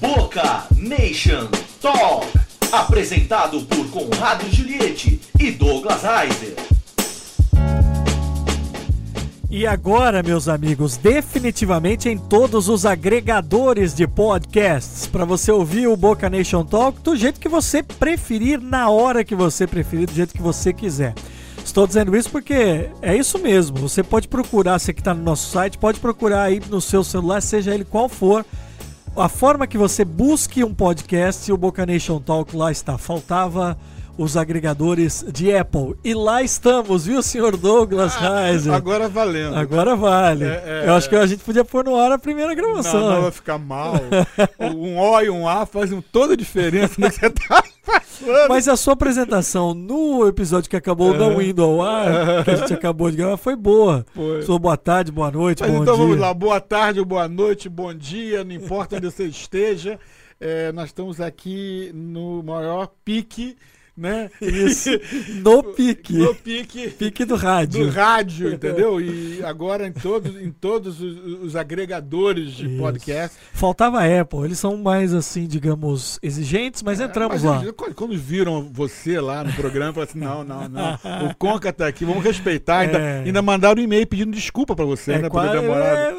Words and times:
Boca 0.00 0.64
Nation 0.76 1.48
Talk. 1.80 2.26
Apresentado 2.70 3.62
por 3.62 3.88
Conrado 3.90 4.48
Juliette 4.50 5.20
e 5.40 5.50
Douglas 5.50 6.02
Heiser. 6.04 6.54
E 9.50 9.66
agora, 9.66 10.22
meus 10.22 10.46
amigos, 10.46 10.96
definitivamente 10.96 12.08
em 12.08 12.16
todos 12.16 12.68
os 12.68 12.86
agregadores 12.86 13.94
de 13.94 14.06
podcasts, 14.06 15.06
para 15.06 15.24
você 15.24 15.50
ouvir 15.50 15.88
o 15.88 15.96
Boca 15.96 16.30
Nation 16.30 16.64
Talk 16.64 17.00
do 17.00 17.16
jeito 17.16 17.40
que 17.40 17.48
você 17.48 17.82
preferir, 17.82 18.60
na 18.60 18.90
hora 18.90 19.24
que 19.24 19.34
você 19.34 19.66
preferir, 19.66 20.06
do 20.06 20.14
jeito 20.14 20.34
que 20.34 20.42
você 20.42 20.72
quiser. 20.72 21.14
Estou 21.64 21.86
dizendo 21.86 22.16
isso 22.16 22.30
porque 22.30 22.88
é 23.02 23.16
isso 23.16 23.38
mesmo. 23.38 23.78
Você 23.78 24.02
pode 24.02 24.28
procurar, 24.28 24.78
você 24.78 24.92
que 24.92 25.00
está 25.00 25.12
no 25.12 25.22
nosso 25.22 25.50
site, 25.50 25.76
pode 25.76 25.98
procurar 25.98 26.42
aí 26.42 26.62
no 26.68 26.80
seu 26.80 27.02
celular, 27.02 27.40
seja 27.40 27.74
ele 27.74 27.84
qual 27.84 28.08
for, 28.08 28.44
a 29.20 29.28
forma 29.28 29.66
que 29.66 29.76
você 29.76 30.04
busque 30.04 30.62
um 30.62 30.72
podcast, 30.72 31.50
o 31.50 31.56
Boca 31.56 31.84
Nation 31.84 32.20
Talk 32.20 32.54
lá 32.56 32.70
está. 32.70 32.96
Faltava 32.96 33.76
os 34.18 34.36
agregadores 34.36 35.24
de 35.32 35.54
Apple. 35.54 35.94
E 36.02 36.12
lá 36.12 36.42
estamos, 36.42 37.06
viu, 37.06 37.22
senhor 37.22 37.56
Douglas 37.56 38.16
ah, 38.16 38.46
Reiser? 38.46 38.74
Agora 38.74 39.08
valendo. 39.08 39.54
Agora 39.54 39.94
vale. 39.94 40.44
É, 40.44 40.64
é, 40.66 40.88
Eu 40.88 40.94
acho 40.94 41.08
que 41.08 41.14
a 41.14 41.24
gente 41.24 41.44
podia 41.44 41.64
pôr 41.64 41.84
no 41.84 41.94
ar 41.94 42.10
a 42.10 42.18
primeira 42.18 42.52
gravação. 42.52 43.00
Não, 43.00 43.10
não 43.12 43.22
vai 43.22 43.30
ficar 43.30 43.58
mal. 43.58 43.94
um 44.58 44.98
O 44.98 45.20
e 45.20 45.30
um 45.30 45.46
A 45.48 45.64
fazem 45.64 46.02
toda 46.12 46.34
a 46.34 46.36
diferença 46.36 46.96
no 46.98 47.08
que 47.08 47.16
você 47.16 47.30
tá. 47.30 47.62
Mas 48.48 48.66
a 48.66 48.76
sua 48.76 48.94
apresentação 48.94 49.72
no 49.72 50.26
episódio 50.26 50.68
que 50.68 50.76
acabou 50.76 51.14
é. 51.14 51.18
não 51.18 51.40
indo 51.40 51.62
ao 51.62 51.80
ar, 51.80 52.44
que 52.44 52.50
a 52.50 52.56
gente 52.56 52.74
acabou 52.74 53.08
de 53.10 53.16
gravar, 53.16 53.36
foi 53.36 53.54
boa. 53.54 54.04
Foi. 54.12 54.42
Sua 54.42 54.58
boa 54.58 54.76
tarde, 54.76 55.12
boa 55.12 55.30
noite, 55.30 55.62
Mas 55.62 55.70
bom 55.70 55.82
então 55.82 55.94
dia. 55.94 56.04
vamos 56.04 56.18
lá. 56.18 56.34
Boa 56.34 56.60
tarde, 56.60 57.04
boa 57.04 57.28
noite, 57.28 57.68
bom 57.68 57.94
dia, 57.94 58.42
não 58.42 58.52
importa 58.52 58.96
onde 58.96 59.06
você 59.06 59.24
esteja. 59.24 59.98
É, 60.40 60.72
nós 60.72 60.86
estamos 60.86 61.20
aqui 61.20 61.90
no 61.94 62.42
maior 62.42 62.88
pique 63.04 63.56
né? 63.98 64.30
Isso. 64.40 64.90
No 65.42 65.62
pique. 65.62 66.16
No 66.16 66.34
pique. 66.34 66.88
Pique 66.90 67.24
do 67.24 67.34
rádio. 67.34 67.84
Do 67.84 67.90
rádio, 67.90 68.52
entendeu? 68.52 69.00
E 69.00 69.42
agora 69.44 69.86
em 69.86 69.92
todos, 69.92 70.40
em 70.40 70.50
todos 70.50 71.00
os, 71.00 71.42
os 71.42 71.56
agregadores 71.56 72.52
de 72.52 72.66
Isso. 72.66 72.78
podcast. 72.78 73.36
Faltava 73.52 74.00
a 74.00 74.20
Apple. 74.20 74.44
Eles 74.44 74.58
são 74.58 74.76
mais, 74.76 75.14
assim, 75.14 75.46
digamos, 75.46 76.18
exigentes, 76.22 76.82
mas 76.82 77.00
é, 77.00 77.04
entramos 77.04 77.42
mas, 77.42 77.66
lá. 77.66 77.72
Quando 77.94 78.16
viram 78.16 78.70
você 78.72 79.20
lá 79.20 79.44
no 79.44 79.52
programa, 79.52 79.92
falaram 79.92 80.10
assim: 80.10 80.20
não, 80.20 80.44
não, 80.44 80.68
não. 80.68 81.28
O 81.28 81.34
Conca 81.36 81.72
tá 81.72 81.86
aqui, 81.86 82.04
vamos 82.04 82.22
respeitar. 82.22 82.78
Ainda, 82.78 82.98
é. 82.98 83.22
ainda 83.24 83.42
mandaram 83.42 83.80
um 83.80 83.84
e-mail 83.84 84.06
pedindo 84.06 84.32
desculpa 84.32 84.74
para 84.74 84.84
você, 84.84 85.12
é, 85.12 85.18
né? 85.22 85.30
Quase, 85.30 85.56
é, 85.56 86.14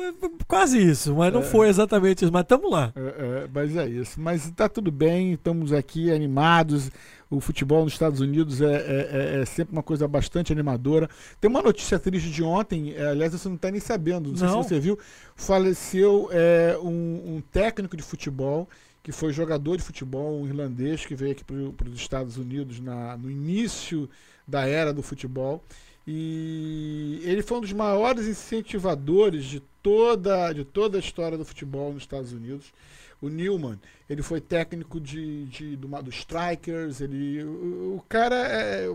quase 0.48 0.78
isso, 0.82 1.16
mas 1.16 1.34
não 1.34 1.42
é. 1.42 1.44
foi 1.44 1.70
exatamente 1.70 2.24
isso. 2.24 2.34
Mas 2.34 2.44
estamos 2.44 2.72
lá. 2.72 2.92
É, 2.96 3.02
é, 3.02 3.48
mas 3.54 3.76
é 3.76 3.88
isso. 3.88 4.20
Mas 4.20 4.50
tá 4.52 4.68
tudo 4.68 4.92
bem, 4.92 5.34
estamos 5.34 5.72
aqui 5.74 6.12
animados 6.12 6.90
o 7.30 7.40
futebol 7.40 7.84
nos 7.84 7.94
Estados 7.94 8.20
Unidos 8.20 8.60
é, 8.60 8.66
é, 8.66 9.10
é, 9.38 9.42
é, 9.42 9.46
sempre 9.46 9.74
uma 9.74 9.84
coisa 9.84 10.08
bastante 10.08 10.52
animadora. 10.52 11.08
Tem 11.40 11.50
uma 11.50 11.62
notícia 11.62 12.00
triste 12.00 12.32
de 12.32 12.42
ontem, 12.42 12.94
é, 12.96 13.08
aliás, 13.08 13.32
você 13.32 13.48
não 13.48 13.56
está 13.56 13.70
nem 13.70 13.80
sabendo, 13.80 14.32
não, 14.32 14.38
não, 14.38 14.38
sei 14.38 14.48
se 14.48 14.70
você 14.70 14.80
viu. 14.80 15.00
Faleceu 15.36 16.30
é, 16.32 16.78
um, 16.82 17.36
um, 17.36 17.44
técnico 17.52 17.96
de 17.96 18.02
futebol, 18.02 18.68
que 19.04 19.12
foi 19.12 19.32
jogador 19.32 19.78
de 19.78 19.84
futebol, 19.84 20.42
um 20.42 20.48
irlandês, 20.48 21.06
que 21.06 21.14
veio 21.14 21.34
aqui 21.34 21.44
para 21.44 21.88
os 21.88 22.00
Estados 22.00 22.38
Unidos 22.38 22.80
na, 22.80 23.16
no 23.16 23.30
início 23.30 24.10
da 24.48 24.66
era 24.68 24.92
do 24.92 25.04
futebol. 25.04 25.64
E 26.08 27.22
ele 27.24 27.44
foi 27.44 27.60
um 27.60 27.62
dos 27.62 27.74
maiores 27.74 28.26
incentivadores 28.26 29.46
de 29.46 29.60
toda, 29.84 30.52
de 30.52 30.66
toda 30.66 30.98
a 30.98 31.00
história 31.00 31.38
do 31.38 31.46
futebol 31.46 31.94
nos 31.94 32.02
Estados 32.02 32.34
Unidos 32.34 32.74
o 33.22 33.30
Newman, 33.30 33.80
ele 34.10 34.22
foi 34.22 34.40
técnico 34.40 35.00
de, 35.00 35.46
de, 35.46 35.76
do, 35.76 35.88
do 35.88 36.10
Strikers, 36.10 37.02
ele, 37.02 37.44
o, 37.44 37.98
o 37.98 38.06
cara 38.08 38.36
é, 38.36 38.90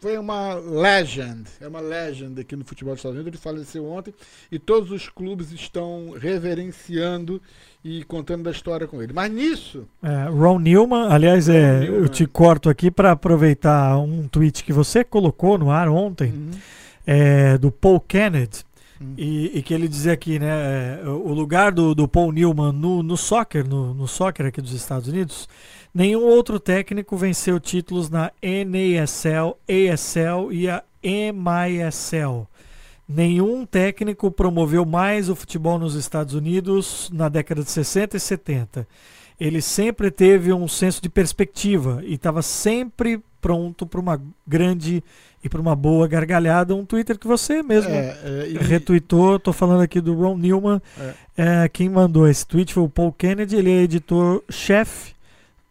foi 0.00 0.16
uma 0.16 0.54
legend, 0.54 1.48
é 1.60 1.66
uma 1.66 1.80
legend 1.80 2.40
aqui 2.40 2.54
no 2.54 2.64
futebol 2.64 2.94
dos 2.94 3.00
Estados 3.00 3.16
Unidos, 3.16 3.32
ele 3.32 3.42
faleceu 3.42 3.84
ontem 3.84 4.14
e 4.50 4.58
todos 4.58 4.92
os 4.92 5.08
clubes 5.08 5.50
estão 5.50 6.14
reverenciando 6.16 7.42
e 7.84 8.04
contando 8.04 8.44
da 8.44 8.50
história 8.50 8.86
com 8.86 9.02
ele. 9.02 9.12
Mas 9.12 9.30
nisso. 9.32 9.88
É, 10.02 10.28
Ron 10.28 10.60
Newman, 10.60 11.08
aliás, 11.10 11.48
Ron 11.48 11.54
é, 11.54 11.80
Newman. 11.80 11.98
eu 12.00 12.08
te 12.08 12.26
corto 12.26 12.70
aqui 12.70 12.90
para 12.90 13.10
aproveitar 13.12 13.98
um 13.98 14.28
tweet 14.28 14.62
que 14.62 14.72
você 14.72 15.02
colocou 15.02 15.58
no 15.58 15.70
ar 15.70 15.88
ontem, 15.88 16.32
uhum. 16.32 16.50
é, 17.04 17.58
do 17.58 17.72
Paul 17.72 18.00
Kennedy. 18.00 18.67
E, 19.16 19.58
e, 19.58 19.62
que 19.62 19.72
ele 19.72 19.86
dizia 19.86 20.12
aqui, 20.12 20.38
né, 20.38 21.00
é, 21.02 21.08
o 21.08 21.32
lugar 21.32 21.70
do, 21.70 21.94
do 21.94 22.08
Paul 22.08 22.32
Newman 22.32 22.72
no, 22.72 23.02
no 23.02 23.16
soccer, 23.16 23.66
no, 23.66 23.94
no 23.94 24.08
soccer 24.08 24.46
aqui 24.46 24.60
dos 24.60 24.72
Estados 24.72 25.08
Unidos, 25.08 25.48
nenhum 25.94 26.24
outro 26.24 26.58
técnico 26.58 27.16
venceu 27.16 27.60
títulos 27.60 28.10
na 28.10 28.32
NASL, 28.42 29.56
ASL 29.68 30.52
e 30.52 30.68
a 30.68 30.82
MISL. 31.02 32.48
Nenhum 33.08 33.64
técnico 33.64 34.30
promoveu 34.30 34.84
mais 34.84 35.30
o 35.30 35.36
futebol 35.36 35.78
nos 35.78 35.94
Estados 35.94 36.34
Unidos 36.34 37.08
na 37.12 37.28
década 37.28 37.62
de 37.62 37.70
60 37.70 38.16
e 38.16 38.20
70. 38.20 38.88
Ele 39.40 39.62
sempre 39.62 40.10
teve 40.10 40.52
um 40.52 40.66
senso 40.66 41.00
de 41.00 41.08
perspectiva 41.08 42.02
e 42.04 42.14
estava 42.14 42.42
sempre 42.42 43.22
pronto 43.40 43.86
para 43.86 44.00
uma 44.00 44.20
grande 44.46 45.02
e 45.42 45.48
para 45.48 45.60
uma 45.60 45.76
boa 45.76 46.08
gargalhada, 46.08 46.74
um 46.74 46.84
Twitter 46.84 47.18
que 47.18 47.26
você 47.26 47.62
mesmo 47.62 47.92
é, 47.92 48.18
é, 48.24 48.48
e... 48.48 48.58
retweetou. 48.58 49.36
Estou 49.36 49.52
falando 49.52 49.82
aqui 49.82 50.00
do 50.00 50.14
Ron 50.14 50.36
Newman. 50.36 50.82
É. 50.98 51.64
é. 51.64 51.68
quem 51.68 51.88
mandou 51.88 52.28
esse 52.28 52.46
tweet 52.46 52.74
foi 52.74 52.82
o 52.82 52.88
Paul 52.88 53.12
Kennedy, 53.12 53.56
ele 53.56 53.70
é 53.70 53.82
editor-chefe, 53.82 55.14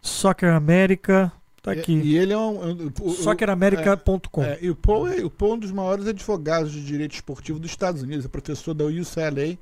Soccer 0.01 0.53
America. 0.53 1.31
Tá 1.61 1.73
aqui. 1.73 1.93
E, 1.93 2.13
e 2.13 2.17
ele 2.17 2.31
é 2.31 2.37
um. 2.37 2.91
um 3.03 3.09
SoccerAmerica.com. 3.09 4.41
É, 4.41 4.57
e 4.61 4.69
o 4.69 4.75
Paul, 4.75 5.07
é, 5.09 5.17
o 5.17 5.29
Paul 5.29 5.51
é 5.51 5.55
um 5.55 5.59
dos 5.59 5.71
maiores 5.71 6.07
advogados 6.07 6.71
de 6.71 6.81
direito 6.81 7.15
esportivo 7.15 7.59
dos 7.59 7.69
Estados 7.69 8.01
Unidos, 8.01 8.25
é 8.25 8.29
professor 8.29 8.73
da 8.73 8.85
UCLA. 8.85 9.57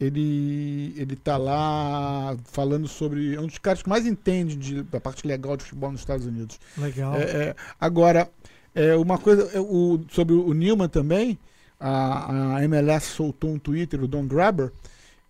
Ele, 0.00 0.94
ele 0.96 1.16
tá 1.16 1.36
lá 1.36 2.36
falando 2.44 2.86
sobre. 2.86 3.34
É 3.34 3.40
um 3.40 3.46
dos 3.46 3.58
caras 3.58 3.82
que 3.82 3.88
mais 3.88 4.06
entende 4.06 4.54
de, 4.54 4.82
da 4.84 5.00
parte 5.00 5.26
legal 5.26 5.56
de 5.56 5.64
futebol 5.64 5.90
nos 5.90 6.00
Estados 6.00 6.24
Unidos. 6.24 6.60
Legal. 6.76 7.16
É, 7.16 7.56
agora, 7.80 8.30
é, 8.74 8.94
uma 8.94 9.18
coisa 9.18 9.50
é, 9.52 9.60
o, 9.60 10.00
sobre 10.10 10.34
o 10.34 10.54
Newman 10.54 10.88
também, 10.88 11.36
a, 11.80 12.56
a 12.56 12.64
MLS 12.64 13.06
soltou 13.06 13.50
um 13.50 13.58
Twitter, 13.58 14.00
o 14.00 14.06
Don 14.06 14.24
Grabber, 14.24 14.70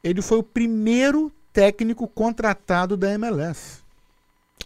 ele 0.04 0.20
foi 0.20 0.38
o 0.38 0.42
primeiro 0.42 1.32
técnico 1.50 2.06
contratado 2.06 2.94
da 2.94 3.10
MLS. 3.14 3.82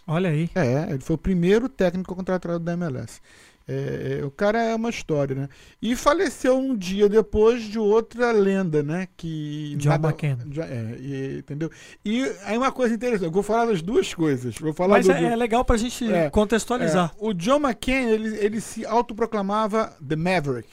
Olha 0.05 0.29
aí. 0.29 0.49
É, 0.53 0.91
ele 0.91 0.99
foi 0.99 1.15
o 1.15 1.19
primeiro 1.19 1.69
técnico 1.69 2.13
contratado 2.13 2.59
da 2.59 2.73
MLS. 2.73 3.21
É, 3.67 4.19
é, 4.19 4.25
o 4.25 4.31
cara 4.31 4.61
é 4.61 4.75
uma 4.75 4.89
história, 4.89 5.33
né? 5.35 5.49
E 5.81 5.95
faleceu 5.95 6.57
um 6.57 6.75
dia 6.75 7.07
depois 7.07 7.63
de 7.63 7.79
outra 7.79 8.31
lenda, 8.31 8.83
né? 8.83 9.07
Que 9.15 9.75
John 9.77 9.89
nada, 9.89 10.09
McCain. 10.09 10.37
É, 10.57 10.97
e, 10.99 11.37
entendeu? 11.39 11.71
E 12.03 12.29
aí 12.43 12.57
uma 12.57 12.73
coisa 12.73 12.93
interessante, 12.93 13.25
eu 13.25 13.31
vou 13.31 13.43
falar 13.43 13.67
das 13.67 13.81
duas 13.81 14.13
coisas. 14.13 14.55
Vou 14.57 14.73
falar 14.73 14.97
Mas 14.97 15.05
do, 15.05 15.13
é, 15.13 15.23
é, 15.23 15.35
legal 15.35 15.63
pra 15.63 15.77
gente 15.77 16.11
é, 16.11 16.29
contextualizar. 16.29 17.13
O 17.17 17.33
John 17.33 17.59
McCain, 17.59 18.09
ele, 18.09 18.35
ele 18.37 18.59
se 18.59 18.85
autoproclamava 18.85 19.95
The 20.05 20.15
Maverick. 20.17 20.69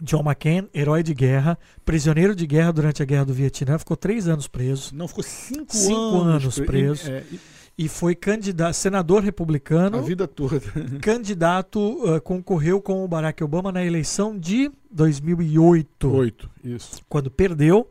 John 0.00 0.22
McCain, 0.22 0.68
herói 0.74 1.02
de 1.02 1.14
guerra, 1.14 1.58
prisioneiro 1.84 2.34
de 2.34 2.46
guerra 2.46 2.72
durante 2.72 3.02
a 3.02 3.04
guerra 3.04 3.24
do 3.24 3.34
Vietnã, 3.34 3.78
ficou 3.78 3.96
três 3.96 4.28
anos 4.28 4.48
preso. 4.48 4.94
Não, 4.94 5.06
ficou 5.06 5.22
cinco, 5.22 5.74
cinco 5.74 6.20
anos, 6.20 6.42
anos 6.42 6.60
preso. 6.60 7.10
E, 7.10 7.40
e 7.76 7.88
foi 7.88 8.14
candidato, 8.14 8.74
senador 8.74 9.22
republicano. 9.22 9.98
A 9.98 10.02
vida 10.02 10.28
toda. 10.28 10.60
candidato, 11.00 11.78
uh, 11.80 12.20
concorreu 12.20 12.80
com 12.80 13.04
o 13.04 13.08
Barack 13.08 13.42
Obama 13.42 13.72
na 13.72 13.84
eleição 13.84 14.38
de 14.38 14.70
2008. 14.90 16.10
Oito, 16.10 16.50
isso. 16.62 17.00
Quando 17.08 17.30
perdeu, 17.30 17.88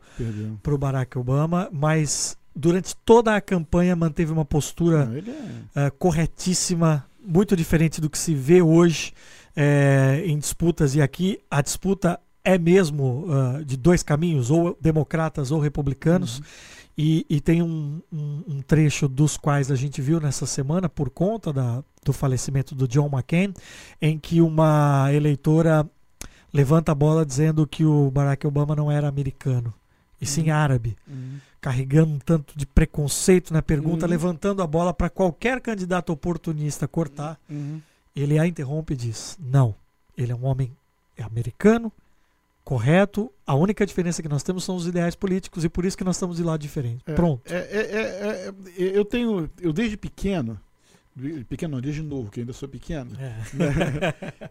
para 0.62 0.74
o 0.74 0.78
Barack 0.78 1.18
Obama, 1.18 1.68
mas 1.72 2.36
durante 2.54 2.94
toda 3.04 3.34
a 3.34 3.40
campanha 3.40 3.96
manteve 3.96 4.32
uma 4.32 4.44
postura 4.44 5.06
Não, 5.06 5.82
é... 5.82 5.88
uh, 5.88 5.92
corretíssima, 5.98 7.04
muito 7.24 7.56
diferente 7.56 8.00
do 8.00 8.08
que 8.08 8.18
se 8.18 8.34
vê 8.34 8.62
hoje 8.62 9.12
é, 9.56 10.22
em 10.24 10.38
disputas. 10.38 10.94
E 10.94 11.02
aqui 11.02 11.40
a 11.50 11.60
disputa 11.60 12.18
é 12.44 12.58
mesmo 12.58 13.26
uh, 13.26 13.64
de 13.64 13.76
dois 13.76 14.02
caminhos, 14.02 14.50
ou 14.50 14.76
democratas 14.80 15.50
ou 15.50 15.60
republicanos. 15.60 16.38
Uhum. 16.38 16.44
E, 16.96 17.24
e 17.28 17.40
tem 17.40 17.62
um, 17.62 18.02
um, 18.12 18.44
um, 18.46 18.62
trecho 18.62 19.08
dos 19.08 19.36
quais 19.36 19.70
a 19.70 19.76
gente 19.76 20.02
viu 20.02 20.20
nessa 20.20 20.44
semana, 20.44 20.88
por 20.88 21.08
conta 21.08 21.52
da, 21.52 21.82
do 22.04 22.12
falecimento 22.12 22.74
do 22.74 22.86
John 22.86 23.08
McCain, 23.10 23.54
em 24.00 24.18
que 24.18 24.42
uma 24.42 25.08
eleitora 25.12 25.88
levanta 26.52 26.92
a 26.92 26.94
bola 26.94 27.24
dizendo 27.24 27.66
que 27.66 27.84
o 27.84 28.10
Barack 28.10 28.46
Obama 28.46 28.76
não 28.76 28.90
era 28.90 29.08
americano, 29.08 29.72
e 30.20 30.26
sim 30.26 30.50
uhum. 30.50 30.54
árabe. 30.54 30.96
Uhum. 31.08 31.38
Carregando 31.60 32.12
um 32.12 32.18
tanto 32.18 32.58
de 32.58 32.66
preconceito 32.66 33.52
na 33.52 33.62
pergunta, 33.62 34.04
uhum. 34.04 34.10
levantando 34.10 34.62
a 34.62 34.66
bola 34.66 34.92
para 34.92 35.08
qualquer 35.08 35.60
candidato 35.60 36.12
oportunista 36.12 36.86
cortar. 36.86 37.40
Uhum. 37.48 37.80
Ele 38.14 38.38
a 38.38 38.46
interrompe 38.46 38.92
e 38.92 38.96
diz: 38.96 39.38
Não, 39.40 39.74
ele 40.16 40.32
é 40.32 40.34
um 40.34 40.44
homem 40.44 40.72
americano, 41.18 41.90
correto. 42.64 43.32
A 43.46 43.54
única 43.54 43.84
diferença 43.84 44.22
que 44.22 44.28
nós 44.28 44.42
temos 44.42 44.64
são 44.64 44.76
os 44.76 44.86
ideais 44.86 45.14
políticos 45.14 45.64
e 45.64 45.68
por 45.68 45.84
isso 45.84 45.96
que 45.96 46.04
nós 46.04 46.16
estamos 46.16 46.36
de 46.36 46.42
lado 46.42 46.60
diferente. 46.60 47.02
É, 47.06 47.12
Pronto. 47.12 47.42
É, 47.52 47.56
é, 47.56 47.80
é, 47.80 48.48
é, 48.48 48.98
eu 48.98 49.04
tenho, 49.04 49.50
eu 49.60 49.72
desde 49.72 49.96
pequeno, 49.96 50.58
pequeno 51.48 51.74
não, 51.74 51.80
desde 51.82 52.02
novo, 52.02 52.30
que 52.30 52.40
ainda 52.40 52.52
sou 52.52 52.68
pequeno, 52.68 53.10
É. 53.20 53.34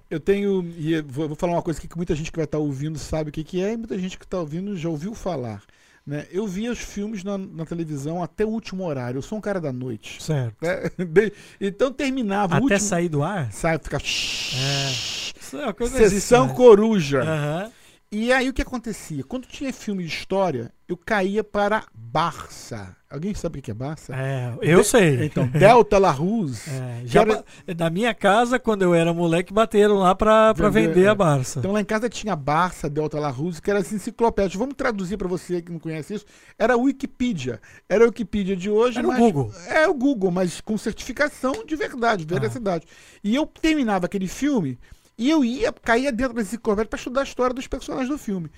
eu 0.10 0.20
tenho, 0.20 0.64
e 0.78 1.02
vou, 1.02 1.28
vou 1.28 1.36
falar 1.38 1.54
uma 1.54 1.62
coisa 1.62 1.80
que 1.80 1.88
muita 1.98 2.16
gente 2.16 2.32
que 2.32 2.38
vai 2.38 2.46
estar 2.46 2.60
ouvindo 2.60 3.00
sabe 3.00 3.30
o 3.30 3.34
que, 3.34 3.44
que 3.44 3.62
é, 3.64 3.74
e 3.74 3.78
muita 3.78 3.98
gente 3.98 4.18
que 4.18 4.26
está 4.26 4.40
ouvindo 4.40 4.76
já 4.78 4.90
ouviu 4.90 5.14
falar. 5.16 5.64
Né? 6.06 6.26
Eu 6.32 6.48
via 6.48 6.72
os 6.72 6.80
filmes 6.80 7.24
na, 7.24 7.38
na 7.38 7.64
televisão 7.64 8.24
até 8.24 8.44
o 8.44 8.50
último 8.50 8.84
horário. 8.86 9.20
Eu 9.20 9.22
sou 9.22 9.38
um 9.38 9.42
cara 9.42 9.62
da 9.62 9.72
noite. 9.72 10.22
Certo. 10.22 10.56
né? 10.64 10.90
Então 11.62 11.92
terminava 11.94 12.56
Até 12.56 12.64
último. 12.64 12.80
sair 12.80 13.08
do 13.08 13.22
ar? 13.22 13.52
Sai, 13.54 13.78
fica. 13.78 13.98
Isso 14.04 15.58
é 15.58 15.64
uma 15.66 15.74
coisa 15.74 15.96
existe 16.02 16.22
Sessão 16.22 16.46
mais. 16.46 16.58
coruja. 16.58 17.22
Aham. 17.22 17.72
E 18.14 18.34
aí 18.34 18.50
o 18.50 18.54
que 18.54 18.62
acontecia? 18.62 19.24
Quando 19.24 19.48
tinha 19.48 19.72
filme 19.72 20.04
de 20.04 20.10
história, 20.10 20.74
eu 20.86 20.98
caía 20.98 21.46
para 21.46 21.86
Barça. 21.94 22.94
Alguém 23.10 23.34
sabe 23.34 23.60
o 23.60 23.62
que 23.62 23.72
é 23.72 23.74
Barça? 23.74 24.14
É, 24.14 24.54
eu 24.62 24.82
De- 24.82 24.88
sei. 24.88 25.26
Então, 25.26 25.48
Delta 25.48 25.98
La 25.98 26.12
Ruse. 26.12 26.70
É, 26.70 27.04
já 27.06 27.22
era- 27.22 27.46
na 27.78 27.90
minha 27.90 28.14
casa, 28.14 28.60
quando 28.60 28.82
eu 28.82 28.94
era 28.94 29.14
moleque, 29.14 29.54
bateram 29.54 29.96
lá 30.00 30.14
pra 30.14 30.52
Vender, 30.52 30.72
vender 30.90 31.04
é. 31.06 31.08
a 31.08 31.16
Barça. 31.16 31.60
Então 31.60 31.72
lá 31.72 31.80
em 31.80 31.86
casa 31.86 32.10
tinha 32.10 32.36
Barça, 32.36 32.90
Delta 32.90 33.18
La 33.18 33.30
Ruse, 33.30 33.62
que 33.62 33.70
era 33.72 33.80
assim, 33.80 33.96
enciclopédia. 33.96 34.60
Vamos 34.60 34.76
traduzir 34.76 35.16
para 35.16 35.30
você 35.30 35.62
que 35.62 35.72
não 35.72 35.80
conhece 35.80 36.16
isso. 36.16 36.26
Era 36.60 36.76
Wikipedia. 36.76 37.62
Era 37.88 38.04
a 38.04 38.08
Wikipedia 38.08 38.58
de 38.58 38.70
hoje, 38.70 38.98
Era 38.98 39.08
o 39.08 39.12
mas 39.12 39.20
Google. 39.20 39.54
É 39.70 39.88
o 39.88 39.94
Google, 39.94 40.32
mas 40.32 40.60
com 40.60 40.78
certificação 40.78 41.64
de 41.66 41.78
verdade, 41.78 42.26
de 42.26 42.34
Ah. 42.34 42.40
veracidade. 42.40 42.86
E 43.24 43.34
eu 43.34 43.46
terminava 43.48 44.06
aquele 44.06 44.28
filme 44.28 44.78
e 45.22 45.30
eu 45.30 45.46
ia, 45.46 45.72
caía 45.72 46.12
dentro 46.12 46.34
da 46.34 46.42
enciclopédia 46.42 46.90
para 46.90 46.98
estudar 46.98 47.22
a 47.22 47.24
história 47.24 47.54
dos 47.54 47.68
personagens 47.68 48.10
do 48.10 48.18
filme. 48.18 48.50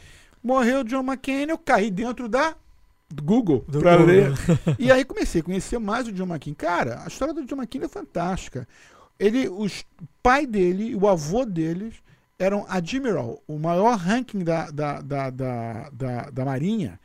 Morreu 0.42 0.82
John 0.86 1.04
McCain, 1.04 1.50
eu 1.50 1.58
caí 1.58 1.92
dentro 1.92 2.30
da 2.30 2.56
Google 3.22 3.66
para 3.70 3.98
ler. 3.98 4.32
E 4.80 4.90
aí 4.90 5.04
comecei 5.04 5.42
a 5.42 5.44
conhecer 5.44 5.78
mais 5.78 6.08
o 6.08 6.14
John 6.14 6.24
McCain. 6.24 6.54
Cara, 6.54 7.02
a 7.04 7.08
história 7.10 7.34
do 7.34 7.44
John 7.44 7.58
McCain 7.58 7.84
é 7.84 7.88
fantástica. 7.90 8.66
Ele, 9.20 9.50
os, 9.50 9.82
o 10.02 10.08
pai 10.24 10.48
dele 10.48 10.92
e 10.92 10.96
o 10.96 11.06
avô 11.06 11.44
deles 11.44 11.96
eram 12.40 12.66
Admiral, 12.70 13.44
o 13.46 13.60
maior 13.60 13.98
ranking 13.98 14.46
da, 14.46 14.72
da, 14.72 15.02
da, 15.02 15.30
da, 15.30 15.90
da, 15.92 16.30
da 16.30 16.46
Marinha. 16.46 16.98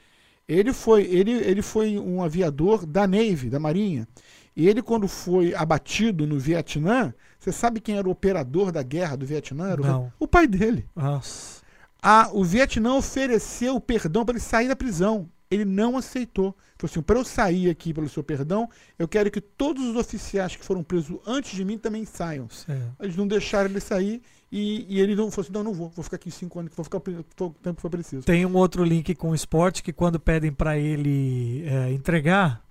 Ele 0.47 0.73
foi, 0.73 1.03
ele, 1.03 1.33
ele 1.33 1.63
foi 1.63 1.99
um 1.99 2.23
aviador 2.23 2.87
da 2.87 3.09
Navy, 3.09 3.51
da 3.51 3.59
Marinha. 3.59 4.07
E 4.55 4.69
ele, 4.69 4.83
quando 4.83 5.09
foi 5.09 5.53
abatido 5.53 6.29
no 6.29 6.39
Vietnã, 6.39 7.13
você 7.53 7.59
sabe 7.59 7.81
quem 7.81 7.97
era 7.97 8.09
o 8.09 8.13
operador 8.13 8.71
da 8.73 8.83
guerra 8.83 9.17
do 9.17 9.27
Vietnã? 9.27 9.69
Era 9.71 9.83
o- 9.83 9.87
Não. 9.87 10.13
o 10.19 10.27
pai 10.29 10.47
dele. 10.47 10.87
Nossa. 10.95 11.63
A, 12.03 12.31
o 12.33 12.45
Vietnã 12.45 12.95
ofereceu 12.95 13.81
perdão 13.81 14.25
para 14.25 14.35
ele 14.35 14.41
sair 14.41 14.69
da 14.69 14.77
prisão. 14.77 15.29
Ele 15.51 15.65
não 15.65 15.97
aceitou. 15.97 16.55
Falou 16.79 16.91
assim: 16.91 17.03
para 17.03 17.19
eu 17.19 17.25
sair 17.25 17.71
aqui 17.71 17.93
pelo 17.95 18.09
seu 18.09 18.23
perdão, 18.23 18.69
eu 18.99 19.09
quero 19.09 19.31
que 19.31 19.41
todos 19.41 19.83
os 19.83 19.97
oficiais 19.97 20.55
que 20.55 20.65
foram 20.65 20.83
presos 20.83 21.19
antes 21.27 21.57
de 21.57 21.65
mim 21.65 21.79
também 21.79 22.05
saiam. 22.05 22.49
Certo. 22.51 22.95
Eles 23.01 23.17
não 23.17 23.27
deixaram 23.27 23.71
ele 23.71 23.81
sair 23.81 24.23
e, 24.53 24.85
e 24.89 25.01
ele 25.01 25.17
não 25.17 25.31
falou 25.31 25.45
assim: 25.45 25.53
não, 25.53 25.65
não 25.65 25.73
vou, 25.73 25.89
vou 25.89 26.05
ficar 26.05 26.17
aqui 26.17 26.31
cinco 26.31 26.61
anos, 26.61 26.71
vou 26.77 26.85
ficar 26.85 26.99
o 26.99 27.01
tempo 27.01 27.77
que 27.77 27.81
for 27.83 27.91
preciso. 27.91 28.23
Tem 28.25 28.45
um 28.45 28.55
outro 28.57 28.85
link 28.85 29.15
com 29.15 29.31
o 29.31 29.35
esporte 29.35 29.83
que 29.83 29.93
quando 29.93 30.21
pedem 30.21 30.53
pra 30.53 30.77
ele 30.79 31.65
é, 31.67 31.91
entregar 31.93 32.63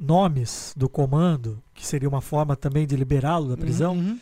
nomes 0.00 0.72
do 0.76 0.88
comando, 0.88 1.62
que 1.74 1.86
seria 1.86 2.08
uma 2.08 2.20
forma 2.22 2.56
também 2.56 2.86
de 2.86 2.96
liberá-lo 2.96 3.48
da 3.50 3.56
prisão, 3.56 3.92
Uhum, 3.94 3.98
uhum. 4.00 4.18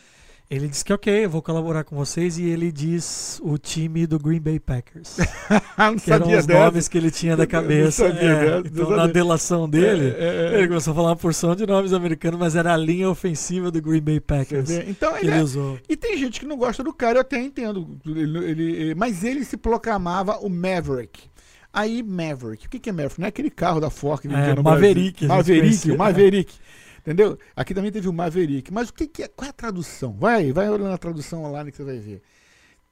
ele 0.49 0.67
diz 0.67 0.83
que 0.83 0.91
ok, 0.91 1.25
eu 1.25 1.29
vou 1.29 1.41
colaborar 1.41 1.83
com 1.85 1.95
vocês 1.95 2.37
e 2.37 2.43
ele 2.43 2.71
diz 2.71 3.39
o 3.43 3.57
time 3.57 4.05
do 4.05 4.19
Green 4.19 4.41
Bay 4.41 4.59
Packers. 4.59 5.17
Que 6.03 6.11
eram 6.11 6.25
os 6.27 6.45
dessa. 6.45 6.53
nomes 6.65 6.87
que 6.89 6.97
ele 6.97 7.09
tinha 7.09 7.37
da 7.37 7.43
Eu 7.43 7.47
não 7.47 7.51
cabeça. 7.51 8.07
sabia 8.09 8.29
É, 8.29 8.49
não 8.51 8.59
então, 8.59 8.89
na 8.89 8.95
sabia. 8.97 9.13
delação 9.13 9.69
dele, 9.69 10.07
É, 10.17 10.19
é, 10.19 10.53
é. 10.55 10.57
ele 10.57 10.67
começou 10.67 10.91
a 10.91 10.95
falar 10.95 11.09
uma 11.11 11.15
porção 11.15 11.55
de 11.55 11.65
nomes 11.65 11.93
americanos, 11.93 12.37
mas 12.37 12.55
era 12.55 12.73
a 12.73 12.77
linha 12.77 13.09
ofensiva 13.09 13.71
do 13.71 13.81
Green 13.81 14.01
Bay 14.01 14.19
Packers? 14.19 14.69
Então 14.69 15.15
ele, 15.17 15.27
ele 15.29 15.39
é- 15.39 15.43
usou. 15.43 15.79
E 15.87 15.95
tem 15.95 16.17
gente 16.17 16.39
que 16.41 16.45
não 16.45 16.57
gosta 16.57 16.83
do 16.83 16.91
cara, 16.93 17.17
eu 17.17 17.21
até 17.21 17.39
entendo. 17.41 17.97
Ele, 18.05 18.37
ele- 18.49 18.95
mas 18.95 19.23
ele 19.23 19.45
se 19.45 19.55
proclamava 19.55 20.37
o 20.39 20.49
Maverick. 20.49 21.29
Aí, 21.71 22.01
Maverick. 22.01 22.67
O 22.67 22.69
que, 22.69 22.79
que 22.79 22.89
é 22.89 22.93
Maverick? 22.93 23.19
Não 23.19 23.25
é 23.25 23.29
aquele 23.29 23.49
carro 23.49 23.79
da 23.79 23.89
Ford 23.89 24.21
que 24.21 24.27
É, 24.27 24.55
no 24.55 24.63
Maverick, 24.63 25.27
Brasil. 25.27 25.55
Maverick, 25.55 25.97
Maverick. 25.97 26.55
Entendeu? 26.99 27.37
Aqui 27.55 27.73
também 27.73 27.91
teve 27.91 28.07
o 28.07 28.13
Maverick. 28.13 28.71
Mas 28.73 28.89
o 28.89 28.93
que, 28.93 29.07
que 29.07 29.23
é? 29.23 29.27
Qual 29.27 29.45
é 29.45 29.49
a 29.49 29.53
tradução? 29.53 30.13
Vai, 30.13 30.51
vai 30.51 30.69
olhando 30.69 30.91
a 30.93 30.97
tradução 30.97 31.43
online 31.43 31.71
que 31.71 31.77
você 31.77 31.83
vai 31.83 31.97
ver. 31.97 32.21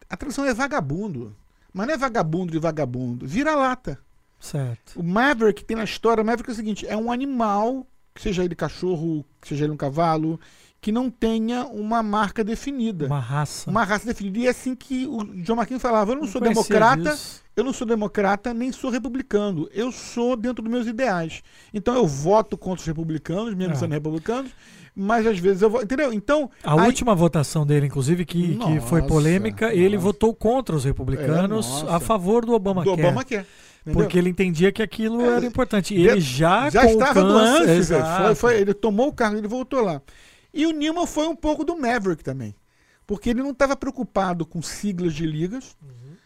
A 0.10 0.16
tradução 0.16 0.46
é 0.46 0.54
vagabundo. 0.54 1.36
Mas 1.74 1.88
não 1.88 1.94
é 1.94 1.98
vagabundo 1.98 2.52
de 2.52 2.60
vagabundo. 2.60 3.28
Vira-lata. 3.28 4.00
Certo. 4.40 5.00
O 5.00 5.04
Maverick 5.04 5.64
tem 5.66 5.76
na 5.76 5.84
história, 5.84 6.22
o 6.22 6.26
Maverick 6.26 6.50
é 6.50 6.54
o 6.54 6.56
seguinte, 6.56 6.88
é 6.88 6.96
um 6.96 7.12
animal, 7.12 7.86
seja 8.16 8.44
ele 8.44 8.56
cachorro, 8.56 9.26
seja 9.42 9.66
ele 9.66 9.74
um 9.74 9.78
cavalo, 9.78 10.40
que 10.80 10.92
não 10.92 11.10
tenha 11.10 11.66
uma 11.66 12.02
marca 12.04 12.44
definida. 12.44 13.08
Uma 13.08 13.20
raça. 13.20 13.70
Uma 13.70 13.84
raça 13.84 14.06
definida. 14.06 14.40
E 14.40 14.48
é 14.48 14.50
assim 14.50 14.76
que 14.76 15.06
o 15.08 15.24
John 15.44 15.56
McCain 15.56 15.80
falava, 15.80 16.12
eu 16.12 16.16
não, 16.18 16.28
sou 16.28 16.40
conhecia 16.42 16.64
democrata, 16.64 17.12
disso. 17.12 17.42
eu 17.56 17.64
não 17.64 17.74
sou 17.74 17.88
democrata, 17.88 18.54
nem 18.54 18.72
sou 18.72 18.90
republicano. 18.92 19.68
Eu 19.74 19.92
sou 19.92 20.36
dentro 20.36 20.62
dos 20.64 20.72
meus 20.72 20.88
ideais. 20.88 21.42
Então 21.74 21.96
eu 21.96 22.06
voto 22.06 22.58
contra 22.58 22.80
os 22.82 22.86
republicanos, 22.86 23.54
mesmo 23.56 23.74
Ah. 23.74 23.76
sendo 23.76 23.92
republicanos, 23.94 24.52
mas 24.96 25.26
às 25.26 25.40
vezes 25.40 25.62
eu 25.64 25.70
vou. 25.70 25.82
Entendeu? 25.82 26.14
Então. 26.14 26.50
A 26.64 26.80
aí- 26.80 26.86
última 26.88 27.14
votação 27.16 27.66
dele, 27.66 27.88
inclusive, 27.88 28.24
que, 28.24 28.56
que 28.56 28.80
foi 28.82 29.02
Nossa, 29.02 29.14
polêmica, 29.14 29.74
ele 29.74 29.96
nossa. 29.96 30.04
votou 30.06 30.34
contra 30.34 30.76
os 30.76 30.86
republicanos 30.86 31.66
É, 31.68 31.70
nossa. 31.86 31.96
a 31.96 32.00
favor 32.00 32.46
do 32.46 32.54
Obama. 32.54 32.84
do 32.84 32.92
Obama 32.92 33.24
quer. 33.24 33.46
entendeu? 33.82 34.04
Porque 34.04 34.18
ele 34.18 34.30
entendia 34.30 34.72
que 34.72 34.82
aquilo 34.84 35.22
É, 35.22 35.38
era 35.38 35.46
importante. 35.46 35.96
E 35.96 36.08
ele 36.08 36.22
já, 36.22 36.70
já 36.70 36.86
estava 36.86 37.22
Kansas, 37.22 37.90
antes, 37.92 38.18
foi, 38.18 38.36
foi- 38.36 38.62
ele 38.62 38.74
tomou 38.76 39.08
o 39.08 39.14
cargo, 39.14 39.38
ele 39.38 39.48
voltou 39.48 39.82
lá. 39.82 40.02
E 40.58 40.66
o 40.66 40.72
Newman 40.72 41.06
foi 41.06 41.28
um 41.28 41.36
pouco 41.36 41.64
do 41.64 41.78
Maverick 41.78 42.24
também. 42.24 42.56
Porque 43.06 43.30
ele 43.30 43.44
não 43.44 43.52
estava 43.52 43.76
preocupado 43.76 44.44
com 44.44 44.60
siglas 44.60 45.14
de 45.14 45.24
ligas, 45.24 45.78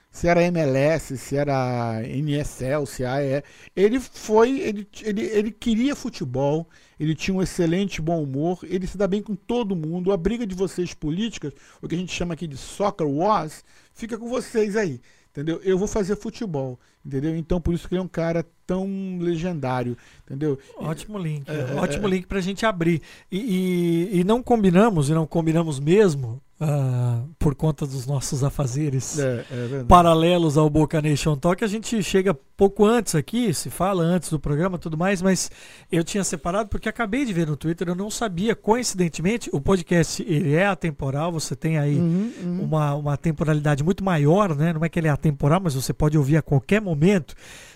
se 0.10 0.26
era 0.26 0.42
MLS, 0.44 1.18
se 1.18 1.36
era 1.36 2.02
NSL, 2.02 2.86
se 2.86 3.04
AE. 3.04 3.44
Ele 3.76 4.00
foi, 4.00 4.62
ele, 4.62 4.88
ele, 5.02 5.22
ele 5.24 5.52
queria 5.52 5.98
futebol, 5.98 6.66
ele 6.98 7.14
tinha 7.14 7.36
um 7.36 7.42
excelente 7.42 8.02
bom 8.02 8.24
humor, 8.24 8.60
ele 8.64 8.88
se 8.88 8.98
dá 8.98 9.06
bem 9.06 9.22
com 9.22 9.36
todo 9.36 9.76
mundo. 9.76 10.14
A 10.14 10.18
briga 10.18 10.48
de 10.48 10.56
vocês 10.56 10.94
políticas, 10.94 11.52
o 11.82 11.88
que 11.90 11.96
a 11.96 11.98
gente 11.98 12.14
chama 12.14 12.34
aqui 12.34 12.48
de 12.48 12.56
soccer 12.56 13.08
wars, 13.08 13.66
fica 13.94 14.18
com 14.18 14.30
vocês 14.30 14.78
aí. 14.78 15.02
Entendeu? 15.30 15.60
Eu 15.62 15.78
vou 15.78 15.90
fazer 15.90 16.16
futebol, 16.16 16.80
entendeu? 17.06 17.36
Então 17.36 17.60
por 17.60 17.74
isso 17.74 17.88
que 17.88 17.94
ele 17.94 18.02
é 18.02 18.04
um 18.04 18.08
cara 18.08 18.46
tão 18.66 19.18
legendário, 19.20 19.98
entendeu? 20.26 20.58
Ótimo 20.78 21.18
link. 21.18 21.46
É, 21.50 21.76
ótimo 21.76 22.08
é, 22.08 22.12
link 22.12 22.28
pra 22.28 22.40
gente 22.40 22.66
abrir. 22.66 23.02
E, 23.32 24.10
e, 24.14 24.20
e 24.20 24.24
não 24.24 24.42
combinamos, 24.42 25.10
e 25.10 25.14
não 25.14 25.28
combinamos 25.28 25.80
mesmo, 25.80 26.42
ah, 26.64 27.24
por 27.40 27.56
conta 27.56 27.88
dos 27.88 28.06
nossos 28.06 28.44
afazeres 28.44 29.18
É, 29.18 29.44
é 29.50 29.84
paralelos 29.88 30.60
ao 30.60 30.70
Boca 30.70 31.02
Nation 31.02 31.36
Talk, 31.36 31.64
a 31.64 31.68
gente 31.68 32.04
chega 32.04 32.36
pouco 32.56 32.86
antes 32.86 33.16
aqui, 33.16 33.52
se 33.52 33.72
fala 33.72 34.04
antes 34.04 34.30
do 34.30 34.40
programa 34.40 34.76
e 34.76 34.80
tudo 34.80 34.96
mais, 34.96 35.24
mas 35.24 35.50
eu 35.92 36.04
tinha 36.04 36.24
separado 36.24 36.70
porque 36.70 36.88
acabei 36.88 37.26
de 37.26 37.34
ver 37.34 37.48
no 37.48 37.58
Twitter, 37.58 37.90
eu 37.90 37.96
não 37.96 38.12
sabia, 38.12 38.56
coincidentemente, 38.56 39.50
o 39.52 39.60
podcast 39.60 40.22
ele 40.22 40.54
é 40.54 40.68
atemporal, 40.68 41.32
você 41.32 41.56
tem 41.56 41.80
aí 41.80 41.98
Uhum, 41.98 42.32
uhum. 42.44 42.64
uma, 42.64 42.94
uma 42.94 43.18
temporalidade 43.18 43.84
muito 43.84 44.04
maior, 44.04 44.56
né? 44.56 44.72
Não 44.72 44.86
é 44.86 44.90
que 44.90 45.00
ele 45.00 45.08
é 45.08 45.12
atemporal, 45.12 45.60
mas 45.62 45.74
você 45.74 45.92
pode 45.92 46.16
ouvir 46.18 46.38
a 46.38 46.42
qualquer 46.44 46.80
momento. 46.80 46.91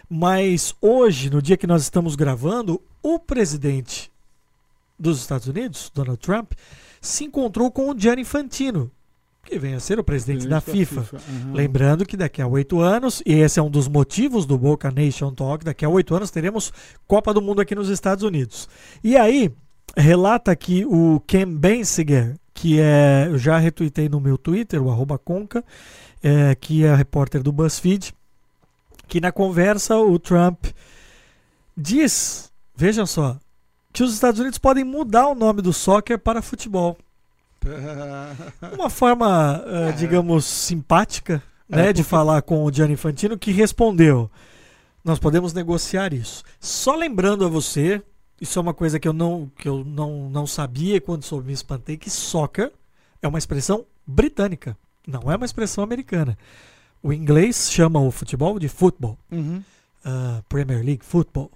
Mas 0.09 0.75
hoje, 0.81 1.29
no 1.29 1.41
dia 1.41 1.57
que 1.57 1.67
nós 1.67 1.81
estamos 1.81 2.15
gravando, 2.15 2.81
o 3.01 3.19
presidente 3.19 4.11
dos 4.97 5.19
Estados 5.19 5.47
Unidos, 5.47 5.91
Donald 5.93 6.19
Trump, 6.19 6.53
se 7.01 7.23
encontrou 7.23 7.71
com 7.71 7.89
o 7.89 7.97
Gianni 7.97 8.21
Infantino, 8.21 8.91
que 9.43 9.59
vem 9.59 9.75
a 9.75 9.79
ser 9.79 9.99
o 9.99 10.03
presidente 10.03 10.47
da 10.47 10.59
FIFA. 10.59 11.05
Uhum. 11.13 11.53
Lembrando 11.53 12.05
que 12.05 12.17
daqui 12.17 12.41
a 12.41 12.47
oito 12.47 12.79
anos, 12.79 13.21
e 13.25 13.33
esse 13.33 13.59
é 13.59 13.63
um 13.63 13.69
dos 13.69 13.87
motivos 13.87 14.45
do 14.45 14.57
Boca 14.57 14.89
Nation 14.91 15.31
Talk, 15.33 15.63
daqui 15.63 15.85
a 15.85 15.89
oito 15.89 16.15
anos 16.15 16.31
teremos 16.31 16.73
Copa 17.07 17.33
do 17.33 17.41
Mundo 17.41 17.61
aqui 17.61 17.75
nos 17.75 17.89
Estados 17.89 18.23
Unidos. 18.23 18.67
E 19.03 19.15
aí, 19.15 19.51
relata 19.95 20.51
aqui 20.51 20.83
o 20.85 21.21
Ken 21.27 21.45
Bensiger, 21.45 22.35
que 22.53 22.79
é, 22.79 23.27
eu 23.29 23.37
já 23.37 23.57
retuitei 23.57 24.09
no 24.09 24.19
meu 24.19 24.37
Twitter, 24.37 24.81
o 24.81 24.89
arroba 24.89 25.17
Conca, 25.17 25.63
é, 26.23 26.55
que 26.55 26.83
é 26.83 26.95
repórter 26.95 27.43
do 27.43 27.51
BuzzFeed, 27.51 28.13
que 29.07 29.21
na 29.21 29.31
conversa 29.31 29.97
o 29.97 30.17
Trump 30.19 30.65
diz, 31.75 32.51
vejam 32.75 33.05
só, 33.05 33.37
que 33.91 34.03
os 34.03 34.13
Estados 34.13 34.39
Unidos 34.39 34.57
podem 34.59 34.83
mudar 34.83 35.27
o 35.27 35.35
nome 35.35 35.61
do 35.61 35.71
soccer 35.73 36.19
para 36.19 36.41
futebol. 36.41 36.97
Uma 38.73 38.89
forma, 38.89 39.63
É. 39.65 39.91
digamos, 39.93 40.45
simpática 40.45 41.41
né, 41.67 41.89
É, 41.89 41.93
de 41.93 42.01
porque- 42.03 42.09
falar 42.09 42.41
com 42.43 42.63
o 42.63 42.71
Gianni 42.71 42.93
Infantino, 42.93 43.37
que 43.37 43.51
respondeu: 43.51 44.29
Nós 45.03 45.17
podemos 45.19 45.53
negociar 45.53 46.13
isso. 46.13 46.43
Só 46.59 46.95
lembrando 46.95 47.43
a 47.45 47.47
você, 47.49 48.01
isso 48.39 48.59
é 48.59 48.61
uma 48.61 48.73
coisa 48.73 48.99
que 48.99 49.07
eu 49.07 49.13
não, 49.13 49.51
que 49.57 49.67
eu 49.67 49.83
não, 49.83 50.29
não 50.29 50.45
sabia 50.45 50.99
quando 51.01 51.23
soube, 51.23 51.47
me 51.47 51.53
espantei, 51.53 51.97
que 51.97 52.09
soccer 52.09 52.71
é 53.21 53.27
uma 53.27 53.39
expressão 53.39 53.85
britânica, 54.05 54.77
não 55.07 55.31
é 55.31 55.35
uma 55.35 55.45
expressão 55.45 55.83
americana. 55.83 56.37
O 57.05 57.13
inglês 57.13 57.69
chama 57.71 57.99
o 57.99 58.09
futebol 58.09 58.57
de 58.57 58.67
futebol, 58.67 59.17
Uhum. 59.31 59.61
uh, 60.05 60.43
Premier 60.49 60.83
League 60.83 61.05
Football. 61.05 61.51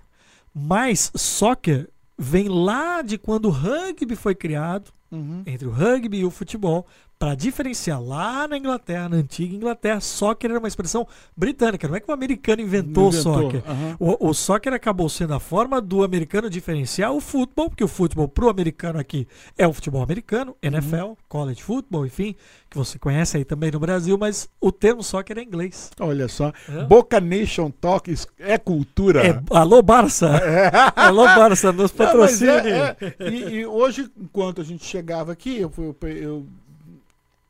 Mas 0.54 1.12
soccer 1.16 1.90
vem 2.18 2.48
lá 2.48 3.02
de 3.02 3.18
quando 3.18 3.46
o 3.46 3.50
rugby 3.52 4.16
foi 4.16 4.36
criado, 4.36 4.92
Uhum. 5.12 5.42
entre 5.48 5.68
o 5.68 5.72
rugby 5.72 6.20
e 6.20 6.26
o 6.26 6.30
futebol, 6.30 6.86
para 7.20 7.36
diferenciar 7.36 8.02
lá 8.02 8.48
na 8.48 8.58
Inglaterra, 8.58 9.10
na 9.10 9.18
antiga 9.18 9.54
Inglaterra, 9.54 10.00
soccer 10.00 10.50
era 10.50 10.58
uma 10.58 10.70
expressão 10.70 11.06
britânica, 11.36 11.86
não 11.86 11.96
é 11.98 12.00
que 12.00 12.10
o 12.10 12.14
americano 12.14 12.62
inventou, 12.62 13.10
o 13.10 13.12
soccer. 13.12 13.62
Aham. 13.68 13.98
O, 14.00 14.30
o 14.30 14.34
soccer 14.34 14.72
acabou 14.74 15.10
sendo 15.10 15.34
a 15.34 15.40
forma 15.40 15.82
do 15.82 16.02
americano 16.02 16.50
diferenciar 16.50 17.12
o 17.12 17.20
futebol, 17.20 17.70
porque 17.70 17.84
o 17.84 17.90
futebol 17.90 18.30
pro 18.30 18.48
americano 18.48 18.98
aqui 18.98 19.28
é 19.58 19.68
o 19.68 19.74
futebol 19.74 20.02
americano, 20.02 20.56
NFL, 20.64 21.12
college 21.28 21.62
football, 21.62 22.06
enfim, 22.06 22.36
que 22.70 22.78
você 22.78 22.98
conhece 22.98 23.36
aí 23.36 23.44
também 23.44 23.70
no 23.70 23.80
Brasil, 23.82 24.18
mas 24.18 24.48
o 24.62 24.72
termo 24.72 25.04
soccer 25.04 25.38
é 25.40 25.44
inglês. 25.44 25.92
Olha 26.00 26.30
só. 26.30 26.54
É. 26.70 26.86
Boca 26.86 27.20
Nation 27.20 27.70
Talk 27.70 28.10
isso 28.10 28.28
é 28.40 28.58
cultura. 28.58 29.28
É, 29.28 29.42
alô 29.52 29.82
Barça! 29.82 30.32
alô 30.96 31.26
Barça, 31.26 31.74
nos 31.74 31.92
Não, 31.92 32.06
mas 32.06 32.40
patrocine! 32.40 32.50
é- 32.50 32.96
é. 33.20 33.30
E, 33.30 33.56
e 33.56 33.66
hoje, 33.66 34.10
enquanto 34.18 34.62
a 34.62 34.64
gente 34.64 34.86
chegava 34.86 35.34
aqui, 35.34 35.58
eu, 35.60 35.70
eu, 35.78 35.96
eu 36.08 36.48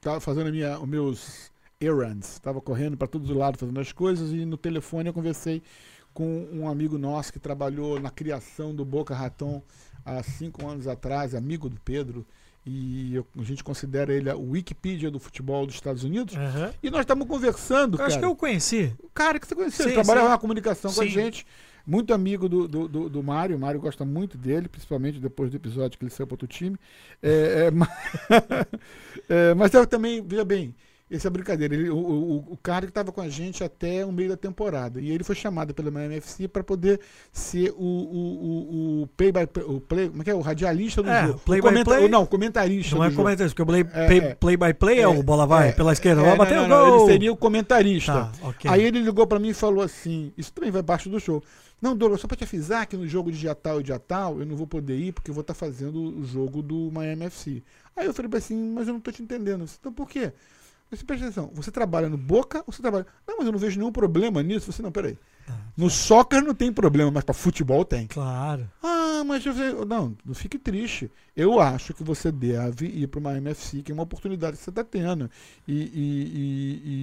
tava 0.02 0.20
fazendo 0.20 0.48
a 0.48 0.52
minha, 0.52 0.80
os 0.80 0.88
meus 0.88 1.52
errands, 1.80 2.34
estava 2.34 2.60
correndo 2.62 2.98
para 2.98 3.08
todos 3.08 3.30
os 3.30 3.36
lados, 3.36 3.60
fazendo 3.60 3.80
as 3.80 3.92
coisas, 3.92 4.32
e 4.32 4.46
no 4.46 4.58
telefone 4.58 5.10
eu 5.10 5.14
conversei 5.14 5.62
com 6.14 6.48
um 6.52 6.68
amigo 6.68 6.98
nosso 6.98 7.32
que 7.32 7.40
trabalhou 7.40 8.00
na 8.00 8.10
criação 8.10 8.74
do 8.76 8.84
Boca 8.84 9.14
Raton 9.16 9.62
há 10.06 10.22
cinco 10.24 10.68
anos 10.68 10.88
atrás, 10.88 11.34
amigo 11.36 11.70
do 11.70 11.80
Pedro, 11.80 12.26
e 12.66 13.16
eu- 13.16 13.26
a 13.38 13.44
gente 13.44 13.64
considera 13.64 14.14
ele 14.14 14.30
o 14.34 14.52
Wikipedia 14.52 15.10
do 15.10 15.20
futebol 15.20 15.66
dos 15.66 15.76
Estados 15.76 16.04
Unidos. 16.04 16.36
Aham. 16.36 16.74
E 16.84 16.90
nós 16.90 17.02
estamos 17.02 17.26
conversando, 17.28 17.94
Eu 17.94 17.98
cara. 18.00 18.08
acho 18.10 18.20
que 18.20 18.26
eu 18.26 18.36
conheci. 18.36 18.94
O 19.00 19.10
cara 19.10 19.40
que 19.40 19.48
você 19.48 19.56
conheceu, 19.56 19.86
Sim, 19.86 19.92
ele 19.92 19.96
trabalhava 20.04 20.28
sim. 20.28 20.32
na 20.34 20.38
comunicação 20.38 20.94
com 20.94 21.02
a 21.02 21.06
Sim. 21.06 21.10
gente. 21.10 21.48
Muito 21.90 22.14
amigo 22.14 22.48
do, 22.48 22.68
do, 22.68 22.88
do, 22.88 23.10
do 23.10 23.24
Mário. 23.24 23.56
O 23.56 23.60
Mário 23.60 23.82
gosta 23.82 24.06
muito 24.06 24.38
dele, 24.38 24.70
principalmente 24.70 25.20
depois 25.20 25.50
do 25.50 25.58
episódio 25.58 25.98
que 25.98 26.06
ele 26.06 26.12
saiu 26.12 26.28
para 26.28 26.36
outro 26.36 26.48
time. 26.48 26.78
É, 27.20 27.66
é, 27.66 27.72
mas, 27.72 27.90
é, 29.28 29.54
mas 29.56 29.74
eu 29.74 29.88
também, 29.88 30.22
veja 30.22 30.46
bem, 30.46 30.76
essa 31.12 31.28
é 31.28 31.32
brincadeira. 31.32 31.74
Ele, 31.74 31.90
o, 31.90 31.98
o, 31.98 32.38
o 32.54 32.58
cara 32.58 32.86
que 32.86 32.92
estava 32.92 33.12
com 33.12 33.22
a 33.22 33.30
gente 33.30 33.64
até 33.64 34.06
o 34.06 34.12
meio 34.12 34.30
da 34.30 34.38
temporada. 34.38 35.02
E 35.02 35.10
ele 35.10 35.24
foi 35.24 35.36
chamado 35.36 35.74
pela 35.74 35.90
Miami 35.90 36.16
FC 36.18 36.48
para 36.48 36.64
poder 36.64 37.00
ser 37.32 37.72
o, 37.72 37.84
o, 37.84 39.00
o, 39.00 39.02
o 39.04 39.08
play 39.08 39.32
by 39.32 39.40
o 39.66 39.80
play, 39.82 40.10
como 40.10 40.22
é 40.22 40.26
que 40.26 40.32
é? 40.32 40.36
O 40.36 40.42
radialista 40.42 41.02
do 41.02 41.10
É, 41.10 41.28
jogo. 41.28 41.40
play 41.40 41.60
o 41.60 41.64
by 41.64 41.84
play. 41.84 42.08
Não, 42.08 42.26
comentarista. 42.26 42.96
Não 42.96 43.04
é 43.04 43.10
jogo. 43.10 43.24
comentarista, 43.24 43.56
porque 43.56 43.62
o 43.64 43.66
play, 43.66 43.82
É, 43.82 44.08
play, 44.08 44.20
é. 44.20 44.36
play 44.36 44.58
by 44.58 44.74
play 44.74 45.00
é, 45.00 45.08
o 45.08 45.24
bola 45.24 45.46
vai 45.46 45.70
É, 45.70 45.72
pela 45.72 45.92
esquerda, 45.94 46.22
é, 46.22 46.36
vai 46.36 46.54
não, 46.54 46.68
não. 46.68 46.98
Ele 46.98 47.06
seria 47.12 47.32
o 47.34 47.38
comentarista. 47.38 48.14
Tá, 48.14 48.32
ok. 48.44 48.70
Aí 48.70 48.84
ele 48.84 49.00
ligou 49.02 49.26
pra 49.26 49.40
mim 49.40 49.50
e 49.50 49.54
falou 49.54 49.84
assim: 49.84 50.32
Isso 50.38 50.52
também 50.54 50.72
vai 50.72 50.80
abaixo 50.80 51.10
do 51.10 51.20
show. 51.20 51.44
Não, 51.82 51.96
Douglas, 51.96 52.20
só 52.20 52.28
pra 52.28 52.36
te 52.36 52.44
avisar 52.44 52.86
que 52.86 52.98
no 52.98 53.08
jogo 53.08 53.32
de 53.32 53.40
dia 53.40 53.56
tal 53.56 53.80
e 53.80 53.84
dia 53.84 53.98
tal 53.98 54.40
eu 54.40 54.46
não 54.46 54.56
vou 54.56 54.68
poder 54.68 54.98
ir 54.98 55.14
porque 55.14 55.32
eu 55.32 55.34
vou 55.34 55.42
estar 55.42 55.54
fazendo 55.54 56.20
o 56.20 56.26
jogo 56.26 56.62
do 56.62 56.92
Miami 56.92 57.26
FC. 57.26 57.64
Aí 57.96 58.06
eu 58.06 58.14
falei 58.14 58.30
assim: 58.36 58.74
Mas 58.74 58.88
eu 58.88 58.94
não 58.94 59.02
tô 59.02 59.12
te 59.12 59.24
entendendo. 59.24 59.66
Então 59.80 59.92
por 59.94 60.08
quê? 60.10 60.32
Você 60.92 61.04
presta 61.06 61.26
atenção, 61.26 61.52
você 61.54 61.72
trabalha 61.72 62.10
no 62.10 62.18
Boca 62.18 62.64
ou 62.66 62.74
você 62.74 62.82
trabalha. 62.82 63.06
Não, 63.28 63.38
mas 63.38 63.46
eu 63.46 63.52
não 63.52 63.60
vejo 63.60 63.78
nenhum 63.78 63.92
problema 63.92 64.42
nisso. 64.42 64.72
Você, 64.72 64.82
não, 64.82 64.92
peraí. 64.92 65.18
No 65.78 65.90
soccer 65.90 66.44
não 66.44 66.54
tem 66.54 66.74
problema, 66.74 67.10
mas 67.12 67.24
pra 67.24 67.34
futebol 67.34 67.86
tem. 67.86 68.08
Claro. 68.08 68.70
Ah, 68.84 69.24
mas 69.26 69.44
não, 69.88 70.16
não 70.26 70.34
fique 70.36 70.58
triste. 70.58 71.10
Eu 71.36 71.60
acho 71.62 71.94
que 71.94 72.04
você 72.04 72.32
deve 72.34 72.86
ir 72.88 73.08
para 73.08 73.20
uma 73.20 73.38
MFC, 73.38 73.82
que 73.82 73.92
é 73.92 73.94
uma 73.94 74.04
oportunidade 74.04 74.58
que 74.58 74.64
você 74.64 74.70
está 74.72 74.84
tendo. 74.84 75.30
E, 75.66 75.74
e- 75.74 76.32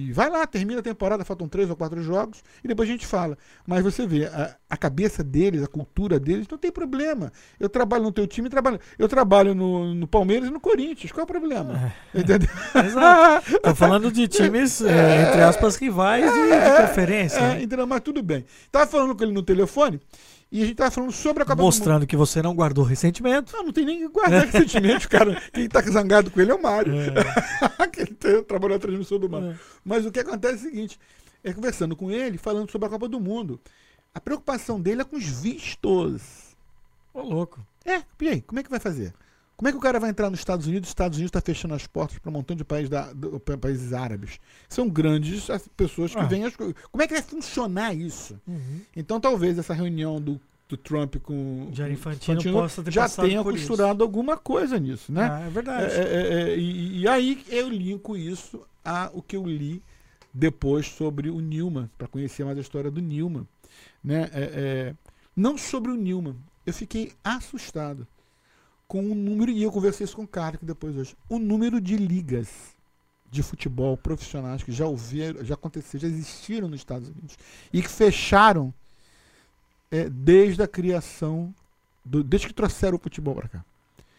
e- 0.05 0.09
e 0.09 0.13
vai 0.13 0.29
lá, 0.29 0.45
termina 0.45 0.79
a 0.79 0.83
temporada, 0.83 1.25
faltam 1.25 1.47
três 1.47 1.69
ou 1.71 1.75
quatro 1.75 2.03
jogos, 2.03 2.43
e 2.63 2.67
depois 2.67 2.87
a 2.87 2.91
gente 2.91 3.05
fala. 3.07 3.35
Mas 3.65 3.83
você 3.83 4.05
vê, 4.05 4.25
a, 4.25 4.55
a 4.69 4.77
cabeça 4.77 5.23
deles, 5.23 5.63
a 5.63 5.67
cultura 5.67 6.19
deles, 6.19 6.47
não 6.47 6.57
tem 6.57 6.71
problema. 6.71 7.31
Eu 7.59 7.69
trabalho 7.69 8.03
no 8.03 8.11
teu 8.11 8.27
time, 8.27 8.47
trabalho, 8.47 8.79
eu 8.99 9.07
trabalho 9.07 9.55
no, 9.55 9.95
no 9.95 10.07
Palmeiras 10.07 10.49
e 10.49 10.51
no 10.51 10.59
Corinthians. 10.59 11.11
Qual 11.11 11.21
é 11.21 11.23
o 11.23 11.27
problema? 11.27 11.91
Entendeu? 12.13 12.47
Exato. 12.85 13.59
Tô 13.59 13.73
falando 13.73 14.11
de 14.11 14.27
times, 14.27 14.81
é, 14.85 15.29
entre 15.29 15.41
aspas, 15.41 15.77
rivais 15.77 16.23
de, 16.31 16.39
de 16.41 16.87
conferência. 16.87 17.39
É, 17.39 17.41
né? 17.55 17.63
entendeu? 17.63 17.87
Mas 17.87 18.01
tudo 18.01 18.21
bem. 18.21 18.36
Tava 18.71 18.87
falando 18.89 19.15
com 19.15 19.23
ele 19.23 19.33
no 19.33 19.43
telefone 19.43 19.99
e 20.51 20.63
a 20.63 20.65
gente 20.65 20.75
tava 20.77 20.91
falando 20.91 21.11
sobre 21.11 21.43
a 21.43 21.45
Copa 21.45 21.55
do 21.55 21.63
Mundo. 21.63 21.65
Mostrando 21.73 22.07
que 22.07 22.15
você 22.15 22.41
não 22.41 22.55
guardou 22.55 22.83
ressentimento. 22.83 23.53
Não, 23.53 23.65
não 23.65 23.73
tem 23.73 23.85
nem 23.85 23.99
que 23.99 24.07
guardar 24.07 24.43
esse 24.47 24.57
sentimento, 24.57 25.09
cara. 25.09 25.41
Quem 25.53 25.67
tá 25.67 25.81
zangado 25.81 26.31
com 26.31 26.39
ele 26.39 26.51
é 26.51 26.55
o 26.55 26.61
Mário. 26.61 26.93
É. 26.95 27.87
que 27.91 28.01
ele 28.01 28.13
tem- 28.13 28.43
trabalhou 28.43 28.77
na 28.77 28.81
transmissão 28.81 29.19
do 29.19 29.29
Mário. 29.29 29.51
É. 29.51 29.55
Mas 29.83 30.05
o 30.05 30.11
que 30.11 30.19
acontece 30.19 30.53
é 30.65 30.67
o 30.67 30.71
seguinte: 30.71 30.99
é 31.43 31.53
conversando 31.53 31.95
com 31.95 32.11
ele, 32.11 32.37
falando 32.37 32.71
sobre 32.71 32.87
a 32.87 32.91
Copa 32.91 33.07
do 33.07 33.19
Mundo. 33.19 33.59
A 34.13 34.19
preocupação 34.19 34.79
dele 34.81 35.01
é 35.01 35.05
com 35.05 35.15
os 35.15 35.25
vistos. 35.25 36.55
Ô, 37.13 37.21
louco. 37.21 37.59
É, 37.85 38.01
e 38.21 38.27
aí, 38.29 38.41
como 38.41 38.59
é 38.59 38.63
que 38.63 38.69
vai 38.69 38.79
fazer? 38.79 39.13
Como 39.57 39.67
é 39.67 39.71
que 39.71 39.77
o 39.77 39.81
cara 39.81 39.99
vai 39.99 40.11
entrar 40.11 40.29
nos 40.29 40.37
Estados 40.39 40.67
Unidos? 40.67 40.87
Os 40.87 40.91
Estados 40.91 41.17
Unidos 41.17 41.29
está 41.29 41.41
fechando 41.41 41.73
as 41.73 41.87
portas 41.87 42.19
para 42.19 42.29
um 42.29 42.33
montão 42.33 42.55
de 42.55 42.63
países, 42.63 42.89
da- 42.89 43.11
do- 43.11 43.39
pa- 43.39 43.57
países 43.57 43.91
árabes. 43.91 44.39
São 44.69 44.87
grandes 44.87 45.49
as 45.49 45.67
pessoas 45.67 46.13
que 46.13 46.19
Ah. 46.21 46.25
vêm 46.25 46.43
as. 46.45 46.55
Como 46.55 47.01
é 47.01 47.07
que 47.07 47.13
vai 47.15 47.23
funcionar 47.23 47.91
isso? 47.95 48.39
Uhum. 48.47 48.81
Então 48.95 49.19
talvez 49.19 49.57
essa 49.57 49.73
reunião 49.73 50.21
do, 50.21 50.39
do 50.69 50.77
Trump 50.77 51.15
com 51.23 51.69
Jair 51.73 51.89
com 51.97 52.11
Infantino 52.11 52.53
possa 52.53 52.83
ter 52.83 52.91
já 52.91 53.09
tenha 53.09 53.41
por 53.41 53.55
isso. 53.55 53.67
costurado 53.67 54.03
alguma 54.03 54.37
coisa 54.37 54.77
nisso, 54.79 55.11
né? 55.11 55.27
Ah, 55.31 55.39
é 55.47 55.49
verdade. 55.49 55.91
É, 55.91 55.97
é, 56.03 56.33
é, 56.51 56.57
e, 56.57 56.99
e 56.99 57.07
aí 57.07 57.43
eu 57.49 57.67
linko 57.67 58.15
isso 58.15 58.61
a 58.85 59.09
o 59.11 59.23
que 59.23 59.35
eu 59.35 59.43
li 59.47 59.81
depois 60.31 60.85
sobre 60.87 61.31
o 61.31 61.39
Newman, 61.39 61.89
para 61.97 62.07
conhecer 62.07 62.45
mais 62.45 62.59
a 62.59 62.61
história 62.61 62.91
do 62.91 63.01
Newman. 63.01 63.47
Né? 64.03 64.29
É, 64.31 64.41
é, 64.93 64.95
não 65.35 65.57
sobre 65.57 65.89
o 65.89 65.95
Newman, 65.95 66.35
eu 66.63 66.73
fiquei 66.73 67.11
assustado 67.23 68.05
com 68.87 68.99
o 69.11 69.15
número, 69.15 69.51
e 69.51 69.61
eu 69.63 69.71
conversei 69.71 70.05
isso 70.05 70.15
com 70.15 70.23
o 70.23 70.27
que 70.27 70.65
depois 70.65 70.95
hoje, 70.95 71.15
o 71.29 71.37
número 71.37 71.81
de 71.81 71.97
ligas 71.97 72.47
de 73.29 73.43
futebol 73.43 73.97
profissionais 73.97 74.63
que 74.63 74.71
já 74.71 74.85
ouviram, 74.85 75.43
já 75.43 75.55
aconteceram, 75.55 76.01
já 76.01 76.07
existiram 76.07 76.67
nos 76.69 76.79
Estados 76.79 77.09
Unidos 77.09 77.37
e 77.73 77.81
que 77.81 77.89
fecharam 77.89 78.73
é, 79.91 80.09
desde 80.09 80.61
a 80.61 80.67
criação, 80.67 81.53
do, 82.03 82.23
desde 82.23 82.47
que 82.47 82.53
trouxeram 82.53 82.95
o 82.95 82.99
futebol 82.99 83.35
para 83.35 83.49
cá. 83.49 83.65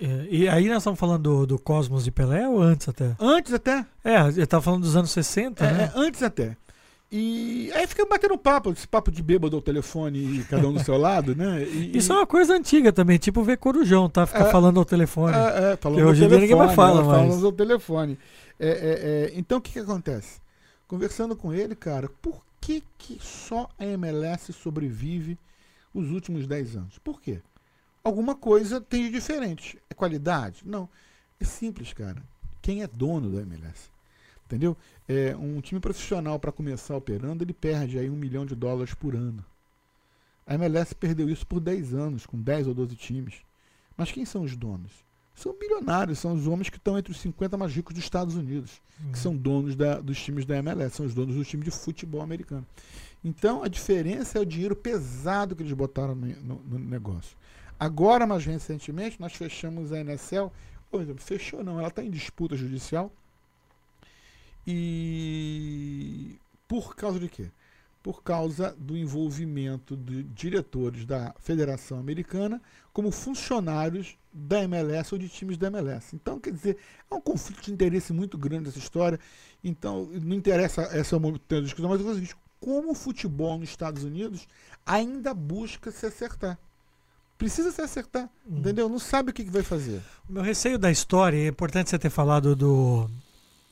É, 0.00 0.28
E 0.30 0.48
aí 0.48 0.68
nós 0.68 0.78
estamos 0.78 1.00
falando 1.00 1.22
do, 1.22 1.46
do 1.46 1.58
Cosmos 1.58 2.04
de 2.04 2.10
Pelé 2.10 2.46
ou 2.46 2.60
antes 2.60 2.88
até? 2.88 3.16
Antes 3.18 3.52
até, 3.52 3.84
É, 4.04 4.28
ele 4.28 4.46
tava 4.46 4.62
falando 4.62 4.82
dos 4.82 4.94
anos 4.94 5.10
60, 5.10 5.64
É, 5.64 5.72
né? 5.72 5.84
é, 5.94 5.98
antes 5.98 6.22
até. 6.22 6.56
E 7.10 7.72
aí 7.72 7.86
fica 7.86 8.04
batendo 8.04 8.36
papo, 8.36 8.70
esse 8.70 8.86
papo 8.86 9.10
de 9.10 9.22
bêbado 9.22 9.56
ao 9.56 9.62
telefone 9.62 10.40
e 10.40 10.44
cada 10.44 10.68
um 10.68 10.74
do 10.74 10.84
seu 10.84 10.98
lado, 10.98 11.34
né? 11.34 11.62
E, 11.64 11.96
Isso 11.96 12.12
é 12.12 12.16
uma 12.16 12.26
coisa 12.26 12.54
antiga 12.54 12.92
também, 12.92 13.16
tipo 13.16 13.42
ver 13.42 13.56
corujão, 13.56 14.10
tá? 14.10 14.26
Ficar 14.26 14.46
É. 14.48 14.50
falando 14.52 14.78
ao 14.78 14.84
telefone. 14.84 15.34
é, 15.34 15.72
é, 15.72 15.76
falando 15.78 16.02
ao 16.02 16.08
hoje 16.08 16.28
dia 16.28 16.38
ninguém 16.38 16.54
mais 16.54 16.74
telefone, 16.74 16.76
fala 16.76 17.00
né, 17.00 17.08
mais. 17.08 17.28
Falando 17.28 17.46
ao 17.46 17.52
telefone. 17.52 18.18
É, 18.60 18.68
é, 18.68 18.72
é, 18.72 19.32
então 19.38 19.56
o 19.56 19.60
que, 19.60 19.72
que 19.72 19.78
acontece? 19.78 20.40
Conversando 20.86 21.34
com 21.34 21.52
ele, 21.54 21.74
cara, 21.74 22.10
por 22.20 22.42
que, 22.60 22.82
que 22.98 23.18
só 23.22 23.70
a 23.78 23.86
MLS 23.86 24.52
sobrevive 24.52 25.38
os 25.94 26.10
últimos 26.10 26.46
10 26.46 26.76
anos? 26.76 26.98
Por 26.98 27.22
quê? 27.22 27.40
Alguma 28.04 28.34
coisa 28.34 28.80
tem 28.82 29.04
de 29.04 29.10
diferente. 29.10 29.78
É 29.88 29.94
qualidade? 29.94 30.62
Não. 30.64 30.88
É 31.40 31.44
simples, 31.44 31.92
cara. 31.94 32.22
Quem 32.60 32.82
é 32.82 32.86
dono 32.86 33.30
da 33.30 33.40
MLS? 33.42 33.90
Entendeu? 34.48 34.74
É, 35.06 35.36
um 35.36 35.60
time 35.60 35.78
profissional, 35.78 36.38
para 36.40 36.50
começar 36.50 36.96
operando, 36.96 37.44
ele 37.44 37.52
perde 37.52 37.98
aí 37.98 38.08
um 38.08 38.16
milhão 38.16 38.46
de 38.46 38.54
dólares 38.54 38.94
por 38.94 39.14
ano. 39.14 39.44
A 40.46 40.54
MLS 40.54 40.94
perdeu 40.94 41.28
isso 41.28 41.46
por 41.46 41.60
10 41.60 41.92
anos, 41.92 42.24
com 42.24 42.40
10 42.40 42.66
ou 42.66 42.72
12 42.74 42.96
times. 42.96 43.34
Mas 43.94 44.10
quem 44.10 44.24
são 44.24 44.42
os 44.42 44.56
donos? 44.56 44.90
São 45.34 45.52
bilionários, 45.52 46.18
são 46.18 46.32
os 46.32 46.46
homens 46.46 46.70
que 46.70 46.78
estão 46.78 46.98
entre 46.98 47.12
os 47.12 47.20
50 47.20 47.58
mais 47.58 47.72
ricos 47.74 47.94
dos 47.94 48.02
Estados 48.02 48.34
Unidos, 48.36 48.80
Uhum. 49.04 49.12
que 49.12 49.18
são 49.18 49.36
donos 49.36 49.76
da- 49.76 50.00
dos 50.00 50.18
times 50.18 50.46
da 50.46 50.56
MLS, 50.56 50.96
são 50.96 51.04
os 51.06 51.14
donos 51.14 51.36
do 51.36 51.44
time 51.44 51.62
de 51.62 51.70
futebol 51.70 52.22
americano. 52.22 52.66
Então 53.22 53.62
a 53.62 53.68
diferença 53.68 54.38
é 54.38 54.40
o 54.40 54.46
dinheiro 54.46 54.74
pesado 54.74 55.54
que 55.54 55.62
eles 55.62 55.72
botaram 55.74 56.14
no, 56.14 56.26
no- 56.26 56.62
no 56.66 56.78
negócio. 56.78 57.36
Agora, 57.78 58.26
mais 58.26 58.44
recentemente, 58.46 59.20
nós 59.20 59.34
fechamos 59.34 59.92
a 59.92 59.98
NSL. 59.98 60.50
Por 60.90 61.02
exemplo, 61.02 61.22
fechou 61.22 61.62
não, 61.62 61.78
ela 61.78 61.88
está 61.88 62.02
em 62.02 62.10
disputa 62.10 62.56
judicial. 62.56 63.12
E 64.70 66.38
por 66.66 66.94
causa 66.94 67.18
de 67.18 67.28
quê? 67.28 67.50
Por 68.02 68.22
causa 68.22 68.74
do 68.78 68.96
envolvimento 68.96 69.96
de 69.96 70.22
diretores 70.22 71.04
da 71.04 71.34
Federação 71.40 71.98
Americana 71.98 72.60
como 72.92 73.10
funcionários 73.10 74.16
da 74.32 74.62
MLS 74.64 75.12
ou 75.14 75.18
de 75.18 75.28
times 75.28 75.56
da 75.56 75.66
MLS. 75.68 76.14
Então, 76.14 76.38
quer 76.38 76.52
dizer, 76.52 76.76
é 77.10 77.14
um 77.14 77.20
conflito 77.20 77.62
de 77.62 77.72
interesse 77.72 78.12
muito 78.12 78.36
grande 78.38 78.68
essa 78.68 78.78
história. 78.78 79.18
Então, 79.62 80.06
não 80.22 80.36
interessa 80.36 80.82
essa 80.82 81.16
é 81.16 81.18
uma 81.18 81.32
discussão, 81.62 81.90
mas 81.90 82.00
eu 82.00 82.06
vou 82.06 82.14
dizer, 82.14 82.34
como 82.60 82.90
o 82.92 82.94
futebol 82.94 83.58
nos 83.58 83.68
Estados 83.70 84.04
Unidos 84.04 84.46
ainda 84.86 85.34
busca 85.34 85.90
se 85.90 86.06
acertar. 86.06 86.58
Precisa 87.36 87.70
se 87.70 87.80
acertar, 87.80 88.28
Uhum. 88.46 88.58
entendeu? 88.58 88.88
Não 88.88 88.98
sabe 88.98 89.30
o 89.30 89.34
que, 89.34 89.44
que 89.44 89.50
vai 89.50 89.62
fazer. 89.62 90.02
O 90.28 90.32
meu 90.32 90.42
receio 90.42 90.76
da 90.78 90.90
história, 90.90 91.36
é 91.36 91.46
importante 91.48 91.88
você 91.90 91.98
ter 91.98 92.10
falado 92.10 92.56
do, 92.56 93.08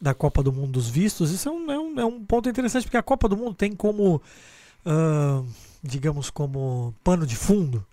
da 0.00 0.14
Copa 0.14 0.42
do 0.42 0.52
Mundo 0.52 0.72
dos 0.72 0.88
vistos, 0.88 1.30
isso 1.30 1.48
é 1.48 1.52
um, 1.52 1.70
é 1.70 1.78
um, 1.78 2.00
é 2.00 2.04
um 2.04 2.24
ponto 2.24 2.48
interessante, 2.48 2.84
porque 2.84 2.96
a 2.96 3.02
Copa 3.02 3.28
do 3.28 3.36
Mundo 3.36 3.54
tem 3.54 3.72
como, 3.72 4.16
uh, 4.84 5.46
digamos, 5.82 6.30
como 6.30 6.94
pano 7.02 7.26
de 7.26 7.36
fundo 7.36 7.84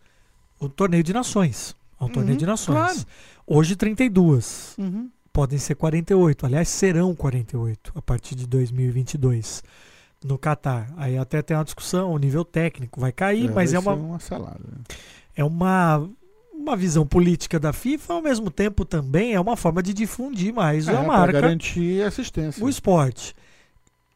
o 0.60 0.70
torneio 0.70 1.04
de 1.04 1.14
nações. 1.14 1.76
É 2.00 2.04
um 2.04 2.08
uhum, 2.08 2.14
torneio 2.14 2.38
de 2.38 2.46
nações. 2.46 2.78
Claro. 2.78 3.00
Hoje 3.48 3.76
32. 3.76 4.76
Uhum. 4.78 5.10
Podem 5.32 5.58
ser 5.58 5.76
48. 5.76 6.46
Aliás, 6.46 6.70
serão 6.70 7.16
48 7.16 7.92
a 7.96 8.02
partir 8.02 8.36
de 8.36 8.46
2022 8.46 9.64
no 10.24 10.38
Catar. 10.38 10.94
Aí 10.96 11.18
até 11.18 11.42
tem 11.42 11.56
uma 11.58 11.64
discussão, 11.64 12.12
o 12.12 12.18
nível 12.18 12.46
técnico 12.46 13.00
vai 13.00 13.12
cair, 13.12 13.50
é, 13.50 13.54
mas 13.54 13.72
vai 13.72 13.78
é 13.78 13.80
uma, 13.80 13.94
uma 13.94 14.20
salada. 14.20 14.62
Né? 14.64 14.96
É 15.36 15.44
uma 15.44 16.08
uma 16.64 16.76
visão 16.76 17.06
política 17.06 17.60
da 17.60 17.74
FIFA, 17.74 18.14
ao 18.14 18.22
mesmo 18.22 18.50
tempo 18.50 18.86
também 18.86 19.34
é 19.34 19.40
uma 19.40 19.58
forma 19.58 19.84
de 19.84 19.94
difundir 19.94 20.54
mais 20.54 20.88
é, 20.88 20.96
a 20.96 21.04
marca. 21.04 21.34
garantir 21.34 22.02
assistência. 22.02 22.64
O 22.64 22.70
esporte. 22.70 23.36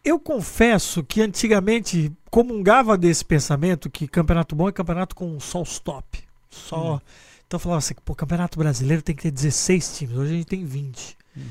Eu 0.03 0.19
confesso 0.19 1.03
que 1.03 1.21
antigamente 1.21 2.11
comungava 2.31 2.97
desse 2.97 3.25
pensamento 3.25 3.89
que 3.89 4.07
campeonato 4.07 4.55
bom 4.55 4.69
é 4.69 4.71
campeonato 4.71 5.15
com 5.15 5.37
só 5.39 5.61
stop. 5.63 6.23
Só. 6.49 6.95
Hum. 6.95 7.01
Então 7.45 7.57
eu 7.57 7.59
falava 7.59 7.79
assim, 7.79 7.93
pô, 8.03 8.15
campeonato 8.15 8.57
brasileiro 8.57 9.01
tem 9.01 9.15
que 9.15 9.23
ter 9.23 9.31
16 9.31 9.97
times, 9.97 10.17
hoje 10.17 10.33
a 10.33 10.37
gente 10.37 10.47
tem 10.47 10.65
20. 10.65 11.17
Hum. 11.35 11.41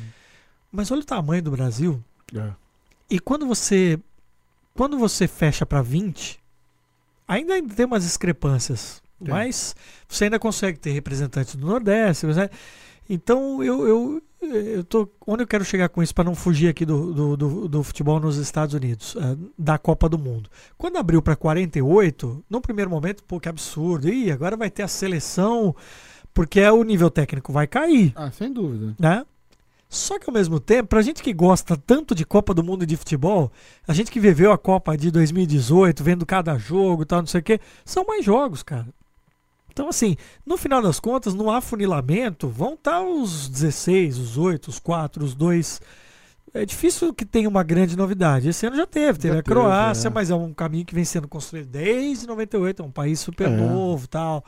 Mas 0.72 0.90
olha 0.90 1.02
o 1.02 1.04
tamanho 1.04 1.42
do 1.42 1.50
Brasil. 1.50 2.02
É. 2.34 2.50
E 3.10 3.20
quando 3.20 3.46
você 3.46 3.98
quando 4.74 4.98
você 4.98 5.26
fecha 5.26 5.64
para 5.64 5.80
20, 5.80 6.38
ainda 7.26 7.62
tem 7.62 7.86
umas 7.86 8.04
discrepâncias 8.04 9.02
Mas 9.20 9.74
você 10.08 10.24
ainda 10.24 10.38
consegue 10.38 10.78
ter 10.78 10.90
representantes 10.90 11.56
do 11.56 11.66
Nordeste. 11.66 12.26
Então 13.08 13.62
eu, 13.62 13.86
eu, 13.86 14.22
eu 14.42 14.84
tô. 14.84 15.08
Onde 15.26 15.42
eu 15.42 15.46
quero 15.46 15.64
chegar 15.64 15.88
com 15.88 16.02
isso 16.02 16.14
para 16.14 16.24
não 16.24 16.34
fugir 16.34 16.68
aqui 16.68 16.84
do, 16.84 17.12
do, 17.12 17.36
do, 17.36 17.68
do, 17.68 17.82
futebol 17.82 18.18
nos 18.20 18.36
Estados 18.36 18.74
Unidos, 18.74 19.14
uh, 19.14 19.38
da 19.56 19.78
Copa 19.78 20.08
do 20.08 20.18
Mundo. 20.18 20.50
Quando 20.76 20.96
abriu 20.96 21.22
para 21.22 21.36
48, 21.36 22.44
no 22.50 22.60
primeiro 22.60 22.90
momento, 22.90 23.22
pô, 23.24 23.40
que 23.40 23.48
absurdo. 23.48 24.08
Ih, 24.08 24.30
agora 24.30 24.56
vai 24.56 24.70
ter 24.70 24.82
a 24.82 24.88
seleção, 24.88 25.74
porque 26.34 26.60
é 26.60 26.70
o 26.70 26.82
nível 26.82 27.10
técnico 27.10 27.52
vai 27.52 27.66
cair. 27.66 28.12
Ah, 28.16 28.30
sem 28.30 28.52
dúvida. 28.52 28.94
Né? 28.98 29.24
Só 29.88 30.18
que 30.18 30.28
ao 30.28 30.34
mesmo 30.34 30.58
tempo, 30.58 30.88
pra 30.88 31.00
gente 31.00 31.22
que 31.22 31.32
gosta 31.32 31.76
tanto 31.76 32.14
de 32.14 32.26
Copa 32.26 32.52
do 32.52 32.62
Mundo 32.62 32.82
e 32.82 32.86
de 32.86 32.96
futebol, 32.96 33.52
a 33.86 33.94
gente 33.94 34.10
que 34.10 34.18
viveu 34.18 34.50
a 34.50 34.58
Copa 34.58 34.96
de 34.96 35.10
2018, 35.12 36.02
vendo 36.02 36.26
cada 36.26 36.58
jogo 36.58 37.02
e 37.02 37.06
tal, 37.06 37.20
não 37.20 37.26
sei 37.26 37.40
o 37.40 37.44
quê, 37.44 37.60
são 37.84 38.04
mais 38.04 38.24
jogos, 38.24 38.62
cara. 38.64 38.88
Então, 39.76 39.90
assim, 39.90 40.16
no 40.46 40.56
final 40.56 40.80
das 40.80 40.98
contas, 40.98 41.34
no 41.34 41.50
afunilamento, 41.50 42.48
vão 42.48 42.72
estar 42.72 43.02
os 43.02 43.46
16, 43.46 44.16
os 44.16 44.38
8, 44.38 44.68
os 44.68 44.78
4, 44.78 45.22
os 45.22 45.34
2. 45.34 45.82
É 46.54 46.64
difícil 46.64 47.12
que 47.12 47.26
tenha 47.26 47.46
uma 47.46 47.62
grande 47.62 47.94
novidade. 47.94 48.48
Esse 48.48 48.66
ano 48.66 48.74
já 48.74 48.86
teve, 48.86 49.18
teve 49.18 49.34
já 49.34 49.40
a 49.40 49.42
Croácia, 49.42 50.08
é. 50.08 50.10
mas 50.10 50.30
é 50.30 50.34
um 50.34 50.54
caminho 50.54 50.86
que 50.86 50.94
vem 50.94 51.04
sendo 51.04 51.28
construído 51.28 51.66
desde 51.66 52.26
98, 52.26 52.80
é 52.80 52.86
um 52.86 52.90
país 52.90 53.20
super 53.20 53.48
é. 53.48 53.50
novo 53.54 54.08
tal. 54.08 54.42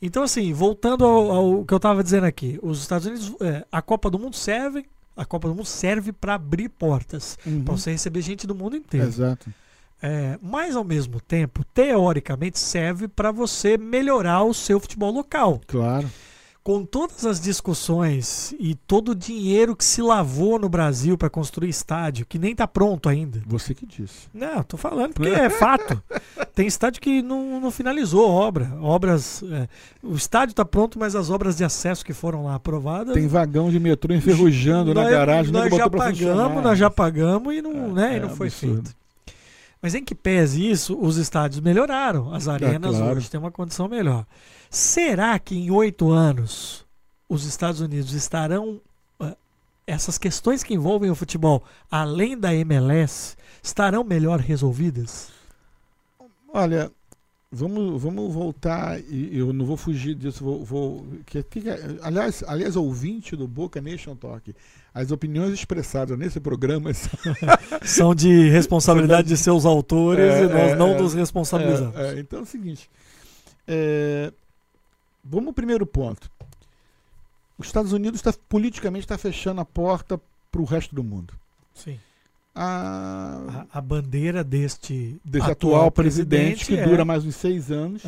Então, 0.00 0.22
assim, 0.22 0.50
voltando 0.54 1.04
ao, 1.04 1.30
ao 1.30 1.64
que 1.66 1.74
eu 1.74 1.76
estava 1.76 2.02
dizendo 2.02 2.24
aqui, 2.24 2.58
os 2.62 2.80
Estados 2.80 3.06
Unidos, 3.06 3.34
é, 3.42 3.66
a 3.70 3.82
Copa 3.82 4.08
do 4.08 4.18
Mundo 4.18 4.34
serve, 4.34 4.86
a 5.14 5.26
Copa 5.26 5.46
do 5.46 5.54
Mundo 5.54 5.66
serve 5.66 6.10
para 6.10 6.36
abrir 6.36 6.70
portas, 6.70 7.36
uhum. 7.44 7.64
para 7.64 7.76
você 7.76 7.90
receber 7.90 8.22
gente 8.22 8.46
do 8.46 8.54
mundo 8.54 8.76
inteiro. 8.76 9.06
Exato. 9.06 9.52
É, 10.02 10.38
mas 10.40 10.76
ao 10.76 10.84
mesmo 10.84 11.20
tempo, 11.20 11.64
teoricamente, 11.74 12.58
serve 12.58 13.06
para 13.06 13.30
você 13.30 13.76
melhorar 13.76 14.42
o 14.44 14.54
seu 14.54 14.80
futebol 14.80 15.12
local. 15.12 15.60
Claro. 15.66 16.08
Com 16.62 16.84
todas 16.84 17.24
as 17.24 17.40
discussões 17.40 18.54
e 18.58 18.74
todo 18.74 19.12
o 19.12 19.14
dinheiro 19.14 19.74
que 19.74 19.84
se 19.84 20.02
lavou 20.02 20.58
no 20.58 20.68
Brasil 20.68 21.16
para 21.16 21.30
construir 21.30 21.70
estádio, 21.70 22.26
que 22.26 22.38
nem 22.38 22.52
está 22.52 22.68
pronto 22.68 23.08
ainda. 23.08 23.42
Você 23.46 23.74
que 23.74 23.86
disse. 23.86 24.28
Não, 24.32 24.62
tô 24.62 24.76
falando 24.76 25.14
porque 25.14 25.30
é 25.30 25.48
fato. 25.48 26.02
Tem 26.54 26.66
estádio 26.66 27.00
que 27.00 27.22
não, 27.22 27.60
não 27.60 27.70
finalizou 27.70 28.26
a 28.26 28.30
obra. 28.30 28.70
Obras. 28.80 29.42
É, 29.42 29.68
o 30.02 30.14
estádio 30.14 30.52
está 30.52 30.64
pronto, 30.64 30.98
mas 30.98 31.16
as 31.16 31.30
obras 31.30 31.56
de 31.56 31.64
acesso 31.64 32.04
que 32.04 32.12
foram 32.12 32.44
lá 32.44 32.56
aprovadas. 32.56 33.14
Tem 33.14 33.26
vagão 33.26 33.70
de 33.70 33.80
metrô 33.80 34.14
enferrujando 34.14 34.92
nós, 34.94 35.04
na 35.04 35.10
garagem. 35.10 35.52
Nós 35.52 35.74
já 35.74 35.88
pagamos, 35.88 36.62
nós 36.62 36.78
já 36.78 36.90
pagamos 36.90 37.54
e 37.54 37.62
não, 37.62 37.72
é, 37.72 37.88
né, 37.88 38.16
e 38.18 38.20
não 38.20 38.28
é 38.28 38.32
foi 38.32 38.48
absurdo. 38.48 38.74
feito. 38.82 39.00
Mas 39.82 39.94
em 39.94 40.04
que 40.04 40.14
pese 40.14 40.68
isso, 40.68 40.98
os 41.00 41.16
estádios 41.16 41.60
melhoraram. 41.60 42.32
As 42.34 42.46
é, 42.46 42.50
arenas 42.50 42.94
é, 42.94 42.98
claro. 42.98 43.16
hoje 43.16 43.30
têm 43.30 43.40
uma 43.40 43.50
condição 43.50 43.88
melhor. 43.88 44.26
Será 44.68 45.38
que 45.38 45.56
em 45.56 45.70
oito 45.70 46.10
anos 46.10 46.84
os 47.28 47.44
Estados 47.44 47.80
Unidos 47.80 48.12
estarão. 48.12 48.80
Uh, 49.18 49.36
essas 49.86 50.18
questões 50.18 50.62
que 50.62 50.74
envolvem 50.74 51.10
o 51.10 51.14
futebol, 51.14 51.62
além 51.90 52.36
da 52.36 52.54
MLS, 52.54 53.36
estarão 53.62 54.04
melhor 54.04 54.38
resolvidas? 54.38 55.30
Olha, 56.52 56.92
vamos, 57.50 58.00
vamos 58.00 58.32
voltar, 58.32 59.00
e 59.00 59.36
eu 59.36 59.52
não 59.52 59.64
vou 59.64 59.76
fugir 59.76 60.14
disso, 60.14 60.44
vou. 60.44 60.64
vou 60.64 61.06
que, 61.26 61.42
que, 61.42 61.62
aliás, 62.02 62.44
aliás, 62.46 62.76
ouvinte 62.76 63.34
do 63.36 63.48
Boca 63.48 63.80
Nation 63.80 64.14
Talk 64.14 64.54
as 64.92 65.10
opiniões 65.10 65.52
expressadas 65.52 66.18
nesse 66.18 66.40
programa 66.40 66.90
são 67.84 68.14
de 68.14 68.48
responsabilidade 68.48 69.28
de 69.28 69.36
seus 69.36 69.64
autores 69.64 70.34
é, 70.34 70.44
e 70.44 70.48
nós 70.48 70.72
é, 70.72 70.74
não 70.76 70.88
é, 70.88 71.00
nos 71.00 71.14
responsabilizamos. 71.14 71.96
É, 71.96 72.14
é, 72.14 72.20
então 72.20 72.40
é 72.40 72.42
o 72.42 72.46
seguinte: 72.46 72.90
é, 73.66 74.32
vamos 75.24 75.48
ao 75.48 75.54
primeiro 75.54 75.86
ponto. 75.86 76.30
Os 77.56 77.66
Estados 77.66 77.92
Unidos 77.92 78.22
tá, 78.22 78.32
politicamente 78.48 79.04
está 79.04 79.18
fechando 79.18 79.60
a 79.60 79.64
porta 79.64 80.20
para 80.50 80.60
o 80.60 80.64
resto 80.64 80.94
do 80.94 81.04
mundo. 81.04 81.34
Sim. 81.74 81.98
A, 82.52 83.66
a, 83.72 83.78
a 83.78 83.80
bandeira 83.80 84.42
deste, 84.42 85.20
deste 85.24 85.50
atual, 85.50 85.74
atual 85.74 85.90
presidente, 85.92 86.64
presidente, 86.64 86.82
que 86.82 86.88
dura 86.88 87.04
mais 87.04 87.24
uns 87.24 87.36
seis 87.36 87.70
anos. 87.70 88.02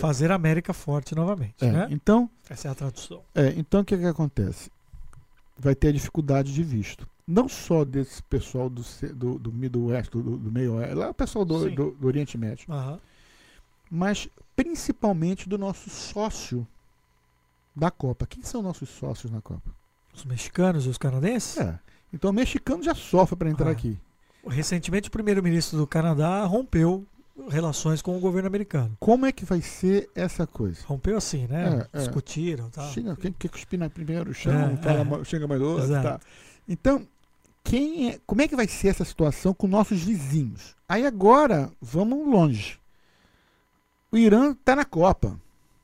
fazer 0.00 0.32
a 0.32 0.34
América 0.34 0.72
forte 0.72 1.14
novamente. 1.14 1.62
Né? 1.62 1.86
Então, 1.90 2.28
essa 2.48 2.68
é 2.68 2.70
a 2.70 2.74
tradução. 2.74 3.20
então 3.56 3.82
o 3.82 3.84
que, 3.84 3.96
que 3.96 4.06
acontece? 4.06 4.70
vai 5.58 5.74
ter 5.74 5.92
dificuldade 5.92 6.52
de 6.52 6.62
visto. 6.62 7.08
Não 7.26 7.48
só 7.48 7.84
desse 7.84 8.22
pessoal 8.24 8.68
do, 8.68 8.82
do, 9.14 9.38
do 9.38 9.52
Middle 9.52 9.86
West, 9.86 10.10
do, 10.10 10.36
do 10.36 10.52
meio 10.52 10.74
lá 10.94 11.10
o 11.10 11.14
pessoal 11.14 11.44
do, 11.44 11.70
do, 11.70 11.90
do, 11.92 12.06
Oriente 12.06 12.36
Médio. 12.36 12.66
Uhum. 12.68 12.98
Mas 13.90 14.28
principalmente 14.54 15.48
do 15.48 15.56
nosso 15.56 15.88
sócio 15.88 16.66
da 17.74 17.90
Copa. 17.90 18.26
Quem 18.26 18.42
são 18.42 18.62
nossos 18.62 18.88
sócios 18.90 19.32
na 19.32 19.40
Copa? 19.40 19.70
Os 20.14 20.24
mexicanos 20.24 20.86
e 20.86 20.88
os 20.88 20.98
canadenses? 20.98 21.56
É. 21.56 21.78
Então 22.14 22.30
o 22.30 22.32
mexicano 22.32 22.82
já 22.82 22.94
sofre 22.94 23.36
para 23.36 23.50
entrar 23.50 23.68
ah. 23.68 23.72
aqui. 23.72 23.98
Recentemente 24.46 25.08
o 25.08 25.10
primeiro-ministro 25.10 25.76
do 25.76 25.86
Canadá 25.86 26.44
rompeu 26.44 27.04
relações 27.48 28.00
com 28.00 28.16
o 28.16 28.20
governo 28.20 28.46
americano. 28.46 28.96
Como 29.00 29.26
é 29.26 29.32
que 29.32 29.44
vai 29.44 29.60
ser 29.60 30.08
essa 30.14 30.46
coisa? 30.46 30.80
Rompeu 30.86 31.16
assim, 31.16 31.48
né? 31.48 31.86
É, 31.92 31.98
é. 31.98 31.98
Discutiram. 31.98 32.70
Tá. 32.70 32.84
Chega, 32.90 33.16
quem 33.16 33.32
quer 33.32 33.48
cuspir 33.48 33.90
primeiro 33.90 34.32
chão, 34.32 34.52
é, 34.52 35.20
é. 35.20 35.24
chega 35.24 35.48
mais 35.48 35.60
outro. 35.60 35.88
Tá. 35.88 36.20
Então, 36.68 37.04
quem 37.64 38.10
é, 38.10 38.20
como 38.24 38.42
é 38.42 38.46
que 38.46 38.54
vai 38.54 38.68
ser 38.68 38.88
essa 38.88 39.04
situação 39.04 39.52
com 39.52 39.66
nossos 39.66 40.00
vizinhos? 40.00 40.76
Aí 40.88 41.04
agora, 41.04 41.72
vamos 41.82 42.28
longe. 42.28 42.78
O 44.12 44.16
Irã 44.16 44.52
está 44.52 44.76
na 44.76 44.84
Copa. 44.84 45.36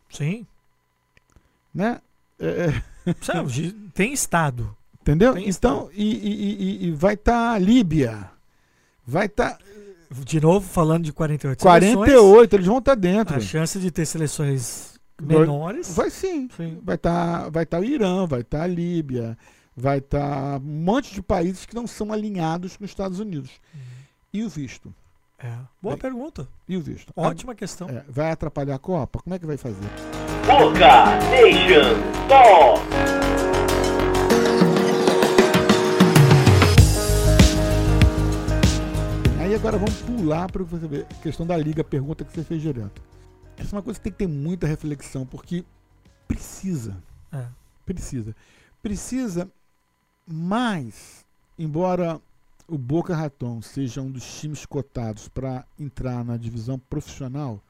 Sim. 0.09 0.47
Né? 1.75 2.01
É, 2.38 2.47
é. 3.07 3.14
Sabe, 3.21 3.73
tem 3.93 4.12
Estado. 4.12 4.77
Entendeu? 5.11 5.35
Tem 5.35 5.49
então, 5.49 5.51
estado. 5.51 5.90
E, 5.92 6.05
e, 6.05 6.85
e, 6.85 6.87
e 6.87 6.90
vai 6.92 7.14
estar 7.14 7.33
tá 7.33 7.53
a 7.53 7.59
Líbia. 7.59 8.31
Vai 9.07 9.27
estar. 9.27 9.53
Tá, 9.53 9.59
de 10.25 10.40
novo, 10.40 10.68
falando 10.68 11.05
de 11.05 11.12
48 11.12 11.61
48, 11.61 12.57
eles 12.57 12.66
vão 12.66 12.79
estar 12.79 12.92
tá 12.92 13.01
dentro. 13.01 13.37
A 13.37 13.40
chance 13.40 13.79
de 13.79 13.90
ter 13.90 14.07
seleções 14.07 14.99
menores. 15.20 15.94
Vai 15.94 16.11
sim. 16.11 16.49
sim. 16.57 16.79
Vai 16.83 16.96
estar 16.96 17.44
tá, 17.44 17.49
vai 17.51 17.66
tá 17.66 17.79
o 17.79 17.85
Irã, 17.85 18.27
vai 18.27 18.40
estar 18.40 18.59
tá 18.59 18.64
a 18.64 18.66
Líbia, 18.66 19.37
vai 19.77 19.99
estar 19.99 20.18
tá 20.18 20.57
um 20.57 20.85
monte 20.85 21.14
de 21.14 21.23
países 21.23 21.66
que 21.66 21.75
não 21.75 21.87
são 21.87 22.12
alinhados 22.12 22.77
com 22.77 22.85
os 22.85 22.90
Estados 22.90 23.20
Unidos. 23.20 23.51
Uhum. 23.75 23.81
E 24.33 24.44
o 24.44 24.49
visto? 24.49 24.94
É. 25.38 25.49
Boa 25.81 25.96
vai. 25.96 25.96
pergunta. 25.96 26.46
E 26.68 26.77
o 26.77 26.81
visto? 26.81 27.12
Ótima 27.16 27.53
a, 27.53 27.57
questão. 27.57 27.88
É, 27.88 28.05
vai 28.09 28.31
atrapalhar 28.31 28.75
a 28.75 28.79
Copa? 28.79 29.20
Como 29.23 29.35
é 29.35 29.38
que 29.38 29.46
vai 29.46 29.57
fazer? 29.57 29.88
Boca 30.46 31.16
Nation 31.31 32.29
Talk. 32.29 33.20
Agora 39.61 39.79
vamos 39.79 40.01
pular 40.03 40.51
para 40.51 40.64
você 40.64 40.87
ver 40.87 41.07
a 41.11 41.14
questão 41.23 41.46
da 41.46 41.57
liga, 41.57 41.83
a 41.83 41.85
pergunta 41.85 42.25
que 42.25 42.33
você 42.33 42.42
fez 42.42 42.62
direto. 42.62 43.03
Essa 43.57 43.75
é 43.75 43.77
uma 43.77 43.83
coisa 43.83 43.99
que 44.01 44.05
tem 44.05 44.12
que 44.12 44.18
ter 44.18 44.27
muita 44.27 44.66
reflexão, 44.66 45.27
porque 45.27 45.64
precisa. 46.27 46.96
É. 47.33 47.46
Precisa. 47.85 48.35
Precisa 48.83 49.51
mais, 50.27 51.25
embora 51.59 52.20
o 52.66 52.79
Boca 52.79 53.14
Raton 53.14 53.61
seja 53.61 54.01
um 54.01 54.11
dos 54.11 54.40
times 54.40 54.64
cotados 54.64 55.29
para 55.29 55.66
entrar 55.79 56.25
na 56.25 56.37
divisão 56.37 56.79
profissional, 56.79 57.61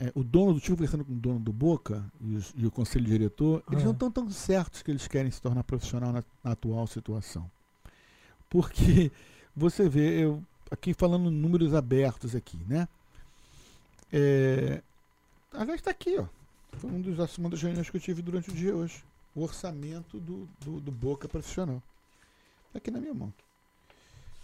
é, 0.00 0.10
o 0.14 0.24
dono 0.24 0.54
do 0.54 0.60
time 0.60 0.76
conversando 0.76 1.04
com 1.04 1.12
o 1.12 1.16
dono 1.16 1.38
do 1.40 1.52
Boca 1.52 2.04
e, 2.20 2.34
os- 2.36 2.54
e 2.56 2.66
o 2.66 2.70
conselho 2.70 3.04
diretor, 3.04 3.62
eles 3.70 3.82
Ah. 3.82 3.86
não 3.86 3.92
estão 3.92 4.10
tão 4.10 4.30
certos 4.30 4.82
que 4.82 4.90
eles 4.90 5.06
querem 5.06 5.30
se 5.30 5.40
tornar 5.42 5.62
profissional 5.64 6.10
na, 6.12 6.24
na 6.42 6.52
atual 6.52 6.86
situação. 6.86 7.50
Porque 8.48 9.12
você 9.56 9.88
vê, 9.88 10.24
eu 10.24 10.42
aqui 10.70 10.94
falando 10.94 11.30
números 11.30 11.74
abertos 11.74 12.34
aqui, 12.34 12.58
né? 12.66 12.88
É, 14.12 14.80
aliás, 15.52 15.80
está 15.80 15.90
aqui, 15.90 16.18
ó. 16.18 16.26
Foi 16.78 16.90
um 16.90 17.00
dos, 17.00 17.38
uma 17.38 17.50
das 17.50 17.62
reuniões 17.62 17.90
que 17.90 17.96
eu 17.96 18.00
tive 18.00 18.22
durante 18.22 18.50
o 18.50 18.52
dia 18.54 18.74
hoje. 18.74 19.02
O 19.34 19.42
orçamento 19.42 20.18
do, 20.18 20.48
do, 20.60 20.80
do 20.80 20.90
Boca 20.90 21.28
profissional. 21.28 21.82
Está 22.68 22.78
aqui 22.78 22.90
na 22.90 23.00
minha 23.00 23.14
mão. 23.14 23.32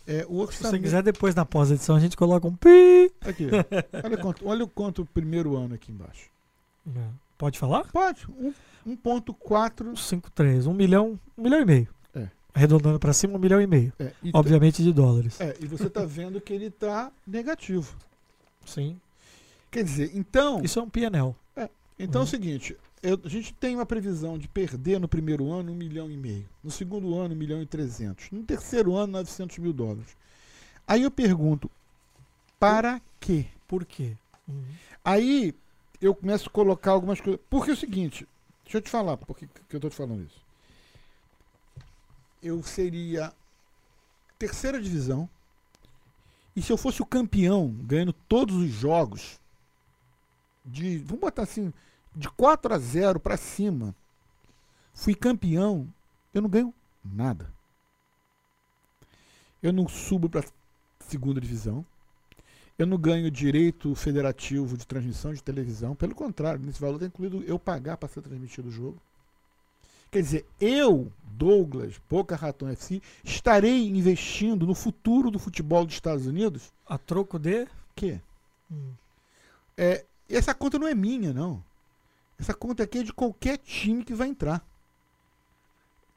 É, 0.07 0.25
o 0.27 0.47
Se 0.47 0.59
você 0.59 0.64
orçamento. 0.64 0.83
quiser, 0.83 1.03
depois 1.03 1.35
na 1.35 1.44
pós-edição 1.44 1.97
a 1.97 2.01
gente 2.01 2.16
coloca 2.16 2.47
um 2.47 2.55
pi. 2.55 3.12
Aqui, 3.21 3.49
olha, 4.03 4.16
quanto, 4.16 4.47
olha 4.49 4.64
o 4.64 4.68
quanto 4.68 5.03
o 5.03 5.07
primeiro 5.07 5.57
ano 5.57 5.75
aqui 5.75 5.92
embaixo. 5.92 6.31
É. 6.87 7.09
Pode 7.37 7.59
falar? 7.59 7.85
Pode. 7.92 8.27
Um, 8.31 8.53
1.4. 8.97 9.97
5, 9.97 10.31
3. 10.31 10.66
Um 10.66 10.73
milhão, 10.73 11.21
um 11.37 11.42
milhão 11.42 11.61
e 11.61 11.64
meio. 11.64 11.88
É. 12.59 12.64
Arredondando 12.64 12.99
pra 12.99 13.12
cima, 13.12 13.35
um 13.35 13.38
milhão 13.38 13.61
e 13.61 13.66
meio. 13.66 13.92
É, 13.99 14.12
e, 14.23 14.31
Obviamente 14.35 14.83
de 14.83 14.92
dólares. 14.92 15.40
é, 15.40 15.57
e 15.61 15.66
você 15.66 15.87
está 15.87 16.05
vendo 16.05 16.40
que 16.40 16.53
ele 16.53 16.66
está 16.66 17.11
negativo. 17.27 17.97
Sim. 18.66 19.01
Quer 19.71 19.85
dizer, 19.85 20.11
então, 20.14 20.62
Isso 20.64 20.79
é 20.79 20.83
um 20.83 20.88
PNL. 20.90 21.35
então 21.99 22.21
é 22.21 22.25
o 22.25 22.25
Uhum. 22.25 22.27
seguinte: 22.27 22.77
eu- 23.03 23.21
a 23.25 23.29
gente 23.29 23.53
tem 23.55 23.75
uma 23.77 23.87
previsão 23.87 24.37
de 24.38 24.49
perder 24.49 24.99
no 24.99 25.07
primeiro 25.09 25.51
ano 25.53 25.73
um 25.73 25.75
milhão 25.75 26.11
e 26.11 26.16
meio. 26.16 26.47
No 26.64 26.71
segundo 26.71 27.16
ano, 27.18 27.35
um 27.35 27.37
milhão 27.38 27.62
e 27.62 27.66
trezentos. 27.66 28.29
No 28.33 28.42
terceiro 28.42 28.94
ano, 28.97 29.12
900 29.12 29.59
mil 29.59 29.73
dólares. 29.73 30.16
Aí 30.87 31.03
eu 31.03 31.11
pergunto: 31.11 31.71
para 32.59 33.01
quê? 33.21 33.47
Por 33.66 33.85
quê? 33.85 34.12
Uhum. 34.49 34.64
Aí 35.05 35.55
eu 36.01 36.14
começo 36.14 36.49
a 36.49 36.53
colocar 36.53 36.92
algumas 36.92 37.21
coisas. 37.21 37.40
Porque 37.51 37.71
é 37.71 37.75
o 37.75 37.77
seguinte, 37.77 38.27
deixa 38.64 38.79
eu 38.79 38.83
te 38.83 38.90
falar, 38.90 39.16
por 39.16 39.37
que 39.37 39.47
que 39.47 39.77
eu 39.77 39.79
estou 39.79 39.90
te 39.90 39.97
falando 39.97 40.23
isso? 40.25 40.40
Eu 42.42 42.62
seria 42.62 43.33
terceira 44.38 44.81
divisão. 44.81 45.29
E 46.55 46.62
se 46.62 46.72
eu 46.72 46.77
fosse 46.77 47.03
o 47.03 47.07
campeão, 47.07 47.70
ganhando 47.83 48.12
todos 48.12 48.57
os 48.57 48.70
jogos, 48.70 49.40
de, 50.64 50.98
vamos 50.98 51.20
botar 51.20 51.42
assim, 51.42 51.72
de 52.14 52.29
4 52.31 52.74
a 52.74 52.79
0 52.79 53.20
para 53.20 53.37
cima, 53.37 53.94
fui 54.92 55.14
campeão, 55.14 55.87
eu 56.35 56.42
não 56.42 56.48
ganho 56.48 56.74
nada. 57.05 57.53
Eu 59.62 59.72
não 59.72 59.88
subo 59.88 60.29
para 60.29 60.44
segunda 61.01 61.40
divisão. 61.40 61.85
Eu 62.79 62.87
não 62.87 62.96
ganho 62.96 63.29
direito 63.29 63.92
federativo 63.96 64.77
de 64.77 64.87
transmissão 64.87 65.33
de 65.33 65.42
televisão. 65.42 65.96
Pelo 65.96 66.14
contrário, 66.14 66.64
nesse 66.64 66.81
valor 66.81 66.94
está 66.94 67.07
incluído 67.07 67.42
eu 67.42 67.59
pagar 67.59 67.96
para 67.96 68.09
ser 68.09 68.22
transmitido 68.22 68.68
o 68.68 68.72
jogo. 68.72 69.01
Quer 70.11 70.23
dizer, 70.23 70.47
eu, 70.61 71.12
Douglas, 71.23 72.01
Boca 72.09 72.35
Raton 72.35 72.68
FC, 72.68 73.03
estarei 73.23 73.88
investindo 73.88 74.66
no 74.66 74.75
futuro 74.75 75.31
do 75.31 75.38
futebol 75.38 75.85
dos 75.85 75.94
Estados 75.94 76.27
Unidos. 76.27 76.73
A 76.87 76.97
troco 76.99 77.38
de. 77.38 77.66
Que 77.94 78.21
Hum. 78.71 78.92
é, 79.77 80.05
essa 80.29 80.55
conta 80.55 80.79
não 80.79 80.87
é 80.87 80.94
minha, 80.94 81.33
não. 81.33 81.62
Essa 82.38 82.53
conta 82.55 82.83
aqui 82.83 82.99
é 82.99 83.03
de 83.03 83.12
qualquer 83.12 83.57
time 83.59 84.05
que 84.05 84.14
vai 84.14 84.29
entrar. 84.29 84.62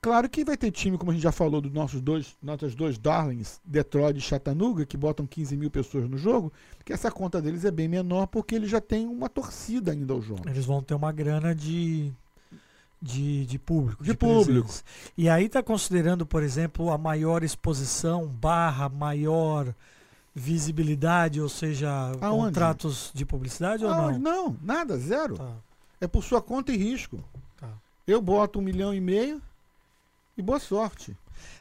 Claro 0.02 0.28
que 0.28 0.44
vai 0.44 0.58
ter 0.58 0.72
time, 0.72 0.98
como 0.98 1.12
a 1.12 1.14
gente 1.14 1.24
já 1.24 1.32
falou, 1.32 1.62
dos 1.62 1.72
nossos 1.72 2.02
dois, 2.02 2.36
nossas 2.42 2.74
dois 2.74 2.98
darlings, 2.98 3.62
Detroit 3.64 4.18
e 4.18 4.22
Chattanooga, 4.22 4.84
que 4.84 4.98
botam 4.98 5.28
15 5.28 5.56
mil 5.56 5.70
pessoas 5.70 6.10
no 6.10 6.18
jogo, 6.18 6.52
que 6.84 6.92
essa 6.92 7.12
conta 7.12 7.40
deles 7.40 7.66
é 7.66 7.72
bem 7.72 7.88
menor 7.88 8.26
porque 8.26 8.56
eles 8.56 8.70
já 8.70 8.82
têm 8.82 9.08
uma 9.08 9.30
torcida 9.30 9.92
ainda 9.92 10.12
ao 10.14 10.22
jogo. 10.22 10.50
Eles 10.50 10.66
vão 10.66 10.82
ter 10.82 10.96
uma 10.96 11.12
grana 11.12 11.54
de. 11.54 12.12
De, 13.02 13.46
de 13.48 13.58
público. 13.58 14.04
De 14.04 14.14
público. 14.14 14.68
presença. 14.68 14.84
E 15.18 15.28
aí 15.28 15.50
tá 15.50 15.64
considerando, 15.64 16.24
por 16.26 16.44
exemplo, 16.44 16.92
a 16.92 16.98
maior 17.00 17.44
exposição 17.44 18.28
barra 18.28 18.88
maior 18.90 19.74
visibilidade, 20.36 21.42
ou 21.42 21.50
seja, 21.50 21.90
Aonde? 22.22 22.46
contratos 22.46 23.12
de 23.14 23.26
publicidade 23.26 23.84
ou 23.84 23.92
Ah, 23.92 24.12
não? 24.14 24.20
não, 24.20 24.58
nada, 24.62 24.98
zero. 24.98 25.38
Tá, 25.38 25.52
É 26.00 26.08
por 26.08 26.24
sua 26.24 26.42
conta 26.42 26.72
e 26.72 26.78
risco. 26.78 27.20
tá. 27.60 27.68
Eu 28.08 28.22
boto 28.22 28.60
um 28.60 28.62
milhão 28.62 28.94
e 28.94 29.00
meio 29.02 29.42
e 30.38 30.42
boa 30.42 30.60
sorte. 30.60 31.16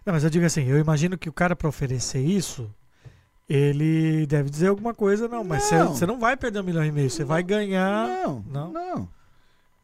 Não, 0.05 0.13
mas 0.13 0.25
eu 0.25 0.31
digo 0.31 0.45
assim, 0.45 0.65
eu 0.65 0.79
imagino 0.79 1.19
que 1.19 1.29
o 1.29 1.33
cara 1.33 1.57
para 1.57 1.69
oferecer 1.69 2.21
isso, 2.21 2.71
ele 3.49 4.25
deve 4.27 4.49
dizer 4.49 4.69
alguma 4.69 4.95
coisa, 4.95 5.27
não, 5.27 5.43
mas 5.43 5.65
você- 5.65 5.79
Não. 5.79 5.89
você 5.95 6.07
não 6.07 6.19
vai 6.21 6.37
perder 6.37 6.61
um 6.61 6.65
milhão 6.65 6.85
e 6.85 6.93
meio, 6.93 7.11
você 7.11 7.25
vai 7.25 7.43
ganhar. 7.43 8.07
Não, 8.07 8.45
não? 8.49 8.73
não, 8.73 8.80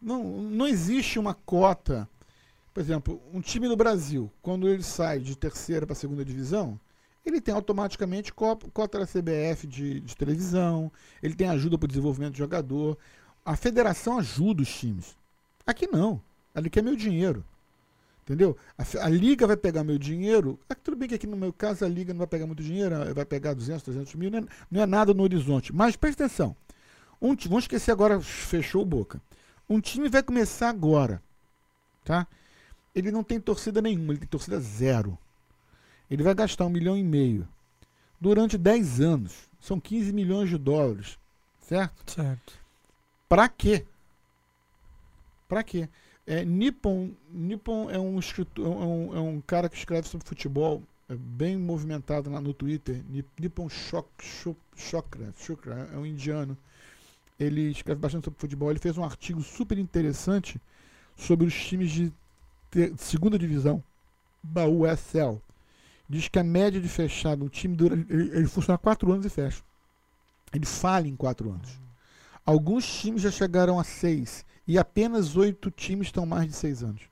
não. 0.07 0.23
Não 0.43 0.67
existe 0.67 1.19
uma 1.19 1.35
cota. 1.35 2.09
Por 2.73 2.81
exemplo, 2.81 3.21
um 3.33 3.41
time 3.41 3.69
do 3.69 3.77
Brasil, 3.77 4.31
quando 4.43 4.69
ele 4.69 4.83
sai 4.83 5.19
de 5.19 5.35
terceira 5.37 5.87
para 5.87 5.95
segunda 5.95 6.25
divisão, 6.25 6.79
ele 7.25 7.41
tem 7.41 7.55
automaticamente 7.55 8.33
co- 8.33 8.57
cota 8.73 8.99
da 8.99 9.07
CBF 9.07 9.67
de, 9.67 10.01
de 10.01 10.17
televisão, 10.17 10.93
ele 11.23 11.35
tem 11.35 11.49
ajuda 11.49 11.79
para 11.79 11.87
o 11.87 11.89
desenvolvimento 11.89 12.33
de 12.33 12.39
jogador. 12.39 12.97
A 13.45 13.57
federação 13.57 14.19
ajuda 14.19 14.63
os 14.63 14.69
times. 14.69 15.17
Aqui 15.67 15.87
não. 15.87 16.21
Ali 16.55 16.71
quer 16.71 16.83
meu 16.83 16.95
dinheiro. 16.97 17.45
Entendeu? 18.25 18.57
A, 18.77 19.07
a 19.07 19.09
liga 19.09 19.47
vai 19.47 19.57
pegar 19.57 19.85
meu 19.85 19.99
dinheiro. 19.99 20.59
Ah, 20.69 20.75
tudo 20.75 20.97
bem 20.97 21.09
que 21.09 21.15
aqui 21.15 21.27
no 21.27 21.37
meu 21.37 21.53
caso 21.53 21.85
a 21.85 21.89
liga 21.89 22.13
não 22.13 22.19
vai 22.19 22.27
pegar 22.27 22.47
muito 22.47 22.63
dinheiro, 22.63 22.95
ela 22.95 23.15
vai 23.15 23.25
pegar 23.25 23.55
200, 23.55 23.83
300 23.85 24.15
mil, 24.17 24.31
não 24.31 24.39
é, 24.41 24.45
não 24.71 24.83
é 24.83 24.87
nada 24.87 25.15
no 25.15 25.23
horizonte. 25.23 25.73
Mas 25.73 25.97
presta 25.97 26.25
atenção. 26.27 26.55
Um, 27.23 27.35
vamos 27.49 27.65
esquecer 27.65 27.91
agora, 27.93 28.21
fechou 28.21 28.83
o 28.83 28.85
boca. 28.85 29.21
Um 29.69 29.81
time 29.81 30.09
vai 30.09 30.23
começar 30.23 30.69
agora, 30.69 31.23
tá? 32.05 32.27
Ele 32.95 33.11
não 33.11 33.23
tem 33.25 33.41
torcida 33.41 33.83
nenhuma, 33.83 34.13
ele 34.13 34.21
tem 34.21 34.29
torcida 34.29 34.59
zero. 34.61 35.19
Ele 36.11 36.23
vai 36.23 36.35
gastar 36.35 36.65
um 36.67 36.71
milhão 36.71 36.97
e 36.97 37.03
meio 37.03 37.47
durante 38.21 38.57
10 38.57 39.01
anos. 39.01 39.49
São 39.61 39.81
15 39.81 40.13
milhões 40.13 40.49
de 40.49 40.57
dólares, 40.57 41.19
certo? 41.61 42.13
Certo. 42.13 42.55
Pra 43.29 43.49
quê? 43.49 43.85
Pra 45.49 45.63
quê? 45.63 45.89
É, 46.27 46.45
Nippon, 46.45 47.11
Nippon 47.31 47.91
é 47.91 47.99
um 47.99 48.19
escritor, 48.19 48.65
é 48.67 48.69
um, 48.85 49.17
é 49.17 49.21
um 49.21 49.41
cara 49.41 49.69
que 49.69 49.77
escreve 49.77 50.09
sobre 50.09 50.27
futebol, 50.27 50.83
é 51.09 51.15
bem 51.15 51.57
movimentado 51.57 52.31
lá 52.31 52.41
no 52.41 52.53
Twitter. 52.53 53.03
Ni- 53.09 53.25
Nippon 53.39 53.69
Chokra, 53.69 55.33
Chokra, 55.37 55.89
é 55.93 55.97
um 55.97 56.07
indiano. 56.07 56.57
Ele 57.39 57.71
escreve 57.71 58.01
bastante 58.01 58.25
sobre 58.25 58.41
futebol. 58.41 58.71
Ele 58.71 58.79
fez 58.79 58.97
um 58.97 59.05
artigo 59.05 59.43
super 59.43 59.79
interessante 59.79 60.61
sobre 61.17 61.47
os 61.47 61.55
times 61.55 61.91
de 61.91 62.13
segunda 62.97 63.39
divisão 63.39 63.83
da 64.43 64.67
USL. 64.67 65.41
Diz 66.09 66.29
que 66.29 66.39
a 66.39 66.45
média 66.45 66.81
de 66.81 66.89
fechado, 66.89 67.45
um 67.45 67.49
time 67.49 67.75
dura, 67.75 67.95
ele, 67.95 68.31
ele 68.37 68.47
funciona 68.47 68.79
quatro 68.79 69.13
anos 69.13 69.27
e 69.27 69.31
fecha. 69.31 69.63
Ele 70.53 70.67
falha 70.67 71.09
em 71.09 71.17
quatro 71.17 71.51
anos. 71.51 71.79
Alguns 72.45 72.87
times 72.87 73.23
já 73.23 73.31
chegaram 73.31 73.79
a 73.79 73.85
seis 73.85 74.45
e 74.67 74.79
apenas 74.79 75.37
oito 75.37 75.71
times 75.71 76.09
estão 76.09 76.25
mais 76.25 76.47
de 76.47 76.55
seis 76.55 76.83
anos. 76.83 77.03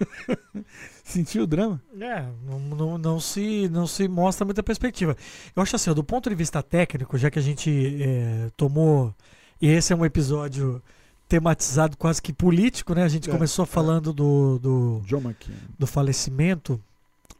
Sentiu 1.04 1.44
o 1.44 1.46
drama? 1.46 1.80
É, 2.00 2.26
não, 2.44 2.58
não, 2.58 2.98
não 2.98 3.20
se, 3.20 3.68
não 3.68 3.86
se 3.86 4.08
mostra 4.08 4.44
muita 4.44 4.62
perspectiva. 4.62 5.16
Eu 5.54 5.62
acho 5.62 5.76
assim, 5.76 5.92
do 5.94 6.04
ponto 6.04 6.28
de 6.28 6.34
vista 6.34 6.62
técnico, 6.62 7.16
já 7.16 7.30
que 7.30 7.38
a 7.38 7.42
gente 7.42 8.02
é, 8.02 8.50
tomou. 8.56 9.14
E 9.60 9.68
esse 9.68 9.92
é 9.92 9.96
um 9.96 10.04
episódio 10.04 10.82
tematizado 11.28 11.96
quase 11.96 12.20
que 12.22 12.32
político, 12.32 12.94
né? 12.94 13.02
A 13.02 13.08
gente 13.08 13.28
É, 13.28 13.32
começou 13.32 13.64
é. 13.64 13.66
falando 13.66 14.12
do, 14.12 14.58
do, 14.58 15.02
John 15.06 15.22
do 15.78 15.86
falecimento. 15.86 16.80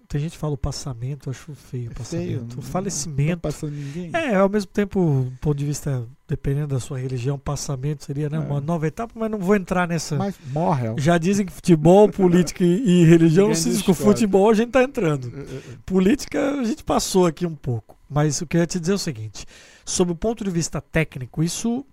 Tem 0.09 0.21
gente 0.21 0.33
que 0.33 0.39
fala 0.39 0.55
o 0.55 0.59
passamento, 0.59 1.31
acho 1.31 1.53
feio 1.55 1.89
o 1.89 1.93
É 1.93 1.95
passamento. 1.95 2.27
feio. 2.27 2.39
o 2.39 2.43
Não 2.43 2.49
tá 2.49 2.63
falecimento. 2.63 3.41
passando 3.41 3.73
ninguém. 3.73 4.11
É, 4.15 4.37
ao 4.37 4.49
mesmo 4.49 4.71
tempo, 4.71 5.27
do 5.29 5.37
ponto 5.41 5.57
de 5.59 5.65
vista, 5.65 6.07
dependendo 6.29 6.69
da 6.69 6.81
sua 6.81 6.99
religião, 6.99 7.37
passamento 7.37 8.05
seria 8.05 8.29
né, 8.31 8.37
É. 8.37 8.41
uma 8.41 8.61
nova 8.61 8.87
etapa, 8.87 9.13
mas 9.17 9.29
não 9.31 9.39
vou 9.39 9.57
entrar 9.57 9.87
nessa. 9.89 10.15
Mas 10.17 10.37
morre. 10.53 10.95
Já 10.99 11.19
dizem 11.19 11.45
que 11.45 11.53
futebol, 11.53 12.09
política 12.09 12.63
e, 12.65 13.03
e 13.03 13.05
religião 13.05 13.49
não 13.49 13.55
se 13.57 13.65
diz. 13.69 13.79
Discorda. 13.79 14.03
futebol 14.05 14.49
a 14.49 14.55
gente 14.55 14.71
tá 14.71 14.83
entrando. 14.85 15.29
É. 15.37 15.61
Política 15.85 16.53
a 16.61 16.65
gente 16.65 16.85
passou 16.85 17.27
aqui 17.27 17.45
um 17.45 17.55
pouco. 17.57 17.97
Mas 18.09 18.41
o 18.41 18.47
que 18.47 18.57
eu 18.57 18.61
ia 18.61 18.67
te 18.67 18.79
dizer 18.79 18.93
é 18.93 18.95
o 18.95 18.99
seguinte: 18.99 19.45
sob 19.85 20.13
o 20.13 20.17
ponto 20.17 20.45
de 20.45 20.51
vista 20.51 20.81
técnico, 20.81 21.43
isso 21.43 21.85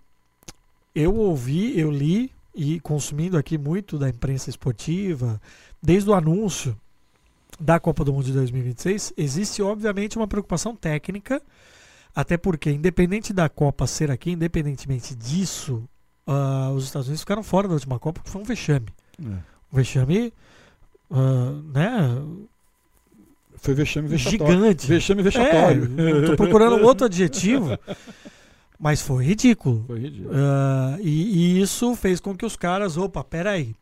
eu 0.96 1.16
ouvi, 1.16 1.78
eu 1.78 1.92
li 1.92 2.32
e 2.54 2.80
consumindo 2.80 3.38
aqui 3.38 3.58
muito 3.58 3.98
da 3.98 4.10
imprensa 4.10 4.50
esportiva, 4.50 5.42
desde 5.82 6.10
o 6.10 6.14
anúncio 6.14 6.78
da 7.60 7.80
Copa 7.80 8.04
do 8.04 8.14
Mundo 8.14 8.26
de 8.26 8.34
2026, 8.34 9.14
existe 9.18 9.62
obviamente 9.62 10.18
uma 10.18 10.28
preocupação 10.28 10.76
técnica, 10.76 11.42
até 12.16 12.38
porque, 12.38 12.70
independente 12.70 13.34
da 13.34 13.50
Copa 13.50 13.88
ser 13.88 14.12
aqui, 14.12 14.32
independentemente 14.32 15.16
disso, 15.16 15.84
ah, 16.28 16.72
os 16.76 16.86
Estados 16.86 17.08
Unidos 17.08 17.22
ficaram 17.22 17.44
fora 17.44 17.68
da 17.68 17.74
última 17.74 17.98
Copa, 18.00 18.20
porque 18.20 18.32
foi 18.32 18.42
um 18.42 18.46
vexame. 18.46 18.88
É. 19.20 19.28
Um 19.28 19.76
vexame, 19.78 20.34
ah, 21.10 21.62
né? 21.74 22.22
Foi 23.56 23.74
vexame 23.74 24.10
vexatório. 24.10 24.54
Gigante. 24.54 24.88
Vexame 24.88 25.24
vexatório. 25.24 25.90
É, 25.98 26.26
tô 26.28 26.36
procurando 26.36 26.76
um 26.76 26.84
outro 26.84 27.06
adjetivo. 27.06 27.78
Mas 28.80 29.02
foi 29.02 29.26
ridículo. 29.26 29.84
Foi 29.88 30.00
ridículo. 30.00 30.32
Uh, 30.34 31.00
e, 31.02 31.58
e, 31.58 31.62
isso 31.62 31.96
fez 31.96 32.20
com 32.20 32.36
que 32.36 32.46
os 32.46 32.56
caras, 32.56 32.98
opa, 32.98 33.24
peraí. 33.24 33.76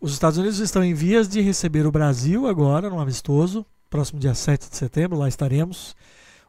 Os 0.00 0.12
Estados 0.12 0.38
Unidos 0.38 0.58
estão 0.58 0.84
em 0.84 0.94
vias 0.94 1.28
de 1.28 1.40
receber 1.40 1.86
o 1.86 1.92
Brasil 1.92 2.46
agora, 2.46 2.90
no 2.90 3.00
amistoso, 3.00 3.64
próximo 3.88 4.20
dia 4.20 4.34
7 4.34 4.68
de 4.68 4.76
setembro, 4.76 5.18
lá 5.18 5.28
estaremos. 5.28 5.96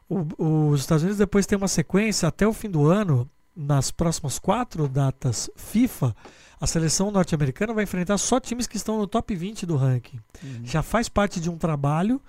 O, 0.08 0.70
os 0.70 0.80
Estados 0.80 1.02
Unidos 1.02 1.18
depois 1.18 1.46
tem 1.46 1.56
uma 1.56 1.68
sequência 1.68 2.28
até 2.28 2.46
o 2.46 2.52
fim 2.52 2.68
do 2.68 2.86
ano, 2.86 3.28
nas 3.56 3.90
próximas 3.90 4.38
quatro 4.38 4.86
datas 4.86 5.50
FIFA, 5.56 6.14
a 6.60 6.66
seleção 6.66 7.10
norte-americana 7.10 7.72
vai 7.72 7.84
enfrentar 7.84 8.18
só 8.18 8.40
times 8.40 8.66
que 8.66 8.76
estão 8.76 8.98
no 8.98 9.06
top 9.06 9.34
20 9.34 9.66
do 9.66 9.76
ranking. 9.76 10.20
Uhum. 10.42 10.60
Já 10.64 10.82
faz 10.82 11.08
parte 11.08 11.40
de 11.40 11.48
um 11.48 11.56
trabalho 11.56 12.20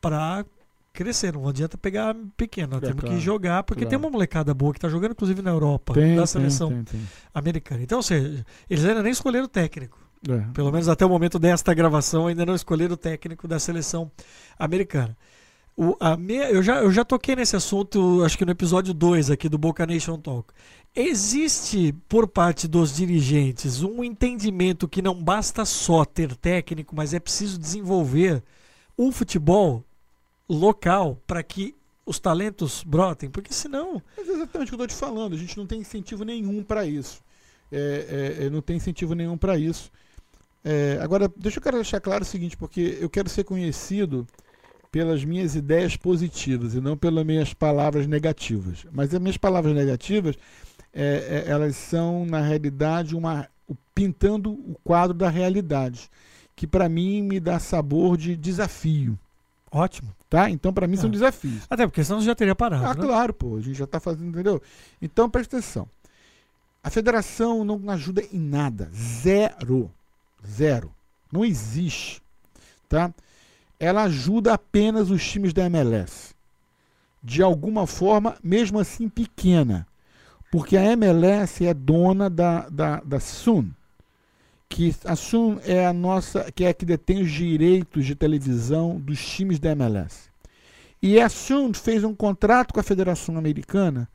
para 0.00 0.44
crescer. 0.92 1.32
Não 1.34 1.48
adianta 1.48 1.78
pegar 1.78 2.14
pequeno, 2.36 2.76
é, 2.76 2.80
temos 2.80 3.00
claro, 3.00 3.16
que 3.16 3.20
jogar, 3.20 3.62
porque 3.62 3.82
claro. 3.82 3.90
tem 3.90 3.98
uma 3.98 4.10
molecada 4.10 4.52
boa 4.54 4.72
que 4.72 4.78
está 4.78 4.88
jogando, 4.88 5.12
inclusive 5.12 5.42
na 5.42 5.50
Europa, 5.50 5.94
tem, 5.94 6.16
da 6.16 6.26
seleção 6.26 6.68
tem, 6.68 6.84
tem, 6.84 7.00
americana. 7.32 7.82
Então, 7.82 7.98
ou 7.98 8.02
seja, 8.02 8.44
eles 8.68 8.84
ainda 8.84 9.02
nem 9.02 9.12
escolheram 9.12 9.44
o 9.44 9.48
técnico. 9.48 9.98
É. 10.28 10.52
Pelo 10.52 10.70
menos 10.70 10.88
até 10.88 11.04
o 11.04 11.08
momento 11.08 11.38
desta 11.38 11.72
gravação, 11.72 12.26
ainda 12.26 12.44
não 12.44 12.54
escolheram 12.54 12.94
o 12.94 12.96
técnico 12.96 13.48
da 13.48 13.58
seleção 13.58 14.10
americana. 14.58 15.16
O, 15.76 15.96
a 15.98 16.14
minha, 16.16 16.50
eu, 16.50 16.62
já, 16.62 16.82
eu 16.82 16.92
já 16.92 17.04
toquei 17.04 17.34
nesse 17.34 17.56
assunto, 17.56 18.22
acho 18.22 18.36
que 18.36 18.44
no 18.44 18.50
episódio 18.50 18.92
2 18.92 19.30
aqui 19.30 19.48
do 19.48 19.56
Boca 19.56 19.86
Nation 19.86 20.18
Talk. 20.18 20.52
Existe, 20.94 21.94
por 22.06 22.28
parte 22.28 22.68
dos 22.68 22.94
dirigentes, 22.94 23.82
um 23.82 24.04
entendimento 24.04 24.88
que 24.88 25.00
não 25.00 25.14
basta 25.14 25.64
só 25.64 26.04
ter 26.04 26.36
técnico, 26.36 26.94
mas 26.94 27.14
é 27.14 27.20
preciso 27.20 27.58
desenvolver 27.58 28.42
um 28.98 29.10
futebol 29.10 29.82
local 30.54 31.20
para 31.26 31.42
que 31.42 31.74
os 32.04 32.18
talentos 32.18 32.82
brotem, 32.82 33.30
porque 33.30 33.52
senão. 33.52 34.02
Mas 34.16 34.28
é 34.28 34.32
exatamente 34.32 34.68
o 34.68 34.76
que 34.76 34.82
eu 34.82 34.84
estou 34.84 34.86
te 34.86 34.94
falando, 34.94 35.34
a 35.34 35.38
gente 35.38 35.56
não 35.56 35.66
tem 35.66 35.80
incentivo 35.80 36.24
nenhum 36.24 36.62
para 36.62 36.84
isso. 36.84 37.22
É, 37.70 38.36
é, 38.40 38.46
é, 38.46 38.50
não 38.50 38.60
tem 38.60 38.76
incentivo 38.76 39.14
nenhum 39.14 39.38
para 39.38 39.56
isso. 39.56 39.92
É, 40.64 40.98
agora, 41.00 41.30
deixa 41.36 41.58
eu 41.58 41.62
quero 41.62 41.76
deixar 41.76 42.00
claro 42.00 42.22
o 42.22 42.26
seguinte, 42.26 42.56
porque 42.56 42.98
eu 43.00 43.08
quero 43.08 43.28
ser 43.28 43.44
conhecido 43.44 44.26
pelas 44.90 45.24
minhas 45.24 45.54
ideias 45.54 45.96
positivas 45.96 46.74
e 46.74 46.80
não 46.80 46.96
pelas 46.96 47.24
minhas 47.24 47.54
palavras 47.54 48.08
negativas. 48.08 48.84
Mas 48.90 49.14
as 49.14 49.20
minhas 49.20 49.36
palavras 49.36 49.72
negativas, 49.72 50.36
é, 50.92 51.44
elas 51.46 51.76
são, 51.76 52.26
na 52.26 52.40
realidade, 52.40 53.14
uma, 53.14 53.48
pintando 53.94 54.50
o 54.50 54.76
quadro 54.82 55.16
da 55.16 55.30
realidade, 55.30 56.10
que 56.56 56.66
para 56.66 56.88
mim 56.88 57.22
me 57.22 57.38
dá 57.38 57.60
sabor 57.60 58.16
de 58.16 58.36
desafio. 58.36 59.16
Ótimo. 59.70 60.14
Tá? 60.28 60.50
Então, 60.50 60.72
para 60.72 60.86
mim, 60.86 60.96
são 60.96 61.08
ah. 61.08 61.12
desafios. 61.12 61.62
Até 61.68 61.86
porque 61.86 62.02
senão 62.02 62.20
você 62.20 62.26
já 62.26 62.34
teria 62.34 62.54
parado. 62.54 62.84
Ah, 62.84 62.94
né? 62.94 63.00
claro, 63.00 63.32
pô. 63.32 63.56
A 63.56 63.60
gente 63.60 63.76
já 63.76 63.84
está 63.84 64.00
fazendo, 64.00 64.28
entendeu? 64.28 64.60
Então, 65.00 65.30
presta 65.30 65.58
atenção. 65.58 65.88
A 66.82 66.90
federação 66.90 67.64
não 67.64 67.90
ajuda 67.90 68.22
em 68.32 68.38
nada. 68.38 68.90
Zero. 68.92 69.90
Zero. 70.46 70.92
Não 71.30 71.44
existe. 71.44 72.22
Tá? 72.88 73.12
Ela 73.78 74.04
ajuda 74.04 74.54
apenas 74.54 75.10
os 75.10 75.24
times 75.26 75.52
da 75.52 75.64
MLS. 75.66 76.34
De 77.22 77.42
alguma 77.42 77.86
forma, 77.86 78.36
mesmo 78.42 78.78
assim 78.78 79.08
pequena. 79.08 79.86
Porque 80.50 80.76
a 80.76 80.84
MLS 80.92 81.64
é 81.64 81.74
dona 81.74 82.28
da, 82.28 82.68
da, 82.68 83.00
da 83.00 83.20
Sun 83.20 83.70
que 84.70 84.94
a 85.04 85.16
Sun 85.16 85.58
é 85.64 85.84
a 85.84 85.92
nossa, 85.92 86.50
que 86.52 86.64
é 86.64 86.68
a 86.68 86.74
que 86.74 86.86
detém 86.86 87.20
os 87.20 87.30
direitos 87.30 88.06
de 88.06 88.14
televisão 88.14 88.98
dos 88.98 89.20
times 89.22 89.58
da 89.58 89.72
MLS. 89.72 90.30
E 91.02 91.20
a 91.20 91.28
Sun 91.28 91.74
fez 91.74 92.04
um 92.04 92.14
contrato 92.14 92.72
com 92.72 92.78
a 92.78 92.84
Federação 92.84 93.36
Americana 93.36 94.08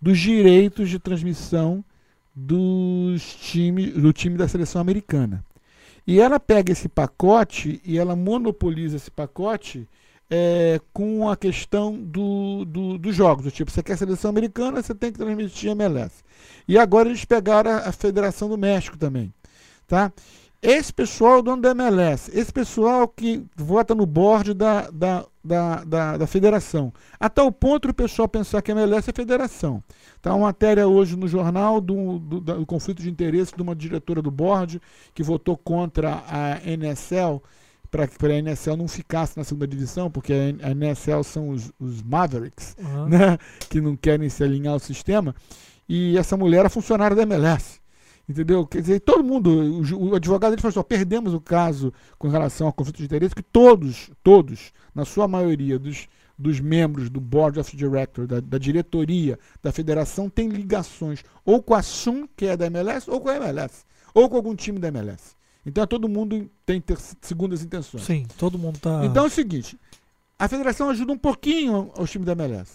dos 0.00 0.18
direitos 0.18 0.88
de 0.88 1.00
transmissão 1.00 1.84
dos 2.34 3.34
times, 3.34 3.94
do 3.94 4.12
time 4.12 4.38
da 4.38 4.46
seleção 4.46 4.80
americana. 4.80 5.44
E 6.06 6.20
ela 6.20 6.38
pega 6.38 6.72
esse 6.72 6.88
pacote 6.88 7.80
e 7.84 7.98
ela 7.98 8.14
monopoliza 8.14 8.96
esse 8.96 9.10
pacote 9.10 9.88
é, 10.30 10.80
com 10.92 11.28
a 11.28 11.36
questão 11.36 12.00
do, 12.00 12.64
do, 12.64 12.96
dos 12.96 13.14
jogos. 13.14 13.44
Do 13.44 13.50
tipo, 13.50 13.72
você 13.72 13.82
quer 13.82 13.98
seleção 13.98 14.30
americana, 14.30 14.80
você 14.80 14.94
tem 14.94 15.10
que 15.10 15.18
transmitir 15.18 15.70
MLS. 15.72 16.22
E 16.68 16.78
agora 16.78 17.08
eles 17.08 17.24
pegaram 17.24 17.72
a, 17.72 17.88
a 17.88 17.92
Federação 17.92 18.48
do 18.48 18.56
México 18.56 18.96
também. 18.96 19.32
Tá? 19.86 20.12
Esse 20.62 20.92
pessoal 20.92 21.36
é 21.36 21.38
o 21.38 21.42
dono 21.42 21.62
da 21.62 21.70
MLS, 21.70 22.30
esse 22.36 22.52
pessoal 22.52 23.06
que 23.06 23.44
vota 23.54 23.94
no 23.94 24.06
board 24.06 24.52
da, 24.54 24.90
da, 24.90 25.24
da, 25.44 25.84
da, 25.84 26.16
da 26.16 26.26
federação. 26.26 26.92
Até 27.20 27.40
o 27.42 27.52
ponto 27.52 27.88
do 27.88 27.94
pessoal 27.94 28.26
pensar 28.26 28.62
que 28.62 28.72
a 28.72 28.74
MLS 28.74 29.08
é 29.08 29.12
federação. 29.12 29.82
Tá 30.20 30.34
uma 30.34 30.46
matéria 30.46 30.88
hoje 30.88 31.14
no 31.14 31.28
jornal 31.28 31.80
do, 31.80 32.18
do, 32.18 32.40
do, 32.40 32.66
conflito 32.66 33.00
de 33.00 33.10
interesse 33.10 33.54
de 33.54 33.62
uma 33.62 33.76
diretora 33.76 34.20
do 34.20 34.30
board 34.30 34.80
que 35.14 35.22
votou 35.22 35.56
contra 35.56 36.24
a 36.26 36.58
NSL 36.64 37.40
para 37.88 38.08
que 38.08 38.26
a 38.26 38.42
NSL 38.42 38.76
não 38.76 38.88
ficasse 38.88 39.36
na 39.36 39.44
segunda 39.44 39.68
divisão, 39.68 40.10
porque 40.10 40.32
a 40.62 40.70
NSL 40.70 41.22
são 41.22 41.50
os, 41.50 41.70
os 41.78 42.02
Mavericks, 42.02 42.76
uhum. 42.78 43.08
né, 43.08 43.38
que 43.70 43.80
não 43.80 43.94
querem 43.96 44.28
se 44.28 44.42
alinhar 44.42 44.74
ao 44.74 44.80
sistema. 44.80 45.34
E 45.88 46.18
essa 46.18 46.36
mulher 46.36 46.66
é 46.66 46.68
funcionária 46.68 47.16
da 47.16 47.22
MLS. 47.22 47.80
Entendeu? 48.28 48.66
Quer 48.66 48.80
dizer, 48.80 49.00
todo 49.00 49.22
mundo, 49.22 49.50
o, 49.50 50.10
o 50.10 50.14
advogado 50.16 50.50
dele 50.50 50.62
falou 50.62 50.70
assim: 50.70 50.80
ó, 50.80 50.82
perdemos 50.82 51.32
o 51.32 51.40
caso 51.40 51.92
com 52.18 52.28
relação 52.28 52.66
ao 52.66 52.72
conflito 52.72 52.98
de 52.98 53.04
interesse, 53.04 53.34
que 53.34 53.42
todos, 53.42 54.10
todos, 54.22 54.72
na 54.92 55.04
sua 55.04 55.28
maioria 55.28 55.78
dos, 55.78 56.08
dos 56.36 56.58
membros 56.58 57.08
do 57.08 57.20
Board 57.20 57.60
of 57.60 57.76
Directors, 57.76 58.26
da, 58.28 58.40
da, 58.40 58.58
diretoria 58.58 59.38
da 59.62 59.70
federação, 59.70 60.28
tem 60.28 60.48
ligações 60.48 61.22
ou 61.44 61.62
com 61.62 61.74
a 61.74 61.82
SUM, 61.82 62.26
que 62.36 62.46
é 62.46 62.56
da 62.56 62.66
MLS, 62.66 63.08
ou 63.08 63.20
com 63.20 63.28
a 63.28 63.36
MLS, 63.36 63.84
ou 64.12 64.28
com 64.28 64.36
algum 64.36 64.56
time 64.56 64.80
da 64.80 64.88
MLS. 64.88 65.36
Então 65.64 65.86
todo 65.86 66.08
mundo 66.08 66.50
tem 66.64 66.80
ter, 66.80 66.98
segundas 67.20 67.62
intenções. 67.62 68.04
Sim, 68.04 68.26
todo 68.36 68.58
mundo 68.58 68.78
tá. 68.80 69.04
Então 69.04 69.24
é 69.24 69.26
o 69.28 69.30
seguinte: 69.30 69.78
a 70.36 70.48
federação 70.48 70.90
ajuda 70.90 71.12
um 71.12 71.18
pouquinho 71.18 71.92
aos 71.96 72.10
times 72.10 72.26
da 72.26 72.32
MLS. 72.32 72.72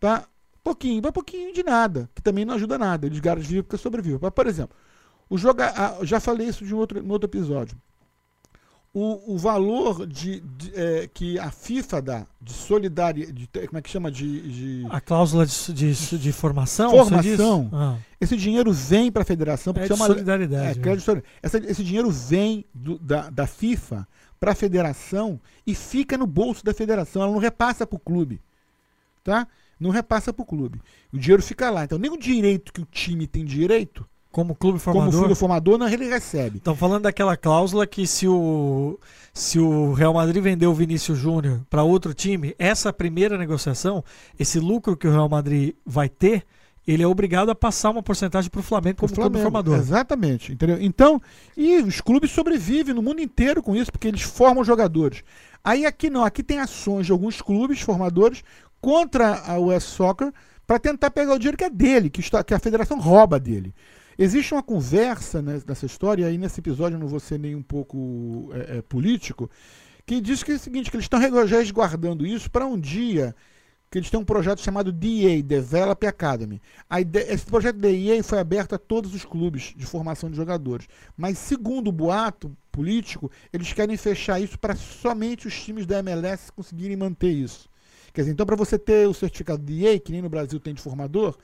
Tá? 0.00 0.26
Pouquinho, 0.62 1.00
mas 1.02 1.12
pouquinho 1.12 1.52
de 1.52 1.62
nada, 1.62 2.08
que 2.14 2.22
também 2.22 2.44
não 2.44 2.54
ajuda 2.54 2.78
nada. 2.78 3.06
Eles 3.06 3.20
caras 3.20 3.46
vivem 3.46 3.62
porque 3.62 3.78
sobrevivem. 3.78 4.18
Mas, 4.20 4.30
por 4.30 4.46
exemplo, 4.46 4.76
o 5.28 5.38
joga, 5.38 5.72
já 6.02 6.20
falei 6.20 6.48
isso 6.48 6.64
de 6.64 6.74
um 6.74 6.78
outro, 6.78 7.02
no 7.02 7.12
outro 7.12 7.28
episódio. 7.28 7.76
O, 8.92 9.34
o 9.34 9.38
valor 9.38 10.04
de, 10.04 10.40
de 10.40 10.72
é, 10.74 11.08
que 11.14 11.38
a 11.38 11.52
FIFA 11.52 12.02
dá 12.02 12.26
de 12.42 12.52
solidariedade, 12.52 13.48
como 13.68 13.78
é 13.78 13.82
que 13.82 13.88
chama? 13.88 14.10
De, 14.10 14.82
de 14.82 14.86
a 14.90 15.00
cláusula 15.00 15.46
de, 15.46 15.72
de, 15.72 16.18
de 16.18 16.32
formação? 16.32 16.90
Formação. 16.90 17.70
Ah. 17.72 17.96
Esse 18.20 18.36
dinheiro 18.36 18.72
vem 18.72 19.12
para 19.12 19.22
a 19.22 19.24
federação 19.24 19.72
porque 19.72 19.92
é 19.92 19.94
de 19.94 19.96
solidariedade. 19.96 20.80
É, 20.80 20.92
é. 20.92 21.22
Essa, 21.40 21.58
esse 21.58 21.84
dinheiro 21.84 22.10
vem 22.10 22.64
do, 22.74 22.98
da, 22.98 23.30
da 23.30 23.46
FIFA 23.46 24.08
para 24.40 24.50
a 24.50 24.54
federação 24.56 25.40
e 25.64 25.72
fica 25.72 26.18
no 26.18 26.26
bolso 26.26 26.64
da 26.64 26.74
federação. 26.74 27.22
Ela 27.22 27.30
não 27.30 27.38
repassa 27.38 27.86
para 27.86 27.96
o 27.96 28.00
clube. 28.00 28.40
Tá? 29.22 29.46
Não 29.80 29.90
repassa 29.90 30.32
para 30.32 30.42
o 30.42 30.46
clube. 30.46 30.80
O 31.12 31.18
dinheiro 31.18 31.42
fica 31.42 31.70
lá. 31.70 31.84
Então, 31.84 31.98
nem 31.98 32.10
o 32.10 32.18
direito 32.18 32.72
que 32.72 32.82
o 32.82 32.86
time 32.86 33.26
tem 33.26 33.44
direito, 33.44 34.06
como 34.30 34.54
clube 34.54 34.78
formador, 34.78 35.10
como 35.10 35.22
clube 35.24 35.34
formador, 35.34 35.78
não 35.78 35.88
ele 35.88 36.08
recebe. 36.08 36.58
Estão 36.58 36.76
falando 36.76 37.02
daquela 37.02 37.36
cláusula 37.36 37.86
que 37.86 38.06
se 38.06 38.28
o, 38.28 38.98
se 39.32 39.58
o 39.58 39.92
Real 39.92 40.14
Madrid 40.14 40.42
vender 40.42 40.66
o 40.66 40.74
Vinícius 40.74 41.18
Júnior 41.18 41.62
para 41.68 41.82
outro 41.82 42.14
time, 42.14 42.54
essa 42.58 42.92
primeira 42.92 43.36
negociação, 43.36 44.04
esse 44.38 44.60
lucro 44.60 44.96
que 44.96 45.08
o 45.08 45.10
Real 45.10 45.28
Madrid 45.28 45.74
vai 45.84 46.08
ter, 46.08 46.44
ele 46.86 47.02
é 47.02 47.06
obrigado 47.06 47.50
a 47.50 47.54
passar 47.54 47.90
uma 47.90 48.02
porcentagem 48.02 48.50
para 48.50 48.60
o 48.60 48.62
Flamengo 48.62 48.98
como 48.98 49.14
Flamengo, 49.14 49.32
clube 49.32 49.42
formador. 49.42 49.78
Exatamente, 49.78 50.52
entendeu? 50.52 50.78
Então, 50.80 51.20
e 51.56 51.76
os 51.78 52.00
clubes 52.00 52.30
sobrevivem 52.30 52.94
no 52.94 53.02
mundo 53.02 53.20
inteiro 53.20 53.62
com 53.62 53.74
isso, 53.74 53.90
porque 53.90 54.08
eles 54.08 54.22
formam 54.22 54.64
jogadores. 54.64 55.24
Aí 55.62 55.84
aqui 55.84 56.08
não, 56.08 56.24
aqui 56.24 56.42
tem 56.42 56.58
ações 56.58 57.06
de 57.06 57.12
alguns 57.12 57.42
clubes 57.42 57.80
formadores 57.80 58.42
contra 58.80 59.40
a 59.46 59.58
US 59.58 59.84
Soccer 59.84 60.32
para 60.66 60.78
tentar 60.78 61.10
pegar 61.10 61.34
o 61.34 61.38
dinheiro 61.38 61.56
que 61.56 61.64
é 61.64 61.70
dele, 61.70 62.08
que, 62.08 62.20
está, 62.20 62.44
que 62.44 62.54
a 62.54 62.58
federação 62.58 62.98
rouba 63.00 63.40
dele. 63.40 63.74
Existe 64.18 64.52
uma 64.54 64.62
conversa 64.62 65.40
né, 65.40 65.60
nessa 65.66 65.86
história, 65.86 66.22
e 66.22 66.26
aí 66.26 66.38
nesse 66.38 66.60
episódio 66.60 66.96
eu 66.96 67.00
não 67.00 67.08
vou 67.08 67.20
ser 67.20 67.38
nem 67.38 67.54
um 67.54 67.62
pouco 67.62 68.50
é, 68.52 68.78
é, 68.78 68.82
político, 68.82 69.50
que 70.04 70.20
diz 70.20 70.42
que 70.42 70.52
é 70.52 70.54
o 70.56 70.58
seguinte, 70.58 70.90
que 70.90 70.96
eles 70.96 71.04
estão 71.04 71.18
resguardando 71.18 72.26
isso 72.26 72.50
para 72.50 72.66
um 72.66 72.78
dia 72.78 73.34
que 73.90 73.98
eles 73.98 74.08
têm 74.08 74.20
um 74.20 74.24
projeto 74.24 74.60
chamado 74.60 74.92
DA, 74.92 75.42
Develop 75.44 76.06
Academy. 76.06 76.62
Ideia, 77.00 77.32
esse 77.32 77.44
projeto 77.44 77.76
DA 77.76 78.22
foi 78.22 78.38
aberto 78.38 78.74
a 78.74 78.78
todos 78.78 79.14
os 79.14 79.24
clubes 79.24 79.74
de 79.76 79.84
formação 79.84 80.30
de 80.30 80.36
jogadores. 80.36 80.86
Mas, 81.16 81.38
segundo 81.38 81.88
o 81.88 81.92
boato 81.92 82.56
político, 82.70 83.30
eles 83.52 83.72
querem 83.72 83.96
fechar 83.96 84.38
isso 84.38 84.56
para 84.58 84.76
somente 84.76 85.48
os 85.48 85.60
times 85.60 85.86
da 85.86 85.98
MLS 85.98 86.52
conseguirem 86.52 86.96
manter 86.96 87.32
isso. 87.32 87.69
Quer 88.12 88.22
dizer, 88.22 88.32
então 88.32 88.46
para 88.46 88.56
você 88.56 88.78
ter 88.78 89.08
o 89.08 89.14
certificado 89.14 89.62
de 89.62 89.84
EA, 89.84 89.98
que 89.98 90.12
nem 90.12 90.22
no 90.22 90.28
Brasil 90.28 90.58
tem 90.58 90.74
de 90.74 90.80
formador, 90.80 91.36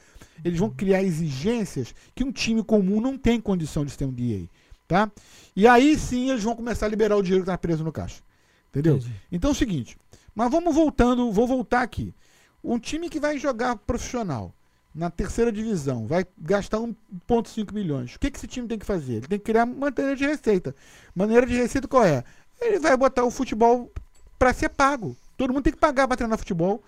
eles 0.44 0.59
vão 0.59 0.70
criar 0.70 1.02
exigências 1.02 1.94
que 2.14 2.24
um 2.24 2.33
time 2.33 2.62
comum 2.62 3.00
não 3.00 3.16
tem 3.16 3.40
condição 3.40 3.85
de 3.85 3.96
ter 3.96 4.05
um 4.05 4.12
DA. 4.12 4.48
Tá? 4.88 5.11
E 5.55 5.66
aí 5.66 5.98
sim 5.98 6.31
eles 6.31 6.42
vão 6.42 6.55
começar 6.55 6.87
a 6.87 6.88
liberar 6.88 7.16
o 7.16 7.22
dinheiro 7.22 7.44
que 7.44 7.50
está 7.50 7.59
preso 7.59 7.83
no 7.83 7.92
caixa. 7.92 8.22
Entendeu? 8.70 8.96
Entendi. 8.96 9.14
Então 9.33 9.50
é 9.50 9.52
o 9.52 9.57
seguinte, 9.57 9.96
mas 10.35 10.50
vamos 10.50 10.74
voltando, 10.74 11.33
vou 11.33 11.46
voltar 11.46 11.83
aqui. 11.83 12.14
Um 12.62 12.79
time 12.79 13.09
que 13.09 13.20
vai 13.20 13.38
jogar 13.38 13.76
profissional, 13.76 14.52
na 14.96 15.11
terceira 15.11 15.52
divisão, 15.52 16.07
vai 16.07 16.26
gastar 16.38 16.79
1,5 16.79 17.72
milhões. 17.72 18.14
O 18.14 18.18
que, 18.18 18.31
que 18.31 18.38
esse 18.38 18.46
time 18.46 18.66
tem 18.66 18.79
que 18.79 18.87
fazer? 18.87 19.16
Ele 19.16 19.26
tem 19.29 19.38
que 19.38 19.44
criar 19.44 19.66
maneira 19.66 20.16
de 20.16 20.24
receita. 20.24 20.74
Maneira 21.14 21.46
de 21.46 21.55
receita 21.55 21.87
qual 21.87 22.02
é? 22.02 22.24
Ele 22.59 22.79
vai 22.79 22.96
botar 22.96 23.22
o 23.22 23.31
futebol 23.31 23.92
para 24.38 24.55
ser 24.55 24.70
pago. 24.70 25.14
Todo 25.37 25.53
mundo 25.53 25.64
tem 25.64 25.72
que 25.72 25.79
pagar 25.79 26.09
para 26.09 26.16
treinar 26.16 26.38
futebol. 26.38 26.83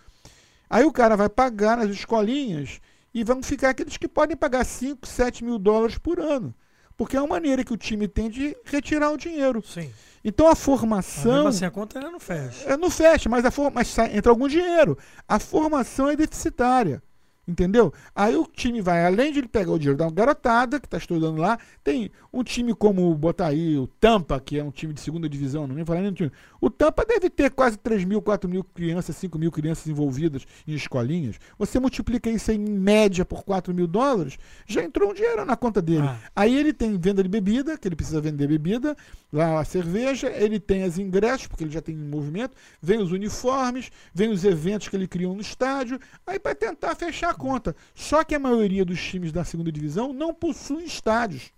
Aí 0.69 0.85
o 0.85 0.93
cara 0.93 1.17
vai 1.17 1.29
pagar 1.29 1.77
nas 1.77 1.91
escolinhas 1.91 2.81
e 3.13 3.25
vão 3.25 3.43
ficar 3.43 3.71
aqueles 3.71 3.97
que 3.97 4.09
podem 4.09 4.37
pagar 4.37 4.65
5, 4.65 5.07
7 5.07 5.45
mil 5.45 5.59
dólares 5.59 5.99
por 5.99 6.21
ano. 6.21 6.55
Porque 6.97 7.17
é 7.17 7.21
uma 7.21 7.29
maneira 7.29 7.63
que 7.63 7.73
o 7.73 7.77
time 7.77 8.09
tem 8.09 8.29
de 8.29 8.57
retirar 8.65 9.11
o 9.11 9.17
dinheiro. 9.17 9.63
Sim. 9.65 9.93
Então 10.25 10.49
a 10.49 10.57
formação. 10.57 11.25
Mas 11.25 11.35
mesmo 11.35 11.49
assim 11.49 11.65
a 11.65 11.71
conta 11.71 12.01
não 12.01 12.19
fecha. 12.19 12.69
É, 12.69 12.77
não 12.77 12.91
fecha, 12.91 13.29
mas, 13.29 13.45
a 13.45 13.51
for... 13.51 13.71
mas 13.73 13.89
sai, 13.89 14.17
entra 14.17 14.33
algum 14.33 14.49
dinheiro. 14.49 14.99
A 15.27 15.39
formação 15.39 16.09
é 16.09 16.17
deficitária. 16.17 17.03
Entendeu? 17.49 17.91
Aí 18.15 18.37
o 18.37 18.45
time 18.45 18.83
vai, 18.83 19.07
além 19.07 19.33
de 19.33 19.39
ele 19.39 19.49
pegar 19.49 19.73
o 19.73 19.79
dinheiro 19.79 19.97
da 19.97 20.11
garotada, 20.11 20.79
que 20.79 20.87
está 20.87 20.99
estudando 20.99 21.39
lá, 21.39 21.59
tem 21.83 22.11
um 22.31 22.45
time 22.45 22.75
como, 22.75 23.15
botar 23.15 23.47
aí, 23.47 23.79
o 23.79 23.87
Tampa, 23.87 24.39
que 24.39 24.59
é 24.59 24.63
um 24.63 24.71
time 24.71 24.93
de 24.93 25.01
segunda 25.01 25.27
divisão, 25.27 25.67
não 25.67 25.75
nem 25.75 25.83
falar 25.83 26.03
nem 26.03 26.13
time. 26.13 26.31
O 26.61 26.69
Tampa 26.69 27.07
deve 27.07 27.31
ter 27.31 27.51
quase 27.51 27.79
3 27.79 28.05
mil, 28.05 28.21
4 28.21 28.51
mil 28.51 28.63
crianças, 28.63 29.17
5 29.17 29.39
mil 29.39 29.51
crianças 29.51 29.87
envolvidas 29.87 30.47
em 30.67 30.75
escolinhas. 30.75 31.37
Você 31.59 31.81
multiplica 31.81 32.29
isso 32.29 32.53
em 32.53 32.59
média 32.59 33.25
por 33.25 33.43
4 33.43 33.73
mil 33.73 33.87
dólares, 33.87 34.39
já 34.67 34.85
entrou 34.85 35.11
um 35.11 35.15
dinheiro 35.15 35.43
na 35.47 35.57
conta 35.57 35.81
dele. 35.81 36.07
Ah. 36.07 36.19
Aí 36.37 36.55
ele 36.55 36.75
tem 36.75 36.99
venda 36.99 37.23
de 37.23 37.31
bebida, 37.31 37.79
que 37.79 37.89
ele 37.89 37.97
precisa 37.97 38.21
vender 38.21 38.47
bebida, 38.47 38.95
lá 39.33 39.59
a 39.59 39.65
cerveja, 39.65 40.29
ele 40.29 40.61
tem 40.61 40.83
as 40.83 40.99
ingressos, 40.99 41.47
porque 41.47 41.65
ele 41.65 41.71
já 41.71 41.81
tem 41.81 41.97
movimento, 41.97 42.55
vem 42.83 43.01
os 43.01 43.11
uniformes, 43.11 43.91
vem 44.13 44.29
os 44.29 44.45
eventos 44.45 44.89
que 44.89 44.97
ele 44.97 45.09
criou 45.09 45.35
no 45.35 45.41
estádio, 45.41 45.99
aí 46.27 46.39
para 46.39 46.55
tentar 46.55 46.95
fechar 46.95 47.38
conta. 47.39 47.77
Só 47.95 48.25
que 48.25 48.35
a 48.35 48.39
maioria 48.39 48.85
dos 48.85 49.01
times 49.01 49.33
da 49.33 49.45
segunda 49.45 49.73
divisão 49.73 50.13
não 50.13 50.35
possuem 50.35 50.85
estádios. 50.85 51.51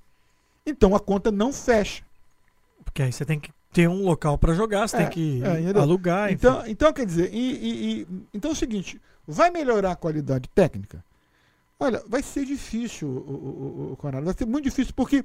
Então 0.64 0.94
a 0.94 1.00
conta 1.00 1.30
não 1.30 1.52
fecha. 1.52 2.02
Porque 2.84 3.02
aí 3.02 3.12
você 3.12 3.24
tem 3.24 3.40
que 3.40 3.50
ter 3.72 3.88
um 3.88 4.02
local 4.04 4.36
para 4.36 4.54
jogar, 4.54 4.88
você 4.88 4.96
é, 4.96 4.98
tem 5.00 5.08
que 5.08 5.42
é, 5.42 5.78
alugar. 5.78 6.32
Então, 6.32 6.66
então, 6.66 6.92
quer 6.92 7.06
dizer, 7.06 7.32
e, 7.32 7.38
e, 7.38 8.00
e, 8.00 8.06
então 8.34 8.50
é 8.50 8.54
o 8.54 8.56
seguinte: 8.56 9.00
vai 9.26 9.50
melhorar 9.50 9.92
a 9.92 9.96
qualidade 9.96 10.48
técnica? 10.54 11.04
Olha, 11.78 12.02
vai 12.06 12.22
ser 12.22 12.44
difícil, 12.44 13.08
o, 13.08 13.12
o, 13.12 13.96
o, 14.02 14.06
o 14.06 14.22
vai 14.22 14.34
ser 14.36 14.46
muito 14.46 14.64
difícil, 14.64 14.92
porque 14.94 15.24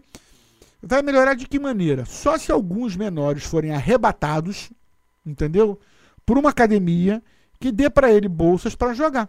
vai 0.82 1.02
melhorar 1.02 1.34
de 1.34 1.48
que 1.48 1.60
maneira? 1.60 2.06
Só 2.06 2.38
se 2.38 2.52
alguns 2.52 2.96
menores 2.96 3.44
forem 3.44 3.72
arrebatados, 3.72 4.72
entendeu? 5.26 5.78
Por 6.26 6.38
uma 6.38 6.52
academia 6.52 7.22
que 7.60 7.72
dê 7.72 7.90
para 7.90 8.12
ele 8.12 8.30
bolsas 8.30 8.76
para 8.76 8.94
jogar. 8.94 9.28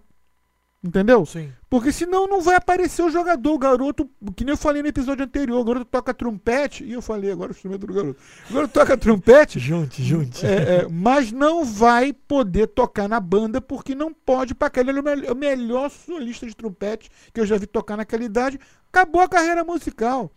Entendeu? 0.87 1.27
Sim. 1.27 1.53
Porque 1.69 1.91
senão 1.91 2.29
não 2.29 2.41
vai 2.41 2.55
aparecer 2.55 3.03
o 3.03 3.11
jogador, 3.11 3.53
o 3.53 3.59
garoto, 3.59 4.09
que 4.37 4.45
nem 4.45 4.53
eu 4.53 4.57
falei 4.57 4.83
no 4.83 4.89
episódio 4.89 5.25
anterior, 5.25 5.59
o 5.59 5.65
garoto 5.65 5.85
toca 5.87 6.15
trompete, 6.15 6.85
e 6.85 6.93
eu 6.93 7.03
falei 7.03 7.33
agora 7.33 7.51
o 7.51 7.55
instrumento 7.55 7.87
do 7.89 7.93
garoto. 7.93 8.21
O 8.49 8.55
garoto 8.55 8.73
toca 8.73 8.97
trompete. 8.97 9.59
junte, 9.59 10.03
junte. 10.03 10.47
É, 10.47 10.83
é, 10.83 10.89
mas 10.89 11.33
não 11.33 11.65
vai 11.65 12.13
poder 12.13 12.69
tocar 12.69 13.09
na 13.09 13.19
banda 13.19 13.61
porque 13.61 13.95
não 13.97 14.15
pode 14.15 14.55
para. 14.55 14.71
Ele 14.77 15.27
é 15.27 15.33
o 15.33 15.37
melhor 15.37 15.91
solista 15.91 16.47
de 16.47 16.55
trompete 16.55 17.11
que 17.35 17.41
eu 17.41 17.47
já 17.47 17.59
vi 17.59 17.67
tocar 17.67 17.97
naquela 17.97 18.23
idade. 18.23 18.61
Acabou 18.89 19.23
a 19.23 19.29
carreira 19.29 19.65
musical. 19.65 20.31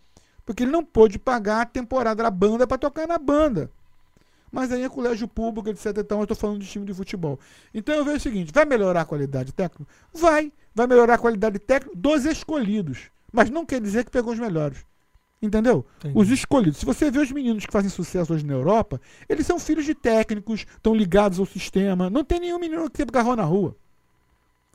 Porque 0.44 0.64
ele 0.64 0.72
não 0.72 0.84
pôde 0.84 1.16
pagar 1.16 1.60
a 1.60 1.66
temporada 1.66 2.24
da 2.24 2.30
banda 2.30 2.66
para 2.66 2.76
tocar 2.76 3.06
na 3.06 3.18
banda. 3.18 3.70
Mas 4.50 4.72
aí 4.72 4.82
é 4.82 4.88
colégio 4.88 5.28
público, 5.28 5.68
etc. 5.68 5.86
Então, 5.98 6.18
eu 6.18 6.24
estou 6.24 6.36
falando 6.36 6.60
de 6.60 6.66
time 6.66 6.84
de 6.84 6.92
futebol. 6.92 7.38
Então 7.72 7.94
eu 7.94 8.04
vejo 8.04 8.16
o 8.16 8.20
seguinte: 8.20 8.52
vai 8.52 8.64
melhorar 8.64 9.02
a 9.02 9.04
qualidade 9.04 9.52
técnica? 9.52 9.86
Vai. 10.12 10.52
Vai 10.74 10.86
melhorar 10.86 11.14
a 11.14 11.18
qualidade 11.18 11.58
técnica 11.58 11.96
dos 11.96 12.24
escolhidos. 12.24 13.10
Mas 13.32 13.50
não 13.50 13.64
quer 13.64 13.80
dizer 13.80 14.04
que 14.04 14.10
pegou 14.10 14.32
os 14.32 14.38
melhores. 14.38 14.84
Entendeu? 15.42 15.86
Entendi. 15.98 16.18
Os 16.18 16.30
escolhidos. 16.30 16.78
Se 16.78 16.84
você 16.84 17.10
vê 17.10 17.18
os 17.18 17.32
meninos 17.32 17.64
que 17.64 17.72
fazem 17.72 17.88
sucesso 17.88 18.34
hoje 18.34 18.44
na 18.44 18.52
Europa, 18.52 19.00
eles 19.28 19.46
são 19.46 19.58
filhos 19.58 19.86
de 19.86 19.94
técnicos, 19.94 20.60
estão 20.60 20.94
ligados 20.94 21.38
ao 21.38 21.46
sistema. 21.46 22.10
Não 22.10 22.24
tem 22.24 22.40
nenhum 22.40 22.58
menino 22.58 22.90
que 22.90 22.98
sempre 22.98 23.16
agarrou 23.16 23.36
na 23.36 23.44
rua. 23.44 23.74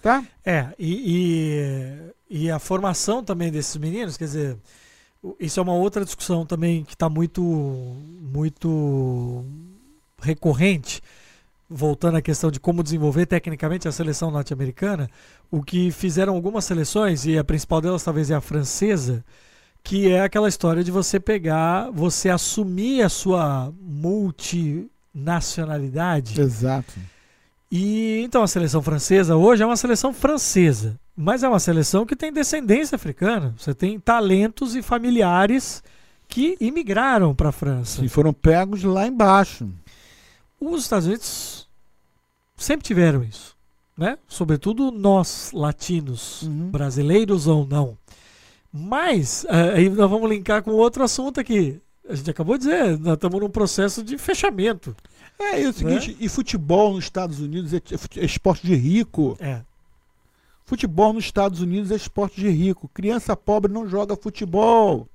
Tá? 0.01 0.23
É, 0.43 0.69
e, 0.77 2.11
e, 2.29 2.45
e 2.45 2.51
a 2.51 2.59
formação 2.59 3.23
também 3.23 3.51
desses 3.51 3.75
meninos, 3.77 4.17
quer 4.17 4.25
dizer, 4.25 4.57
isso 5.39 5.59
é 5.59 5.63
uma 5.63 5.73
outra 5.73 6.05
discussão 6.05 6.45
também 6.45 6.83
que 6.83 6.93
está 6.93 7.09
muito, 7.09 7.41
muito 7.41 9.43
recorrente, 10.25 11.01
voltando 11.69 12.17
à 12.17 12.21
questão 12.21 12.51
de 12.51 12.59
como 12.59 12.83
desenvolver 12.83 13.25
tecnicamente 13.25 13.87
a 13.87 13.91
seleção 13.91 14.29
norte-americana, 14.31 15.09
o 15.49 15.63
que 15.63 15.91
fizeram 15.91 16.35
algumas 16.35 16.65
seleções, 16.65 17.25
e 17.25 17.37
a 17.37 17.43
principal 17.43 17.79
delas 17.81 18.03
talvez 18.03 18.29
é 18.31 18.35
a 18.35 18.41
francesa, 18.41 19.23
que 19.83 20.11
é 20.11 20.21
aquela 20.21 20.49
história 20.49 20.83
de 20.83 20.91
você 20.91 21.19
pegar, 21.19 21.89
você 21.91 22.29
assumir 22.29 23.01
a 23.03 23.09
sua 23.09 23.71
multinacionalidade. 23.79 26.41
Exato. 26.41 26.93
E 27.71 28.21
então 28.23 28.43
a 28.43 28.47
seleção 28.47 28.81
francesa 28.81 29.35
hoje 29.35 29.63
é 29.63 29.65
uma 29.65 29.77
seleção 29.77 30.13
francesa. 30.13 30.99
Mas 31.17 31.43
é 31.43 31.47
uma 31.47 31.59
seleção 31.59 32.05
que 32.05 32.15
tem 32.15 32.31
descendência 32.31 32.95
africana. 32.95 33.53
Você 33.57 33.73
tem 33.73 33.99
talentos 33.99 34.75
e 34.75 34.81
familiares 34.81 35.81
que 36.27 36.57
imigraram 36.59 37.33
para 37.33 37.49
a 37.49 37.53
França. 37.53 38.03
E 38.03 38.09
foram 38.09 38.33
pegos 38.33 38.83
lá 38.83 39.07
embaixo. 39.07 39.69
Os 40.73 40.83
Estados 40.83 41.05
Unidos 41.05 41.67
sempre 42.55 42.85
tiveram 42.85 43.23
isso. 43.23 43.55
Né? 43.97 44.17
Sobretudo 44.27 44.91
nós, 44.91 45.51
latinos, 45.53 46.41
uhum. 46.41 46.69
brasileiros 46.69 47.47
ou 47.47 47.65
não. 47.65 47.97
Mas, 48.71 49.45
uh, 49.45 49.75
aí 49.75 49.89
nós 49.89 50.09
vamos 50.09 50.29
linkar 50.29 50.61
com 50.61 50.71
outro 50.71 51.03
assunto 51.03 51.39
aqui. 51.39 51.79
A 52.07 52.13
gente 52.13 52.29
acabou 52.29 52.57
de 52.57 52.65
dizer, 52.65 52.99
nós 52.99 53.13
estamos 53.13 53.39
num 53.39 53.49
processo 53.49 54.03
de 54.03 54.17
fechamento. 54.17 54.95
É, 55.39 55.61
e 55.61 55.67
o 55.67 55.73
seguinte, 55.73 56.11
né? 56.11 56.17
e 56.19 56.29
futebol 56.29 56.93
nos 56.93 57.05
Estados 57.05 57.39
Unidos 57.39 57.73
é, 57.73 57.81
é 58.17 58.25
esporte 58.25 58.67
de 58.67 58.75
rico. 58.75 59.37
É. 59.39 59.61
Futebol 60.65 61.13
nos 61.13 61.25
Estados 61.25 61.61
Unidos 61.61 61.91
é 61.91 61.95
esporte 61.95 62.39
de 62.39 62.49
rico. 62.49 62.89
Criança 62.93 63.35
pobre 63.35 63.71
não 63.71 63.87
joga 63.87 64.15
futebol. 64.15 65.07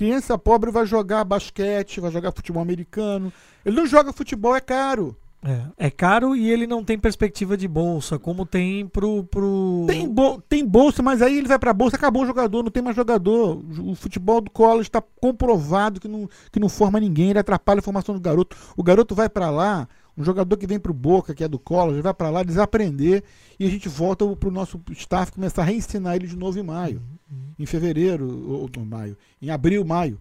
Criança 0.00 0.38
pobre 0.38 0.70
vai 0.70 0.86
jogar 0.86 1.24
basquete, 1.24 2.00
vai 2.00 2.10
jogar 2.10 2.32
futebol 2.32 2.62
americano. 2.62 3.30
Ele 3.62 3.76
não 3.76 3.86
joga 3.86 4.14
futebol, 4.14 4.56
é 4.56 4.60
caro. 4.60 5.14
É, 5.44 5.88
é 5.88 5.90
caro 5.90 6.34
e 6.34 6.50
ele 6.50 6.66
não 6.66 6.82
tem 6.82 6.98
perspectiva 6.98 7.54
de 7.54 7.68
bolsa, 7.68 8.18
como 8.18 8.46
tem 8.46 8.86
pro. 8.86 9.24
pro... 9.24 9.84
Tem, 9.86 10.08
bo 10.08 10.40
tem 10.48 10.66
bolsa, 10.66 11.02
mas 11.02 11.20
aí 11.20 11.36
ele 11.36 11.46
vai 11.46 11.58
pra 11.58 11.74
bolsa, 11.74 11.96
acabou 11.96 12.22
o 12.22 12.26
jogador, 12.26 12.62
não 12.62 12.70
tem 12.70 12.82
mais 12.82 12.96
jogador. 12.96 13.62
O 13.78 13.94
futebol 13.94 14.40
do 14.40 14.50
college 14.50 14.88
está 14.88 15.02
comprovado 15.02 16.00
que 16.00 16.08
não, 16.08 16.26
que 16.50 16.58
não 16.58 16.70
forma 16.70 16.98
ninguém, 16.98 17.28
ele 17.28 17.38
atrapalha 17.38 17.80
a 17.80 17.82
formação 17.82 18.14
do 18.14 18.20
garoto. 18.22 18.56
O 18.78 18.82
garoto 18.82 19.14
vai 19.14 19.28
para 19.28 19.50
lá, 19.50 19.86
um 20.16 20.24
jogador 20.24 20.56
que 20.56 20.66
vem 20.66 20.78
pro 20.78 20.94
Boca, 20.94 21.34
que 21.34 21.44
é 21.44 21.48
do 21.48 21.58
college, 21.58 22.00
vai 22.00 22.14
para 22.14 22.30
lá 22.30 22.42
desaprender 22.42 23.22
e 23.58 23.66
a 23.66 23.68
gente 23.68 23.86
volta 23.86 24.26
pro 24.34 24.50
nosso 24.50 24.80
staff 24.92 25.30
começar 25.30 25.60
a 25.60 25.66
reensinar 25.66 26.16
ele 26.16 26.26
de 26.26 26.36
novo 26.36 26.58
em 26.58 26.62
maio. 26.62 27.02
Uhum. 27.30 27.49
Em 27.60 27.66
fevereiro, 27.66 28.26
ou, 28.50 28.70
ou 28.74 28.84
maio, 28.84 29.16
em 29.40 29.50
abril, 29.50 29.84
maio. 29.84 30.18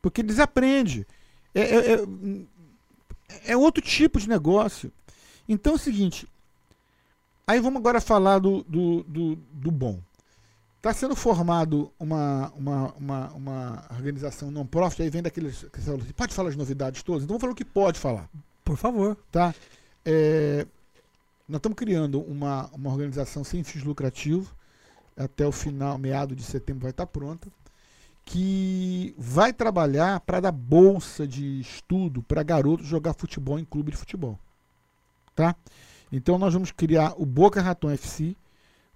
Porque 0.00 0.20
ele 0.20 0.28
desaprende. 0.28 1.06
É, 1.54 1.60
é, 1.60 1.92
é 1.92 2.06
é 3.44 3.56
outro 3.56 3.82
tipo 3.82 4.20
de 4.20 4.28
negócio. 4.28 4.92
Então 5.48 5.72
é 5.72 5.76
o 5.76 5.78
seguinte. 5.78 6.28
Aí 7.46 7.60
vamos 7.60 7.80
agora 7.80 8.00
falar 8.00 8.38
do, 8.38 8.62
do, 8.64 9.02
do, 9.04 9.36
do 9.36 9.70
bom. 9.70 10.00
Está 10.76 10.92
sendo 10.92 11.14
formado 11.14 11.92
uma, 11.98 12.52
uma, 12.56 12.92
uma, 12.94 13.30
uma 13.30 13.88
organização 13.92 14.50
non-profit, 14.50 15.02
aí 15.02 15.10
vem 15.10 15.22
daqueles. 15.22 15.64
Pode 16.16 16.34
falar 16.34 16.48
as 16.48 16.56
novidades 16.56 17.02
todas? 17.02 17.22
Então 17.22 17.34
vamos 17.34 17.40
falar 17.40 17.52
o 17.52 17.56
que 17.56 17.64
pode 17.64 17.98
falar. 17.98 18.28
Por 18.64 18.76
favor. 18.76 19.16
Tá? 19.30 19.54
É, 20.04 20.66
nós 21.48 21.58
estamos 21.58 21.76
criando 21.76 22.20
uma, 22.20 22.68
uma 22.72 22.90
organização 22.90 23.44
sem 23.44 23.62
fins 23.62 23.84
lucrativos. 23.84 24.48
Até 25.16 25.46
o 25.46 25.52
final, 25.52 25.98
meado 25.98 26.34
de 26.34 26.42
setembro, 26.42 26.82
vai 26.82 26.90
estar 26.90 27.06
pronta 27.06 27.48
que 28.24 29.14
vai 29.18 29.52
trabalhar 29.52 30.20
para 30.20 30.40
dar 30.40 30.52
bolsa 30.52 31.26
de 31.26 31.60
estudo 31.60 32.22
para 32.22 32.42
garotos 32.42 32.86
jogar 32.86 33.14
futebol 33.14 33.58
em 33.58 33.64
clube 33.64 33.90
de 33.90 33.96
futebol. 33.96 34.38
Tá? 35.34 35.54
Então 36.10 36.38
nós 36.38 36.52
vamos 36.52 36.70
criar 36.70 37.14
o 37.16 37.26
Boca 37.26 37.60
Raton 37.60 37.90
FC, 37.90 38.36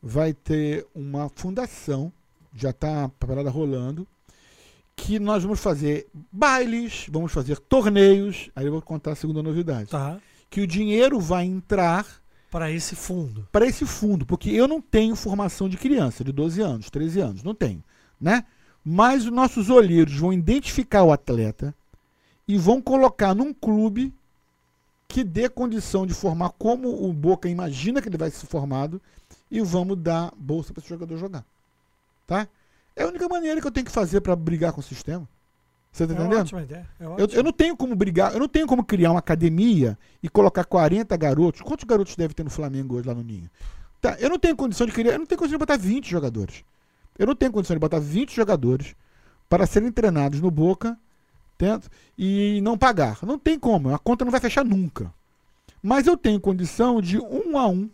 vai 0.03 0.33
ter 0.33 0.87
uma 0.95 1.29
fundação, 1.29 2.13
já 2.55 2.71
está 2.71 3.05
a 3.05 3.09
parada 3.09 3.51
rolando, 3.51 4.07
que 4.95 5.19
nós 5.19 5.43
vamos 5.43 5.61
fazer 5.61 6.07
bailes, 6.33 7.07
vamos 7.11 7.33
fazer 7.33 7.59
torneios, 7.59 8.51
aí 8.55 8.67
eu 8.67 8.73
vou 8.73 8.83
contar 8.83 9.13
a 9.13 9.17
segunda 9.17 9.43
novidade. 9.43 9.91
Tá. 9.91 10.19
Que 10.49 10.61
o 10.61 10.67
dinheiro 10.67 11.19
vai 11.21 11.45
entrar 11.45 12.07
para 12.57 12.71
esse 12.71 12.97
fundo. 12.97 13.47
Para 13.53 13.67
esse 13.67 13.85
fundo, 13.85 14.25
porque 14.25 14.49
eu 14.49 14.67
não 14.67 14.81
tenho 14.81 15.15
formação 15.15 15.69
de 15.69 15.77
criança 15.77 16.25
de 16.25 16.33
12 16.33 16.63
anos, 16.63 16.89
13 16.89 17.21
anos, 17.21 17.43
não 17.43 17.55
tenho, 17.55 17.85
né? 18.19 18.47
Mas 18.83 19.27
os 19.27 19.31
nossos 19.31 19.69
olheiros 19.69 20.17
vão 20.17 20.33
identificar 20.33 21.03
o 21.03 21.13
atleta 21.13 21.75
e 22.49 22.57
vão 22.57 22.81
colocar 22.81 23.35
num 23.35 23.53
clube 23.53 24.11
que 25.07 25.23
dê 25.23 25.51
condição 25.51 26.07
de 26.07 26.15
formar 26.15 26.49
como 26.49 27.07
o 27.07 27.13
Boca 27.13 27.47
imagina 27.47 28.01
que 28.01 28.09
ele 28.09 28.17
vai 28.17 28.31
ser 28.31 28.47
formado 28.47 29.03
e 29.51 29.61
vamos 29.61 29.99
dar 29.99 30.33
bolsa 30.35 30.73
para 30.73 30.81
esse 30.81 30.89
jogador 30.89 31.19
jogar. 31.19 31.45
Tá? 32.27 32.49
É 32.97 33.03
a 33.03 33.09
única 33.09 33.29
maneira 33.29 33.61
que 33.61 33.67
eu 33.67 33.73
tenho 33.73 33.85
que 33.85 33.93
fazer 33.93 34.23
para 34.23 34.35
brigar 34.35 34.73
com 34.73 34.81
o 34.81 34.83
sistema. 34.83 35.29
Você 35.97 36.07
tá 36.07 36.13
É 36.13 36.17
entendendo? 36.17 36.41
ótima 36.41 36.63
ideia. 36.63 36.87
É 37.01 37.05
Eu, 37.05 37.11
ótimo. 37.13 37.29
eu 37.41 37.43
não 37.43 37.53
tenho 37.53 37.77
como 37.77 37.97
brigar, 37.97 38.33
eu 38.35 38.39
não 38.41 38.49
tenho 38.49 38.67
como 38.67 38.85
criar 38.85 39.13
uma 39.13 39.19
academia 39.21 39.99
e 40.23 40.29
colocar 40.29 40.65
40 40.65 41.17
garotos. 41.17 41.63
Quantos 41.63 41.85
garotos 41.85 42.15
deve 42.17 42.35
ter 42.35 42.43
no 42.45 42.51
Flamengo 42.51 42.97
hoje 42.97 43.09
lá 43.09 43.15
no 43.15 43.23
Ninho? 43.23 43.49
Tá, 44.01 44.15
eu 44.21 44.29
não 44.29 44.39
tenho 44.39 44.55
condição 44.55 44.87
de 44.87 44.93
criar, 44.93 45.13
eu 45.15 45.19
não 45.19 45.27
tenho 45.27 45.39
condição 45.39 45.57
de 45.59 45.63
botar 45.63 45.79
20 45.79 46.11
jogadores. 46.11 46.65
Eu 47.19 47.27
não 47.27 47.35
tenho 47.35 47.51
condição 47.51 47.75
de 47.75 47.81
botar 47.81 47.99
20 47.99 48.35
jogadores 48.37 48.95
para 49.49 49.65
serem 49.67 49.91
treinados 49.91 50.41
no 50.41 50.51
Boca 50.51 50.99
tento, 51.57 51.89
e 52.19 52.61
não 52.63 52.77
pagar. 52.77 53.19
Não 53.23 53.39
tem 53.39 53.59
como, 53.59 53.95
a 53.95 53.99
conta 53.99 54.23
não 54.23 54.31
vai 54.33 54.41
fechar 54.41 54.63
nunca. 54.67 55.11
Mas 55.83 56.07
eu 56.07 56.15
tenho 56.15 56.39
condição 56.39 57.01
de 57.01 57.19
um 57.19 57.57
a 57.57 57.67
um 57.69 57.89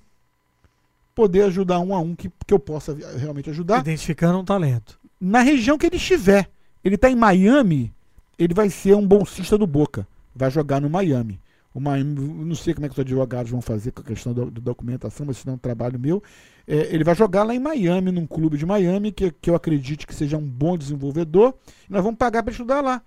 poder 1.15 1.43
ajudar 1.43 1.79
um 1.79 1.95
a 1.95 2.01
um 2.01 2.17
que, 2.17 2.31
que 2.47 2.53
eu 2.53 2.59
possa 2.59 2.97
realmente 3.19 3.49
ajudar 3.51 3.79
Identificando 3.81 4.39
um 4.39 4.45
talento. 4.45 4.99
na 5.21 5.41
região 5.41 5.79
que 5.79 5.87
ele 5.87 5.97
estiver. 5.97 6.51
Ele 6.85 6.97
está 6.97 7.11
em 7.11 7.17
Miami, 7.17 7.93
ele 8.39 8.55
vai 8.55 8.71
ser 8.71 8.95
um 8.95 9.07
bolsista 9.07 9.57
do 9.57 9.67
Boca. 9.67 10.07
Vai 10.35 10.51
jogar 10.51 10.81
no 10.81 10.89
Miami. 10.89 11.41
O 11.75 11.81
Miami 11.81 12.21
não 12.45 12.55
sei 12.55 12.75
como 12.75 12.85
é 12.85 12.89
que 12.89 12.95
os 12.95 12.99
advogados 12.99 13.51
vão 13.51 13.63
fazer 13.63 13.93
com 13.93 14.03
a 14.03 14.05
questão 14.05 14.35
da 14.35 14.45
da 14.45 14.61
documentação, 14.61 15.25
mas 15.27 15.37
isso 15.37 15.47
não 15.47 15.55
é 15.55 15.57
um 15.57 15.59
trabalho 15.59 15.99
meu. 15.99 16.23
É, 16.67 16.95
ele 16.95 17.05
vai 17.05 17.15
jogar 17.15 17.45
lá 17.45 17.55
em 17.55 17.59
Miami, 17.59 18.13
num 18.13 18.27
clube 18.27 18.57
de 18.59 18.67
Miami, 18.67 19.11
que, 19.11 19.31
que 19.31 19.49
eu 19.49 19.55
acredite 19.55 20.07
que 20.07 20.15
seja 20.15 20.37
um 20.37 20.47
bom 20.47 20.77
desenvolvedor. 20.77 21.55
E 21.89 21.93
nós 21.93 22.03
vamos 22.03 22.19
pagar 22.19 22.43
para 22.43 22.53
estudar 22.53 22.81
lá. 22.81 23.03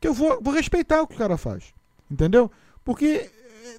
Que 0.00 0.08
eu 0.08 0.14
vou, 0.14 0.40
vou 0.40 0.54
respeitar 0.54 1.02
o 1.02 1.06
que 1.06 1.14
o 1.14 1.18
cara 1.18 1.36
faz. 1.36 1.74
Entendeu? 2.10 2.50
Porque 2.84 3.30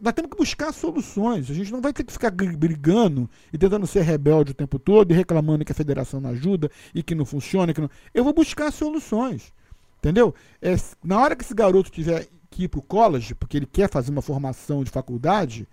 nós 0.02 0.14
temos 0.14 0.32
que 0.32 0.38
buscar 0.38 0.72
soluções. 0.74 1.50
A 1.50 1.54
gente 1.54 1.72
não 1.72 1.82
vai 1.82 1.94
ter 1.94 2.04
que 2.04 2.14
ficar 2.14 2.32
brigando 2.32 3.30
e 3.52 3.58
tentando 3.58 3.86
ser 3.86 4.02
rebelde 4.02 4.52
o 4.52 4.56
tempo 4.56 4.80
todo 4.80 5.12
e 5.12 5.16
reclamando 5.16 5.66
que 5.66 5.72
a 5.72 5.76
federação 5.76 6.20
não 6.20 6.30
ajuda 6.32 6.70
e 6.94 7.04
que 7.04 7.16
não 7.16 7.26
funciona. 7.26 7.74
Que 7.74 7.82
não... 7.82 7.90
Eu 8.14 8.24
vou 8.24 8.34
buscar 8.34 8.72
soluções. 8.72 9.54
Entendeu? 10.00 10.34
É, 10.62 10.76
na 11.04 11.20
hora 11.20 11.36
que 11.36 11.44
esse 11.44 11.54
garoto 11.54 11.92
tiver 11.92 12.28
que 12.50 12.64
ir 12.64 12.68
para 12.68 12.80
o 12.80 12.84
college, 12.84 13.36
porque 13.36 13.58
ele 13.58 13.66
quer 13.66 13.90
fazer 13.90 14.12
uma 14.12 14.22
formação 14.22 14.84
de 14.84 14.90
faculdade, 14.90 15.68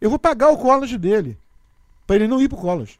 eu 0.00 0.10
vou 0.10 0.18
pagar 0.18 0.50
o 0.50 0.58
college 0.58 0.98
dele. 0.98 1.38
Para 2.06 2.16
ele 2.16 2.28
não 2.28 2.40
ir 2.40 2.48
para 2.48 2.58
o 2.58 2.60
college. 2.60 2.98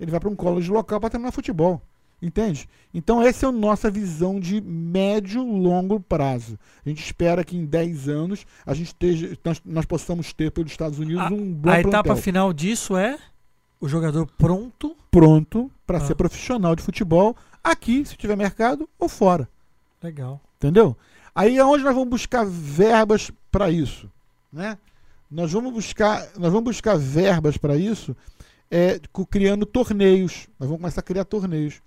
Ele 0.00 0.10
vai 0.10 0.20
para 0.20 0.28
um 0.28 0.36
college 0.36 0.70
local 0.70 1.00
para 1.00 1.10
treinar 1.10 1.32
futebol. 1.32 1.80
Entende? 2.20 2.68
Então, 2.92 3.22
essa 3.22 3.46
é 3.46 3.48
a 3.48 3.52
nossa 3.52 3.88
visão 3.90 4.40
de 4.40 4.60
médio 4.60 5.42
longo 5.42 6.00
prazo. 6.00 6.58
A 6.84 6.88
gente 6.88 7.00
espera 7.04 7.44
que 7.44 7.56
em 7.56 7.64
10 7.64 8.08
anos 8.08 8.44
a 8.66 8.74
gente 8.74 8.88
esteja, 8.88 9.38
nós, 9.44 9.62
nós 9.64 9.84
possamos 9.86 10.32
ter 10.32 10.50
pelos 10.50 10.72
Estados 10.72 10.98
Unidos 10.98 11.22
A, 11.22 11.28
um 11.32 11.52
bom 11.52 11.70
a 11.70 11.78
etapa 11.80 12.02
plantel 12.02 12.16
final 12.22 12.52
disso 12.52 12.96
é 12.96 13.16
o 13.80 13.88
jogador 13.88 14.26
pronto. 14.36 14.96
pronto 15.12 15.70
para 15.86 15.98
Ah. 15.98 16.00
ser 16.00 16.16
profissional 16.16 16.74
de 16.74 16.82
futebol 16.82 17.36
aqui, 17.62 18.04
se 18.04 18.16
tiver 18.16 18.36
mercado, 18.36 18.88
ou 18.98 19.08
fora. 19.08 19.48
Legal. 20.02 20.40
Entendeu? 20.56 20.96
Aí 21.32 21.56
é 21.56 21.64
onde 21.64 21.84
nós 21.84 21.94
vamos 21.94 22.08
buscar 22.10 22.44
verbas 22.44 23.30
para 23.50 23.70
isso, 23.70 24.10
né? 24.52 24.76
Nós 25.30 25.52
vamos 25.52 25.72
buscar, 25.72 26.26
nós 26.36 26.50
vamos 26.52 26.64
buscar 26.64 26.96
verbas 26.98 27.56
para 27.56 27.76
isso, 27.76 28.16
é, 28.70 29.00
criando 29.30 29.64
torneios. 29.64 30.48
Nós 30.58 30.68
vamos 30.68 30.80
começar 30.80 31.00
a 31.00 31.04
criar 31.04 31.24
torneios, 31.24 31.80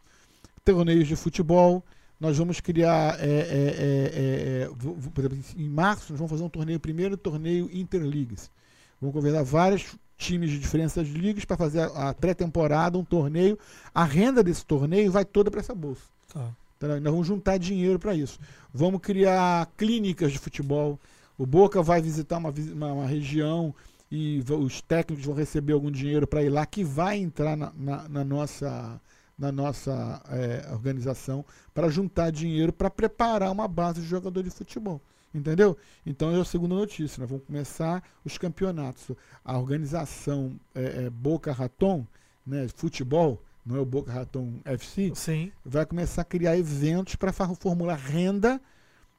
torneios 0.63 1.07
de 1.07 1.15
futebol. 1.15 1.83
Nós 2.19 2.37
vamos 2.37 2.59
criar, 2.59 3.17
é, 3.19 3.25
é, 3.25 3.29
é, 3.29 4.61
é, 4.63 4.63
é, 4.63 4.69
por 5.13 5.19
exemplo, 5.25 5.37
em 5.57 5.67
março 5.69 6.11
nós 6.13 6.19
vamos 6.19 6.29
fazer 6.31 6.43
um 6.43 6.49
torneio 6.49 6.79
primeiro 6.79 7.17
torneio 7.17 7.69
interligas. 7.73 8.51
Vamos 8.99 9.15
convidar 9.15 9.41
vários 9.43 9.95
times 10.17 10.51
de 10.51 10.59
diferentes 10.59 10.95
ligas 10.97 11.45
para 11.45 11.57
fazer 11.57 11.79
a, 11.79 12.09
a 12.09 12.13
pré-temporada, 12.13 12.95
um 12.97 13.03
torneio. 13.03 13.57
A 13.93 14.03
renda 14.03 14.43
desse 14.43 14.63
torneio 14.63 15.11
vai 15.11 15.25
toda 15.25 15.49
para 15.49 15.59
essa 15.61 15.73
bolsa. 15.73 16.03
Tá. 16.31 16.47
Entendeu? 16.77 17.01
Nós 17.01 17.11
vamos 17.11 17.27
juntar 17.27 17.57
dinheiro 17.57 17.97
para 17.97 18.13
isso. 18.13 18.39
Vamos 18.71 19.01
criar 19.01 19.67
clínicas 19.75 20.31
de 20.31 20.37
futebol. 20.37 20.99
O 21.37 21.45
Boca 21.47 21.81
vai 21.81 22.01
visitar 22.03 22.37
uma, 22.37 22.51
uma, 22.73 22.93
uma 22.93 23.05
região 23.07 23.73
e 24.11 24.43
os 24.47 24.81
técnicos 24.81 25.25
vão 25.25 25.33
receber 25.33 25.73
algum 25.73 25.89
dinheiro 25.89 26.27
para 26.27 26.43
ir 26.43 26.49
lá, 26.49 26.65
que 26.67 26.83
vai 26.83 27.17
entrar 27.17 27.55
na, 27.57 27.71
na- 27.75 28.07
na 28.09 28.23
nossa, 28.23 28.99
na 29.41 29.51
nossa 29.51 30.21
eh, 30.29 30.69
organização 30.71 31.43
para 31.73 31.89
juntar 31.89 32.31
dinheiro 32.31 32.71
para 32.71 32.91
preparar 32.91 33.51
uma 33.51 33.67
base 33.67 33.99
de 33.99 34.05
jogador 34.05 34.43
de 34.43 34.51
futebol. 34.51 35.01
Entendeu? 35.33 35.75
Então 36.05 36.29
é 36.31 36.39
a 36.39 36.45
segunda 36.45 36.75
notícia. 36.75 37.19
Nós 37.19 37.27
vamos 37.27 37.45
começar 37.45 38.03
os 38.23 38.37
campeonatos. 38.37 39.09
A 39.43 39.57
organização 39.57 40.59
eh, 40.75 41.05
eh, 41.05 41.09
Boca 41.09 41.51
Raton, 41.51 42.05
né, 42.45 42.67
futebol, 42.75 43.41
não 43.65 43.77
é 43.77 43.79
o 43.79 43.85
Boca 43.85 44.11
Raton 44.11 44.59
FC, 44.63 45.11
Sim. 45.15 45.51
vai 45.65 45.87
começar 45.87 46.21
a 46.21 46.25
criar 46.25 46.55
eventos 46.55 47.15
para 47.15 47.33
formular 47.33 47.97
renda, 47.97 48.61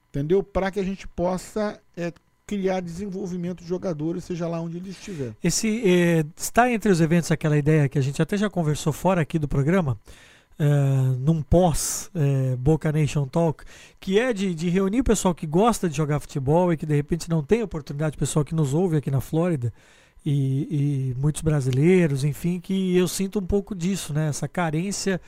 entendeu? 0.08 0.40
Para 0.40 0.70
que 0.70 0.78
a 0.78 0.84
gente 0.84 1.08
possa 1.08 1.80
é, 1.96 2.12
criar 2.56 2.80
desenvolvimento 2.80 3.62
de 3.62 3.68
jogadores, 3.68 4.24
seja 4.24 4.46
lá 4.46 4.60
onde 4.60 4.76
ele 4.76 4.90
estiver. 4.90 5.32
Esse 5.42 5.82
eh, 5.86 6.24
está 6.36 6.70
entre 6.70 6.92
os 6.92 7.00
eventos 7.00 7.30
aquela 7.30 7.56
ideia 7.56 7.88
que 7.88 7.98
a 7.98 8.02
gente 8.02 8.20
até 8.20 8.36
já 8.36 8.50
conversou 8.50 8.92
fora 8.92 9.22
aqui 9.22 9.38
do 9.38 9.48
programa, 9.48 9.98
eh, 10.58 10.66
num 11.18 11.40
pós 11.40 12.10
eh, 12.14 12.54
Boca 12.58 12.92
Nation 12.92 13.26
Talk, 13.26 13.64
que 13.98 14.18
é 14.18 14.34
de, 14.34 14.54
de 14.54 14.68
reunir 14.68 15.00
o 15.00 15.04
pessoal 15.04 15.34
que 15.34 15.46
gosta 15.46 15.88
de 15.88 15.96
jogar 15.96 16.20
futebol 16.20 16.70
e 16.70 16.76
que 16.76 16.84
de 16.84 16.94
repente 16.94 17.30
não 17.30 17.42
tem 17.42 17.62
oportunidade, 17.62 18.16
o 18.16 18.18
pessoal 18.18 18.44
que 18.44 18.54
nos 18.54 18.74
ouve 18.74 18.98
aqui 18.98 19.10
na 19.10 19.22
Flórida 19.22 19.72
e, 20.24 21.12
e 21.14 21.14
muitos 21.18 21.40
brasileiros, 21.40 22.22
enfim, 22.22 22.60
que 22.60 22.94
eu 22.94 23.08
sinto 23.08 23.38
um 23.38 23.46
pouco 23.46 23.74
disso, 23.74 24.12
né? 24.12 24.28
Essa 24.28 24.46
carência 24.46 25.18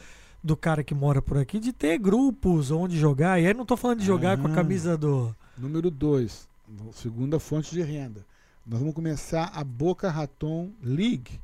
do 0.43 0.55
cara 0.55 0.85
que 0.85 0.95
mora 0.95 1.23
por 1.23 1.39
aqui 1.39 1.59
de 1.59 1.73
ter 1.73 1.97
grupos 1.99 2.71
onde 2.71 2.99
jogar. 2.99 3.41
E 3.41 3.47
aí 3.47 3.55
não 3.55 3.63
estou 3.63 3.79
falando 3.79 4.01
de 4.01 4.05
jogar 4.05 4.37
com 4.37 4.47
a 4.47 4.51
Ah. 4.51 4.55
camisa 4.55 4.95
do. 4.95 5.35
Número 5.57 5.91
dois, 5.91 6.47
segunda 6.93 7.39
fonte 7.39 7.71
de 7.75 7.83
renda. 7.83 8.25
Nós 8.67 8.79
vamos 8.81 8.95
começar 8.95 9.51
a 9.55 9.63
Boca 9.63 10.11
Raton 10.11 10.71
League, 10.83 11.39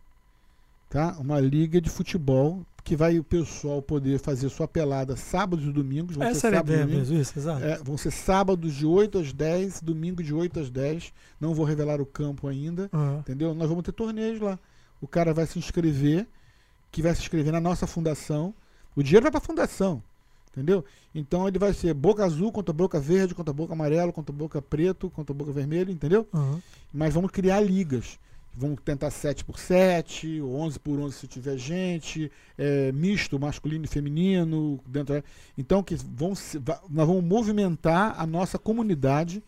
tá? 0.88 1.16
Uma 1.18 1.38
liga 1.38 1.80
de 1.80 1.90
futebol 1.90 2.64
que 2.82 2.96
vai 2.96 3.18
o 3.18 3.24
pessoal 3.24 3.82
poder 3.82 4.18
fazer 4.18 4.48
sua 4.48 4.66
pelada 4.66 5.16
sábados 5.16 5.66
e 5.66 5.70
domingos. 5.70 6.16
vão 6.16 6.26
Essa 6.26 6.40
ser 6.40 6.46
era 6.48 6.56
a 6.56 6.60
sábados 6.60 6.80
ideia 6.82 6.98
mesmo, 6.98 7.16
isso, 7.16 7.38
exato. 7.38 7.64
É, 7.64 7.78
vão 7.78 7.96
ser 7.98 8.10
sábados 8.10 8.74
de 8.74 8.86
8 8.86 9.18
às 9.18 9.32
10, 9.32 9.82
domingo 9.82 10.22
de 10.22 10.32
8 10.32 10.60
às 10.60 10.70
10. 10.70 11.12
Não 11.38 11.54
vou 11.54 11.66
revelar 11.66 12.00
o 12.00 12.06
campo 12.06 12.48
ainda. 12.48 12.88
Ah, 12.92 13.18
Entendeu? 13.20 13.54
Nós 13.54 13.68
vamos 13.68 13.84
ter 13.84 13.92
torneios 13.92 14.40
lá. 14.40 14.58
O 15.00 15.06
cara 15.06 15.34
vai 15.34 15.46
se 15.46 15.58
inscrever, 15.58 16.26
que 16.90 17.02
vai 17.02 17.14
se 17.14 17.20
inscrever 17.20 17.52
na 17.52 17.60
nossa 17.60 17.86
fundação. 17.86 18.54
O 18.96 19.02
dinheiro 19.02 19.24
vai 19.24 19.30
para 19.30 19.38
a 19.38 19.44
fundação. 19.46 20.02
Entendeu? 20.52 20.84
Então 21.14 21.46
ele 21.46 21.58
vai 21.58 21.72
ser 21.72 21.94
boca 21.94 22.24
azul 22.24 22.50
contra 22.50 22.72
boca 22.72 22.98
verde, 22.98 23.34
contra 23.34 23.52
boca 23.52 23.72
amarelo, 23.72 24.12
contra 24.12 24.32
boca 24.32 24.60
preto, 24.60 25.08
contra 25.10 25.32
boca 25.32 25.52
vermelho, 25.52 25.92
entendeu? 25.92 26.26
ah. 26.32 26.56
Mas 26.92 27.14
vamos 27.14 27.30
criar 27.30 27.60
ligas. 27.60 28.18
Vamos 28.52 28.80
tentar 28.84 29.10
7 29.10 29.44
por 29.44 29.58
7 29.58 30.40
ou 30.40 30.56
11 30.56 30.78
por 30.80 30.98
11 30.98 31.16
se 31.16 31.26
tiver 31.28 31.56
gente, 31.56 32.30
é, 32.58 32.90
misto, 32.90 33.38
masculino 33.38 33.84
e 33.84 33.88
feminino. 33.88 34.80
Dentro, 34.84 35.22
então, 35.56 35.84
que 35.84 35.94
vão, 35.94 36.30
nós 36.90 37.06
vamos 37.06 37.22
movimentar 37.22 38.20
a 38.20 38.26
nossa 38.26 38.58
comunidade 38.58 39.42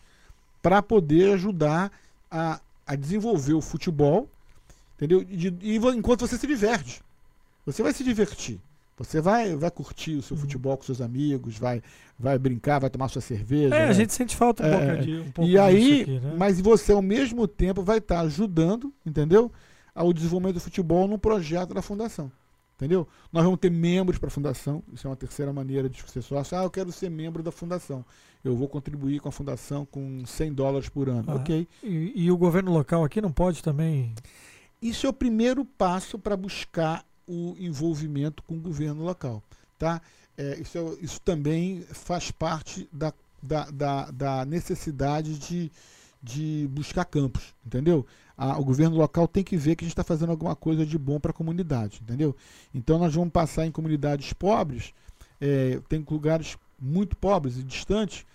para 0.61 0.81
poder 0.81 1.33
ajudar 1.33 1.91
a, 2.31 2.61
a 2.87 2.95
desenvolver 2.95 3.53
o 3.53 3.61
futebol, 3.61 4.29
entendeu? 4.95 5.25
E, 5.29 5.53
e 5.61 5.75
enquanto 5.75 6.21
você 6.21 6.37
se 6.37 6.47
diverte. 6.47 7.01
Você 7.65 7.83
vai 7.83 7.93
se 7.93 8.03
divertir. 8.05 8.59
Você 8.97 9.19
vai, 9.19 9.55
vai 9.55 9.71
curtir 9.71 10.15
o 10.15 10.21
seu 10.21 10.35
Uhum. 10.35 10.41
futebol 10.41 10.77
com 10.77 10.83
seus 10.83 11.01
amigos, 11.01 11.57
vai, 11.57 11.81
vai 12.17 12.37
brincar, 12.37 12.79
vai 12.79 12.89
tomar 12.89 13.07
sua 13.07 13.21
cerveja. 13.21 13.73
É, 13.75 13.83
a 13.83 13.85
vai- 13.85 13.93
gente 13.95 14.13
sente 14.13 14.35
falta 14.35 14.63
um 14.63 14.67
É, 14.67 14.87
pouco 14.87 15.01
de 15.03 15.15
um 15.19 15.31
pouco 15.31 15.49
e 15.49 15.57
aí, 15.57 16.01
aqui, 16.03 16.19
né? 16.19 16.35
mas 16.37 16.61
você 16.61 16.91
ao 16.91 17.01
mesmo 17.01 17.47
tempo 17.47 17.81
vai 17.81 17.97
estar 17.97 18.19
ajudando, 18.21 18.93
entendeu? 19.05 19.51
Ao 19.95 20.13
desenvolvimento 20.13 20.55
do 20.55 20.61
futebol 20.61 21.07
num 21.07 21.17
projeto 21.17 21.73
da 21.73 21.81
fundação. 21.81 22.31
Entendeu? 22.75 23.07
Nós 23.31 23.43
vamos 23.43 23.59
ter 23.59 23.69
membros 23.71 24.17
para 24.17 24.27
a 24.27 24.31
fundação. 24.31 24.83
Isso 24.91 25.07
é 25.07 25.09
uma 25.09 25.15
terceira 25.15 25.53
maneira 25.53 25.87
de 25.87 26.01
ser 26.11 26.21
sócio. 26.23 26.57
Ah, 26.57 26.63
eu 26.63 26.69
quero 26.71 26.91
ser 26.91 27.09
membro 27.09 27.41
da 27.43 27.51
fundação. 27.51 28.03
Eu 28.43 28.55
vou 28.57 28.67
contribuir 28.67 29.19
com 29.21 29.29
a 29.29 29.31
fundação 29.31 29.85
com 29.85 30.25
100 30.25 30.51
dólares 30.53 30.89
por 30.89 31.07
ano. 31.07 31.23
Ah. 31.27 31.35
Ok. 31.35 31.67
E, 31.83 32.11
e 32.15 32.31
o 32.31 32.35
governo 32.35 32.73
local 32.73 33.03
aqui 33.03 33.21
não 33.21 33.31
pode 33.31 33.61
também. 33.63 34.13
Isso 34.81 35.05
é 35.05 35.09
o 35.09 35.13
primeiro 35.13 35.63
passo 35.63 36.17
para 36.19 36.35
buscar 36.35 37.05
o 37.27 37.55
envolvimento 37.59 38.43
com 38.43 38.55
o 38.55 38.61
governo 38.61 39.03
local. 39.03 39.41
Tá? 39.77 40.01
É, 40.37 40.59
isso, 40.59 40.77
é- 40.77 41.03
isso 41.03 41.21
também 41.21 41.81
faz 41.91 42.31
parte 42.31 42.87
da, 42.91 43.13
da, 43.41 43.69
da, 43.69 44.11
da 44.11 44.45
necessidade 44.45 45.37
de, 45.37 45.71
de 46.21 46.67
buscar 46.71 47.05
campos, 47.05 47.53
entendeu? 47.65 48.05
Ah, 48.35 48.57
o 48.57 48.65
governo 48.65 48.95
local 48.95 49.27
tem 49.27 49.43
que 49.43 49.57
ver 49.57 49.75
que 49.75 49.83
a 49.83 49.87
gente 49.87 49.93
está 49.93 50.03
fazendo 50.03 50.31
alguma 50.31 50.55
coisa 50.55 50.85
de 50.85 50.97
bom 50.97 51.19
para 51.19 51.31
a 51.31 51.33
comunidade, 51.33 51.99
entendeu? 52.01 52.35
Então 52.73 52.97
nós 52.97 53.13
vamos 53.13 53.31
passar 53.31 53.65
em 53.65 53.71
comunidades 53.71 54.33
pobres, 54.33 54.93
é, 55.39 55.79
tem 55.87 56.03
lugares 56.09 56.57
muito 56.79 57.15
pobres 57.15 57.57
e 57.57 57.63
distantes, 57.63 58.25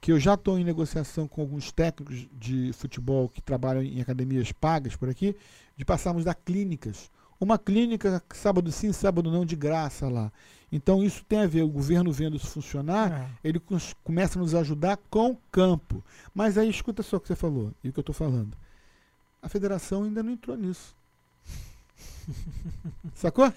que 0.00 0.12
eu 0.12 0.20
já 0.20 0.34
estou 0.34 0.58
em 0.58 0.64
negociação 0.64 1.26
com 1.26 1.40
alguns 1.40 1.72
técnicos 1.72 2.28
de 2.32 2.72
futebol 2.72 3.28
que 3.28 3.42
trabalham 3.42 3.82
em 3.82 4.00
academias 4.00 4.52
pagas 4.52 4.94
por 4.94 5.08
aqui, 5.08 5.34
de 5.76 5.84
passarmos 5.84 6.26
a 6.26 6.34
clínicas 6.34 7.10
uma 7.40 7.58
clínica 7.58 8.22
sábado 8.34 8.70
sim, 8.72 8.92
sábado 8.92 9.30
não, 9.30 9.44
de 9.44 9.56
graça 9.56 10.08
lá. 10.08 10.30
Então 10.70 11.02
isso 11.02 11.24
tem 11.24 11.40
a 11.40 11.46
ver, 11.46 11.62
o 11.62 11.68
governo 11.68 12.12
vendo 12.12 12.36
isso 12.36 12.48
funcionar, 12.48 13.10
É. 13.12 13.48
ele 13.48 13.60
começa 14.04 14.38
a 14.38 14.42
nos 14.42 14.54
ajudar 14.54 14.98
com 15.08 15.30
o 15.30 15.38
campo. 15.50 16.04
Mas 16.34 16.58
aí 16.58 16.68
escuta 16.68 17.02
só 17.02 17.16
o 17.16 17.20
que 17.20 17.28
você 17.28 17.36
falou 17.36 17.72
e 17.82 17.88
o 17.88 17.92
que 17.92 17.98
eu 17.98 18.02
estou 18.02 18.14
falando. 18.14 18.56
A 19.40 19.48
federação 19.48 20.02
ainda 20.04 20.22
não 20.22 20.32
entrou 20.32 20.56
nisso. 20.56 20.94
Sacou? 23.14 23.50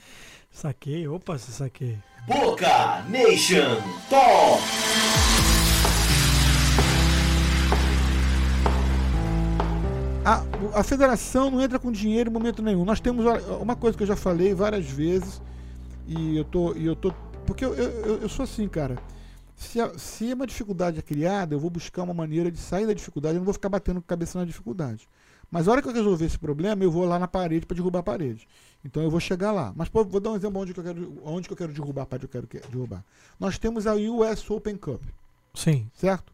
Saquei, 0.51 1.07
opa, 1.07 1.37
se 1.37 1.51
saquei. 1.51 1.97
Boca 2.27 3.01
Nation 3.09 3.81
Talk. 4.09 4.61
A, 10.23 10.43
a 10.79 10.83
federação 10.83 11.49
não 11.49 11.61
entra 11.61 11.79
com 11.79 11.91
dinheiro 11.91 12.29
em 12.29 12.33
momento 12.33 12.61
nenhum. 12.61 12.85
Nós 12.85 12.99
temos 12.99 13.25
uma 13.59 13.75
coisa 13.75 13.97
que 13.97 14.03
eu 14.03 14.07
já 14.07 14.15
falei 14.15 14.53
várias 14.53 14.85
vezes, 14.85 15.41
e 16.07 16.37
eu 16.37 16.43
tô. 16.45 16.75
E 16.75 16.85
eu 16.85 16.95
tô 16.95 17.11
porque 17.45 17.65
eu, 17.65 17.73
eu, 17.73 18.21
eu- 18.21 18.29
sou 18.29 18.43
assim, 18.43 18.67
cara. 18.67 18.97
Se, 19.55 19.79
a- 19.81 19.97
se 19.97 20.31
uma 20.33 20.45
dificuldade 20.45 20.99
é 20.99 21.01
criada, 21.01 21.55
eu 21.55 21.59
vou 21.59 21.69
buscar 21.69 22.03
uma 22.03 22.13
maneira 22.13 22.51
de 22.51 22.57
sair 22.59 22.85
da 22.85 22.93
dificuldade, 22.93 23.35
eu 23.35 23.39
não 23.39 23.45
vou 23.45 23.53
ficar 23.53 23.69
batendo 23.69 24.01
cabeça 24.01 24.37
na 24.39 24.45
dificuldade. 24.45 25.07
Mas 25.49 25.67
a 25.67 25.71
hora 25.71 25.81
que 25.81 25.87
eu 25.89 25.93
resolver 25.93 26.25
esse 26.25 26.37
problema, 26.39 26.83
eu 26.83 26.91
vou 26.91 27.03
lá 27.03 27.19
na 27.19 27.27
parede 27.27 27.65
para 27.65 27.75
derrubar 27.75 27.99
a 27.99 28.03
parede. 28.03 28.47
Então 28.85 29.03
eu 29.03 29.09
vou 29.09 29.19
chegar 29.19 29.51
lá. 29.51 29.73
Mas 29.75 29.89
pô, 29.89 30.03
vou 30.05 30.19
dar 30.19 30.31
um 30.31 30.35
exemplo 30.35 30.61
onde 30.61 30.73
que 30.73 30.79
eu 30.79 30.83
quero, 30.83 31.17
onde 31.25 31.47
que 31.47 31.53
eu 31.53 31.57
quero 31.57 31.73
derrubar 31.73 32.03
a 32.03 32.05
parede 32.05 32.27
que 32.27 32.37
eu 32.37 32.41
quero 32.43 32.47
que- 32.63 32.71
derrubar. 32.71 33.03
Nós 33.39 33.57
temos 33.57 33.85
a 33.85 33.93
US 33.95 34.49
Open 34.49 34.77
Cup 34.77 35.01
Sim. 35.53 35.87
certo? 35.95 36.31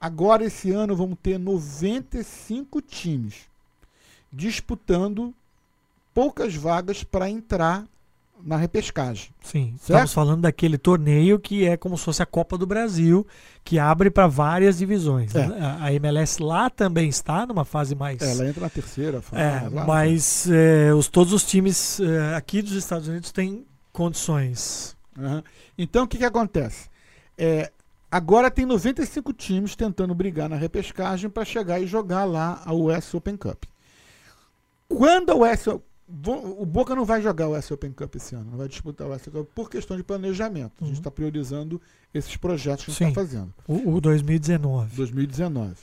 Agora, 0.00 0.44
esse 0.44 0.70
ano, 0.70 0.94
vamos 0.94 1.16
ter 1.22 1.38
95 1.38 2.82
times 2.82 3.48
disputando 4.32 5.34
poucas 6.12 6.54
vagas 6.54 7.02
para 7.02 7.28
entrar 7.30 7.84
na 8.42 8.56
repescagem. 8.56 9.30
Sim, 9.42 9.68
Certo? 9.78 9.80
estamos 9.80 10.12
falando 10.12 10.42
daquele 10.42 10.76
torneio 10.76 11.38
que 11.38 11.66
é 11.66 11.76
como 11.76 11.96
se 11.96 12.04
fosse 12.04 12.22
a 12.22 12.26
Copa 12.26 12.58
do 12.58 12.66
Brasil, 12.66 13.26
que 13.64 13.78
abre 13.78 14.10
para 14.10 14.26
várias 14.26 14.76
divisões. 14.78 15.34
É. 15.34 15.44
A, 15.44 15.84
a 15.84 15.92
MLS 15.94 16.42
lá 16.42 16.68
também 16.68 17.08
está 17.08 17.46
numa 17.46 17.64
fase 17.64 17.94
mais. 17.94 18.20
Ela 18.20 18.48
entra 18.48 18.62
na 18.62 18.70
terceira 18.70 19.22
fase. 19.22 19.42
É, 19.42 19.68
lá. 19.72 19.86
mas 19.86 20.46
é, 20.50 20.92
os, 20.92 21.08
todos 21.08 21.32
os 21.32 21.44
times 21.44 22.00
é, 22.00 22.34
aqui 22.34 22.60
dos 22.60 22.72
Estados 22.72 23.08
Unidos 23.08 23.32
têm 23.32 23.64
condições. 23.92 24.94
Aham. 25.18 25.42
Então, 25.78 26.04
o 26.04 26.08
que, 26.08 26.18
que 26.18 26.24
acontece? 26.24 26.88
Agora 28.14 28.48
tem 28.48 28.64
95 28.64 29.32
times 29.32 29.74
tentando 29.74 30.14
brigar 30.14 30.48
na 30.48 30.54
repescagem 30.54 31.28
para 31.28 31.44
chegar 31.44 31.80
e 31.80 31.86
jogar 31.88 32.24
lá 32.24 32.62
a 32.64 32.72
US 32.72 33.12
Open 33.12 33.36
Cup. 33.36 33.64
Quando 34.88 35.30
a 35.30 35.34
US 35.34 35.66
O- 35.66 36.64
Boca 36.64 36.94
não 36.94 37.04
vai 37.04 37.20
jogar 37.20 37.48
o 37.48 37.56
US 37.58 37.68
Open 37.72 37.90
Cup 37.90 38.14
esse 38.14 38.36
ano, 38.36 38.50
não 38.52 38.58
vai 38.58 38.68
disputar 38.68 39.08
o 39.08 39.10
US 39.12 39.26
Open 39.26 39.42
Cup 39.42 39.50
por 39.52 39.68
questão 39.68 39.96
de 39.96 40.04
planejamento. 40.04 40.74
A 40.80 40.84
gente 40.84 40.94
Uhum. 40.94 41.00
está 41.00 41.10
priorizando 41.10 41.82
esses 42.12 42.36
projetos 42.36 42.84
que 42.84 42.90
a 42.92 42.94
gente 42.94 43.08
está 43.08 43.20
fazendo. 43.20 43.52
O, 43.66 43.94
o 43.96 44.00
2019. 44.00 44.94
2019. 44.94 45.74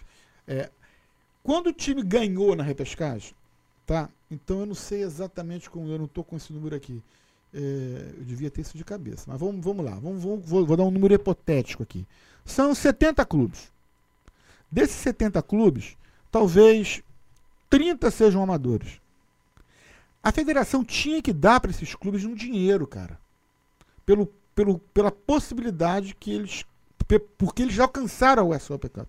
É, 0.47 0.69
quando 1.43 1.67
o 1.67 1.73
time 1.73 2.01
ganhou 2.01 2.55
na 2.55 2.63
repescagem, 2.63 3.33
tá? 3.85 4.07
Então 4.29 4.61
eu 4.61 4.65
não 4.67 4.75
sei 4.75 5.01
exatamente 5.03 5.69
como, 5.69 5.89
eu 5.89 5.97
não 5.97 6.05
estou 6.05 6.23
com 6.23 6.37
esse 6.37 6.53
número 6.53 6.77
aqui. 6.77 7.03
É, 7.53 8.13
eu 8.17 8.23
devia 8.23 8.49
ter 8.49 8.61
isso 8.61 8.77
de 8.77 8.83
cabeça. 8.83 9.25
Mas 9.27 9.39
vamos, 9.39 9.63
vamos 9.63 9.83
lá, 9.85 9.91
vamos, 9.95 10.23
vamos- 10.23 10.45
vou, 10.45 10.65
vou 10.65 10.77
dar 10.77 10.83
um 10.83 10.91
número 10.91 11.13
hipotético 11.13 11.83
aqui. 11.83 12.05
São 12.45 12.73
70 12.73 13.25
clubes. 13.25 13.71
Desses 14.71 14.95
70 14.97 15.41
clubes, 15.43 15.97
talvez 16.31 17.03
30 17.69 18.09
sejam 18.09 18.41
amadores. 18.41 19.01
A 20.23 20.31
federação 20.31 20.83
tinha 20.83 21.21
que 21.21 21.33
dar 21.33 21.59
para 21.59 21.71
esses 21.71 21.95
clubes 21.95 22.23
um 22.23 22.33
dinheiro, 22.35 22.85
cara. 22.87 23.19
Pelo, 24.05 24.27
pelo, 24.55 24.79
pela 24.79 25.11
possibilidade 25.11 26.15
que 26.15 26.31
eles. 26.31 26.63
Porque 27.37 27.63
eles 27.63 27.73
já 27.73 27.83
alcançaram 27.83 28.49
o 28.49 28.79
Cup. 28.79 29.07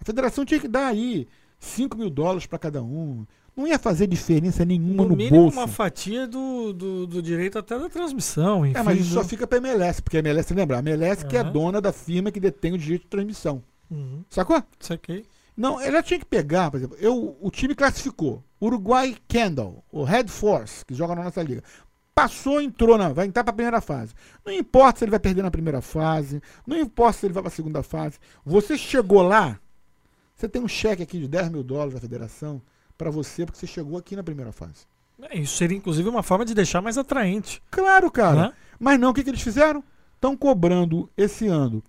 A 0.00 0.04
federação 0.04 0.44
tinha 0.44 0.60
que 0.60 0.68
dar 0.68 0.86
aí 0.86 1.26
5 1.58 1.96
mil 1.96 2.10
dólares 2.10 2.46
para 2.46 2.58
cada 2.58 2.82
um. 2.82 3.26
Não 3.56 3.66
ia 3.68 3.78
fazer 3.78 4.06
diferença 4.08 4.64
nenhuma 4.64 5.04
No 5.04 5.10
no, 5.10 5.16
mínimo, 5.16 5.42
bolso. 5.42 5.56
uma 5.58 5.68
fatia 5.68 6.26
do, 6.26 6.72
do, 6.72 7.06
do 7.06 7.22
direito 7.22 7.58
até 7.58 7.78
da 7.78 7.88
transmissão. 7.88 8.66
Enfim, 8.66 8.78
É, 8.78 8.82
mas 8.82 8.98
isso 8.98 9.10
do- 9.10 9.14
só 9.14 9.24
fica 9.24 9.46
para 9.46 9.58
a 9.58 9.60
MLS, 9.60 10.02
porque 10.02 10.16
a 10.16 10.20
MLS, 10.20 10.52
lembra, 10.52 10.76
a 10.76 10.80
MLS 10.80 11.24
que 11.24 11.36
é 11.36 11.44
dona 11.44 11.80
da 11.80 11.92
firma 11.92 12.32
que 12.32 12.40
detém 12.40 12.72
o 12.72 12.78
direito 12.78 13.02
de 13.02 13.08
transmissão. 13.08 13.62
Uhum, 13.90 14.24
Sacou? 14.28 14.60
saquei. 14.80 15.24
Não, 15.56 15.80
ela 15.80 16.02
tinha 16.02 16.18
que 16.18 16.24
pegar, 16.26 16.68
por 16.68 16.78
exemplo, 16.78 16.96
eu, 16.98 17.36
o 17.40 17.48
time 17.48 17.76
classificou. 17.76 18.42
Uruguai 18.60 19.14
Kendall, 19.28 19.84
o 19.92 20.02
Red 20.02 20.26
Force, 20.26 20.84
que 20.84 20.94
joga 20.94 21.14
na 21.14 21.22
nossa 21.22 21.40
liga. 21.42 21.62
Passou, 22.12 22.60
entrou, 22.60 22.98
na, 22.98 23.12
vai 23.12 23.26
entrar 23.26 23.44
para 23.44 23.52
a 23.52 23.54
primeira 23.54 23.80
fase. 23.80 24.14
Não 24.44 24.52
importa 24.52 24.98
se 24.98 25.04
ele 25.04 25.10
vai 25.12 25.20
perder 25.20 25.42
na 25.42 25.50
primeira 25.50 25.80
fase, 25.80 26.40
não 26.66 26.76
importa 26.76 27.18
se 27.20 27.26
ele 27.26 27.32
vai 27.34 27.42
para 27.44 27.52
a 27.52 27.54
segunda 27.54 27.82
fase. 27.84 28.18
Você 28.44 28.76
chegou 28.76 29.22
lá, 29.22 29.60
você 30.34 30.48
tem 30.48 30.60
um 30.62 30.66
cheque 30.68 31.02
aqui 31.04 31.20
de 31.20 31.28
10 31.28 31.50
mil 31.50 31.62
dólares 31.62 31.94
da 31.94 32.00
federação 32.00 32.60
para 32.96 33.10
você, 33.10 33.44
porque 33.44 33.58
você 33.58 33.66
chegou 33.66 33.98
aqui 33.98 34.14
na 34.16 34.22
primeira 34.22 34.52
fase. 34.52 34.86
É, 35.22 35.38
Isso 35.38 35.56
seria 35.56 35.76
inclusive 35.76 36.08
uma 36.08 36.22
forma 36.22 36.44
de 36.44 36.54
deixar 36.54 36.80
mais 36.80 36.98
atraente. 36.98 37.62
Claro, 37.70 38.10
cara. 38.10 38.48
né? 38.48 38.52
Mas 38.78 38.98
não, 38.98 39.10
o 39.10 39.14
que, 39.14 39.22
que 39.22 39.30
eles 39.30 39.40
fizeram? 39.42 39.82
Estão 40.14 40.36
cobrando 40.36 41.08
esse 41.16 41.46
ano, 41.46 41.82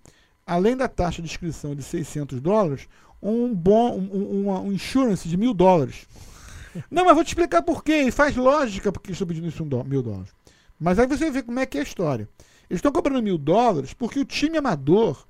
além 0.46 0.76
da 0.76 0.88
taxa 0.88 1.22
de 1.22 1.28
inscrição 1.28 1.74
de 1.74 1.82
600 1.82 2.40
dólares, 2.40 2.88
um 3.22 3.54
bom 3.54 3.96
um, 3.98 4.10
um, 4.14 4.42
uma- 4.46 4.60
um 4.60 4.72
insurance 4.72 5.28
de 5.28 5.36
mil 5.36 5.54
dólares. 5.54 6.06
Não, 6.90 7.04
mas 7.04 7.14
vou 7.14 7.24
te 7.24 7.28
explicar 7.28 7.62
por 7.62 7.82
quê. 7.82 8.02
E 8.02 8.10
faz 8.10 8.36
lógica 8.36 8.92
porque 8.92 9.08
eles 9.08 9.16
estão 9.16 9.26
pedindo 9.26 9.48
isso 9.48 9.64
mil 9.86 10.02
dólares. 10.02 10.30
Mas 10.78 10.98
aí 10.98 11.06
você 11.06 11.30
vê 11.30 11.42
como 11.42 11.58
é 11.58 11.66
que 11.66 11.78
é 11.78 11.80
a 11.80 11.84
história. 11.84 12.28
Eles 12.68 12.78
estão 12.78 12.92
cobrando 12.92 13.22
mil 13.22 13.38
dólares 13.38 13.94
porque 13.94 14.20
o 14.20 14.24
time 14.24 14.58
amador 14.58 15.24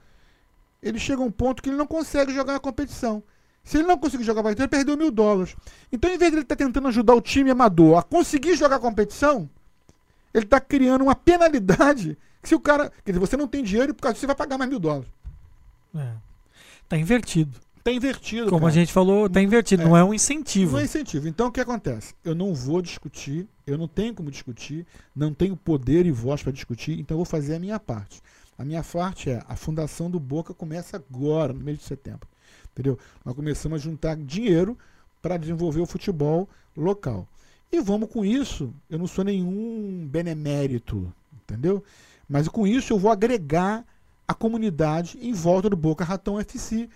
ele 0.82 0.98
chega 0.98 1.22
a 1.22 1.24
um 1.24 1.30
ponto 1.30 1.62
que 1.62 1.68
ele 1.68 1.76
não 1.76 1.86
consegue 1.86 2.34
jogar 2.34 2.56
a 2.56 2.60
competição. 2.60 3.22
Se 3.66 3.78
ele 3.78 3.88
não 3.88 3.98
conseguir 3.98 4.22
jogar 4.22 4.42
a 4.42 4.44
competição, 4.44 4.64
ele 4.64 4.70
perdeu 4.70 4.96
mil 4.96 5.10
dólares. 5.10 5.56
Então, 5.90 6.08
em 6.08 6.16
vez 6.16 6.30
de 6.30 6.36
ele 6.36 6.44
estar 6.44 6.54
tentando 6.54 6.86
ajudar 6.86 7.14
o 7.16 7.20
time 7.20 7.50
amador 7.50 7.98
a 7.98 8.02
conseguir 8.02 8.54
jogar 8.54 8.76
a 8.76 8.78
competição, 8.78 9.50
ele 10.32 10.44
está 10.44 10.60
criando 10.60 11.02
uma 11.02 11.16
penalidade 11.16 12.16
que 12.40 12.48
se 12.48 12.54
o 12.54 12.60
cara. 12.60 12.92
Quer 13.04 13.10
dizer, 13.10 13.18
você 13.18 13.36
não 13.36 13.48
tem 13.48 13.64
dinheiro 13.64 13.90
e 13.90 13.92
por 13.92 14.02
causa 14.02 14.14
disso 14.14 14.20
você 14.20 14.28
vai 14.28 14.36
pagar 14.36 14.56
mais 14.56 14.70
mil 14.70 14.78
dólares. 14.78 15.08
É. 15.96 16.12
Tá 16.88 16.96
invertido. 16.96 17.58
Tá 17.82 17.90
invertido. 17.90 18.44
Como 18.48 18.60
cara. 18.60 18.70
a 18.70 18.74
gente 18.74 18.92
falou, 18.92 19.28
tá 19.28 19.42
invertido, 19.42 19.82
É. 19.82 19.84
não 19.84 19.96
é 19.96 20.04
um 20.04 20.14
incentivo. 20.14 20.72
Não 20.72 20.78
é 20.78 20.84
incentivo. 20.84 21.26
Então 21.26 21.48
o 21.48 21.52
que 21.52 21.60
acontece? 21.60 22.14
Eu 22.24 22.36
não 22.36 22.54
vou 22.54 22.80
discutir, 22.80 23.48
eu 23.66 23.76
não 23.76 23.88
tenho 23.88 24.14
como 24.14 24.30
discutir, 24.30 24.86
não 25.14 25.34
tenho 25.34 25.56
poder 25.56 26.06
e 26.06 26.12
voz 26.12 26.40
para 26.40 26.52
discutir, 26.52 27.00
então 27.00 27.16
eu 27.16 27.18
vou 27.18 27.24
fazer 27.24 27.56
a 27.56 27.58
minha 27.58 27.80
parte. 27.80 28.22
A 28.56 28.64
minha 28.64 28.82
parte 28.84 29.28
é 29.30 29.42
a 29.48 29.56
fundação 29.56 30.08
do 30.08 30.20
Boca 30.20 30.54
começa 30.54 30.96
agora, 30.96 31.52
no 31.52 31.60
mês 31.64 31.78
de 31.78 31.84
setembro. 31.84 32.28
Entendeu? 32.76 32.98
Nós 33.24 33.34
começamos 33.34 33.80
a 33.80 33.82
juntar 33.82 34.16
dinheiro 34.16 34.76
para 35.22 35.38
desenvolver 35.38 35.80
o 35.80 35.86
futebol 35.86 36.46
local. 36.76 37.26
E 37.72 37.80
vamos 37.80 38.10
com 38.10 38.22
isso, 38.24 38.72
eu 38.90 38.98
não 38.98 39.06
sou 39.06 39.24
nenhum 39.24 40.06
benemérito, 40.06 41.10
entendeu? 41.42 41.82
Mas 42.28 42.46
com 42.48 42.66
isso 42.66 42.92
eu 42.92 42.98
vou 42.98 43.10
agregar 43.10 43.82
a 44.28 44.34
comunidade 44.34 45.18
em 45.22 45.32
volta 45.32 45.70
do 45.70 45.76
Boca 45.76 46.04
Ratão 46.04 46.38
FC, 46.38 46.88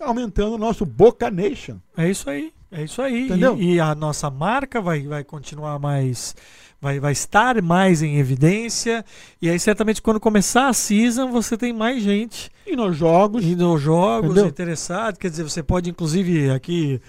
aumentando 0.00 0.54
o 0.56 0.58
nosso 0.58 0.84
Boca 0.84 1.30
Nation. 1.30 1.78
É 1.96 2.10
isso 2.10 2.28
aí. 2.28 2.52
É 2.70 2.82
isso 2.82 3.00
aí. 3.00 3.22
E- 3.22 3.26
Entendeu? 3.26 3.56
E, 3.58 3.78
a 3.80 3.94
nossa 3.94 4.28
marca 4.28 4.80
vai, 4.80 5.06
vai 5.06 5.22
continuar 5.22 5.78
mais. 5.78 6.34
Vai, 6.80 7.00
vai 7.00 7.12
estar 7.12 7.60
mais 7.62 8.02
em 8.02 8.18
evidência. 8.18 9.04
E 9.40 9.48
aí, 9.48 9.58
certamente, 9.58 10.02
quando 10.02 10.20
começar 10.20 10.68
a 10.68 10.72
season, 10.72 11.30
você 11.32 11.56
tem 11.56 11.72
mais 11.72 12.02
gente 12.02 12.50
E 12.66 12.76
nos 12.76 12.96
jogos, 12.96 13.44
indo 13.44 13.64
aos 13.64 13.80
jogos, 13.80 14.32
Entendeu? 14.32 14.46
interessado. 14.48 15.18
Quer 15.18 15.30
dizer, 15.30 15.42
você 15.42 15.62
pode, 15.62 15.88
inclusive, 15.90 16.50
aqui. 16.50 17.00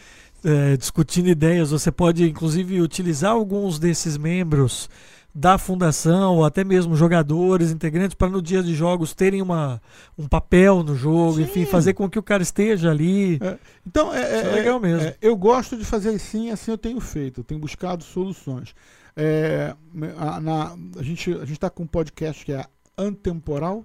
é, 0.43 0.77
discutindo 0.77 1.27
ideias, 1.27 1.71
você 1.71 1.91
pode 1.91 2.23
inclusive 2.29 2.79
utilizar 2.81 3.31
alguns 3.31 3.77
desses 3.77 4.17
membros 4.17 4.89
da 5.35 5.57
fundação, 5.59 6.37
ou 6.37 6.45
até 6.45 6.63
mesmo 6.63 6.95
jogadores, 6.95 7.69
integrantes, 7.69 8.15
para 8.15 8.27
no 8.29 8.41
dia 8.41 8.63
de 8.63 8.73
jogos 8.73 9.13
terem 9.13 9.39
uma, 9.41 9.79
um 10.17 10.27
papel 10.27 10.81
no 10.81 10.95
jogo, 10.95 11.35
Sim. 11.35 11.43
enfim, 11.43 11.65
fazer 11.65 11.93
com 11.93 12.09
que 12.09 12.17
o 12.17 12.23
cara 12.23 12.41
esteja 12.41 12.89
ali. 12.89 13.39
Então, 13.85 14.11
é, 14.13 14.21
é 14.21 14.37
é- 14.39 14.51
legal 14.55 14.79
mesmo. 14.79 15.01
é, 15.07 15.15
eu 15.21 15.35
gosto 15.35 15.77
de 15.77 15.85
fazer 15.85 16.09
assim, 16.09 16.49
assim 16.49 16.71
eu 16.71 16.77
tenho 16.77 16.99
feito, 16.99 17.41
eu 17.41 17.43
tenho 17.43 17.59
buscado 17.61 18.03
soluções. 18.03 18.73
É, 19.19 19.75
a, 20.15 20.39
na- 20.39 20.77
a 20.95 21.01
gente 21.01 21.33
a 21.33 21.43
está 21.43 21.71
com 21.71 21.83
um 21.83 21.87
podcast 21.87 22.45
que 22.45 22.53
é 22.53 22.63
antemporal, 22.95 23.83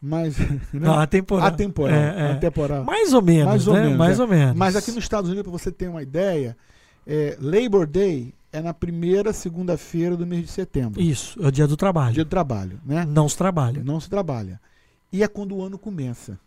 mas. 0.00 0.38
né? 0.38 0.60
Não, 0.72 0.98
a 0.98 1.06
temporada. 1.06 1.48
Atemporal. 1.48 1.98
É, 1.98 2.28
é. 2.28 2.32
atemporal. 2.32 2.84
Mais 2.84 3.12
ou 3.12 3.20
menos, 3.20 3.46
Mais 3.46 3.66
ou 3.66 3.74
né? 3.74 3.80
menos, 3.82 3.98
Mais 3.98 4.18
é. 4.20 4.22
ou 4.22 4.28
menos. 4.28 4.56
Mas 4.56 4.76
aqui 4.76 4.92
nos 4.92 5.02
Estados 5.02 5.28
Unidos, 5.28 5.50
para 5.50 5.58
você 5.58 5.72
ter 5.72 5.88
uma 5.88 6.00
ideia, 6.00 6.56
é, 7.04 7.36
Labor 7.40 7.88
Day 7.88 8.32
é 8.52 8.60
na 8.62 8.72
primeira 8.72 9.32
segunda-feira 9.32 10.16
do 10.16 10.24
mês 10.24 10.42
de 10.42 10.48
setembro. 10.52 11.00
Isso, 11.02 11.42
é 11.42 11.48
o 11.48 11.50
dia 11.50 11.66
do 11.66 11.76
trabalho. 11.76 12.14
Dia 12.14 12.24
do 12.24 12.30
trabalho, 12.30 12.80
né? 12.86 13.04
Não 13.04 13.28
se 13.28 13.36
trabalha. 13.36 13.82
Não 13.82 13.98
se 14.00 14.08
trabalha. 14.08 14.60
E 15.12 15.24
é 15.24 15.28
quando 15.28 15.56
o 15.56 15.62
ano 15.62 15.76
começa. 15.76 16.38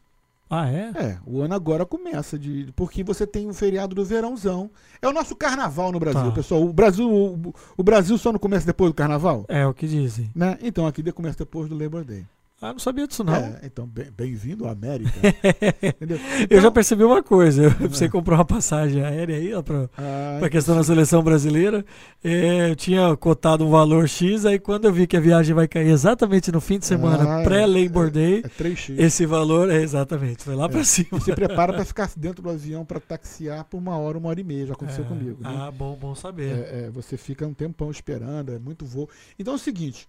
Ah, 0.53 0.69
é? 0.69 0.91
É, 0.95 1.17
o 1.25 1.39
ano 1.41 1.53
agora 1.55 1.85
começa 1.85 2.37
de 2.37 2.73
porque 2.75 3.05
você 3.05 3.25
tem 3.25 3.47
o 3.49 3.53
feriado 3.53 3.95
do 3.95 4.03
verãozão. 4.03 4.69
É 5.01 5.07
o 5.07 5.13
nosso 5.13 5.33
carnaval 5.33 5.93
no 5.93 5.99
Brasil, 5.99 6.25
Tá. 6.25 6.31
pessoal. 6.31 6.61
O 6.61 6.73
Brasil, 6.73 7.09
o, 7.09 7.53
o 7.77 7.81
Brasil 7.83 8.17
só 8.17 8.33
não 8.33 8.39
começa 8.39 8.65
depois 8.65 8.91
do 8.91 8.95
carnaval, 8.95 9.45
É 9.47 9.65
o 9.65 9.73
que 9.73 9.87
dizem. 9.87 10.29
né? 10.35 10.57
Então 10.61 10.85
aqui 10.85 11.09
começa 11.13 11.37
depois 11.37 11.69
do 11.69 11.77
Labor 11.77 12.03
Day. 12.03 12.25
Ah, 12.63 12.71
não 12.73 12.77
sabia 12.79 13.07
disso 13.07 13.23
não. 13.23 13.33
É, 13.33 13.59
então 13.63 13.87
bem- 13.87 14.11
bem-vindo 14.15 14.67
à 14.67 14.71
América. 14.71 15.09
Entendeu? 15.81 16.17
Eu 16.17 16.43
Então- 16.43 16.61
já 16.61 16.69
percebi 16.71 17.03
uma 17.03 17.23
coisa. 17.23 17.63
Eu 17.63 17.71
precisei 17.89 18.07
comprar 18.07 18.35
uma 18.35 18.45
passagem 18.45 19.03
aérea 19.03 19.35
aí, 19.35 19.51
ó, 19.53 19.63
pra, 19.63 19.89
Ah, 19.97 20.37
pra 20.39 20.47
questão 20.49 20.75
da 20.75 20.83
seleção 20.83 21.23
brasileira. 21.23 21.83
É, 22.23 22.69
eu 22.69 22.75
tinha 22.75 23.17
cotado 23.17 23.65
um 23.65 23.69
valor 23.71 24.07
X, 24.07 24.45
aí 24.45 24.59
quando 24.59 24.85
eu 24.85 24.93
vi 24.93 25.07
que 25.07 25.17
a 25.17 25.19
viagem 25.19 25.55
vai 25.55 25.67
cair 25.67 25.87
exatamente 25.89 26.51
no 26.51 26.61
fim 26.61 26.77
de 26.77 26.85
semana, 26.85 27.39
Ah, 27.39 27.43
pré-Labor 27.43 28.11
Day, 28.11 28.43
é 28.45 28.47
3x. 28.49 28.95
esse 28.99 29.25
valor 29.25 29.71
é 29.71 29.81
exatamente, 29.81 30.43
foi 30.43 30.53
lá 30.55 30.69
pra 30.69 30.83
cima. 30.83 31.17
E 31.17 31.21
se 31.21 31.33
prepara 31.33 31.73
para 31.73 31.83
ficar 31.83 32.11
dentro 32.15 32.43
do 32.43 32.49
avião 32.51 32.85
para 32.85 32.99
taxiar 32.99 33.63
por 33.63 33.77
uma 33.79 33.97
hora, 33.97 34.19
uma 34.19 34.29
hora 34.29 34.39
e 34.39 34.43
meia. 34.43 34.67
Já 34.67 34.73
aconteceu 34.73 35.03
É, 35.03 35.07
comigo. 35.07 35.41
Né? 35.41 35.49
Ah, 35.51 35.71
bom, 35.71 35.97
bom 35.99 36.13
saber. 36.13 36.51
É, 36.51 36.85
é, 36.85 36.89
você 36.91 37.17
fica 37.17 37.47
um 37.47 37.55
tempão 37.55 37.89
esperando, 37.89 38.51
é 38.53 38.59
muito 38.59 38.85
voo. 38.85 39.09
Então 39.39 39.53
é 39.53 39.55
o 39.55 39.59
seguinte: 39.59 40.05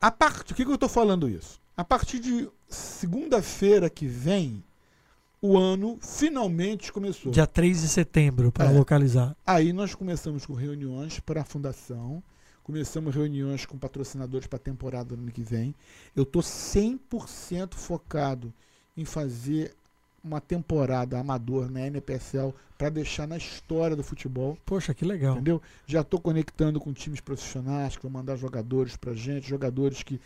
a 0.00 0.12
part... 0.12 0.52
o 0.52 0.54
que, 0.54 0.64
que 0.64 0.70
eu 0.70 0.74
estou 0.76 0.88
falando 0.88 1.28
isso? 1.28 1.58
A 1.76 1.84
partir 1.84 2.18
de 2.20 2.48
segunda-feira 2.68 3.90
que 3.90 4.06
vem, 4.06 4.64
o 5.42 5.58
ano 5.58 5.98
finalmente 6.00 6.90
começou. 6.90 7.30
Dia 7.30 7.46
3 7.46 7.82
de 7.82 7.88
setembro, 7.88 8.50
pra 8.50 8.66
É. 8.66 8.72
localizar. 8.72 9.36
Aí 9.46 9.72
nós 9.72 9.94
começamos 9.94 10.46
com 10.46 10.54
reuniões 10.54 11.20
para 11.20 11.42
a 11.42 11.44
fundação, 11.44 12.22
começamos 12.64 13.14
reuniões 13.14 13.66
com 13.66 13.76
patrocinadores 13.76 14.46
para 14.46 14.56
a 14.56 14.60
temporada 14.60 15.14
do 15.14 15.20
ano 15.20 15.30
que 15.30 15.42
vem. 15.42 15.74
Eu 16.14 16.22
estou 16.22 16.42
100% 16.42 17.74
focado 17.74 18.52
em 18.96 19.04
fazer 19.04 19.74
uma 20.24 20.40
temporada 20.40 21.20
amador 21.20 21.70
na 21.70 21.86
NPSL 21.86 22.52
para 22.78 22.88
deixar 22.88 23.28
na 23.28 23.36
história 23.36 23.94
do 23.94 24.02
futebol. 24.02 24.56
Poxa, 24.64 24.92
que 24.94 25.04
legal. 25.04 25.34
Entendeu? 25.34 25.60
Já 25.86 26.00
estou 26.00 26.18
conectando 26.18 26.80
com 26.80 26.92
times 26.92 27.20
profissionais 27.20 27.96
que 27.96 28.02
vão 28.02 28.10
mandar 28.10 28.34
jogadores 28.36 28.96
pra 28.96 29.12
gente, 29.12 29.46
jogadores 29.48 30.02
que 30.02 30.18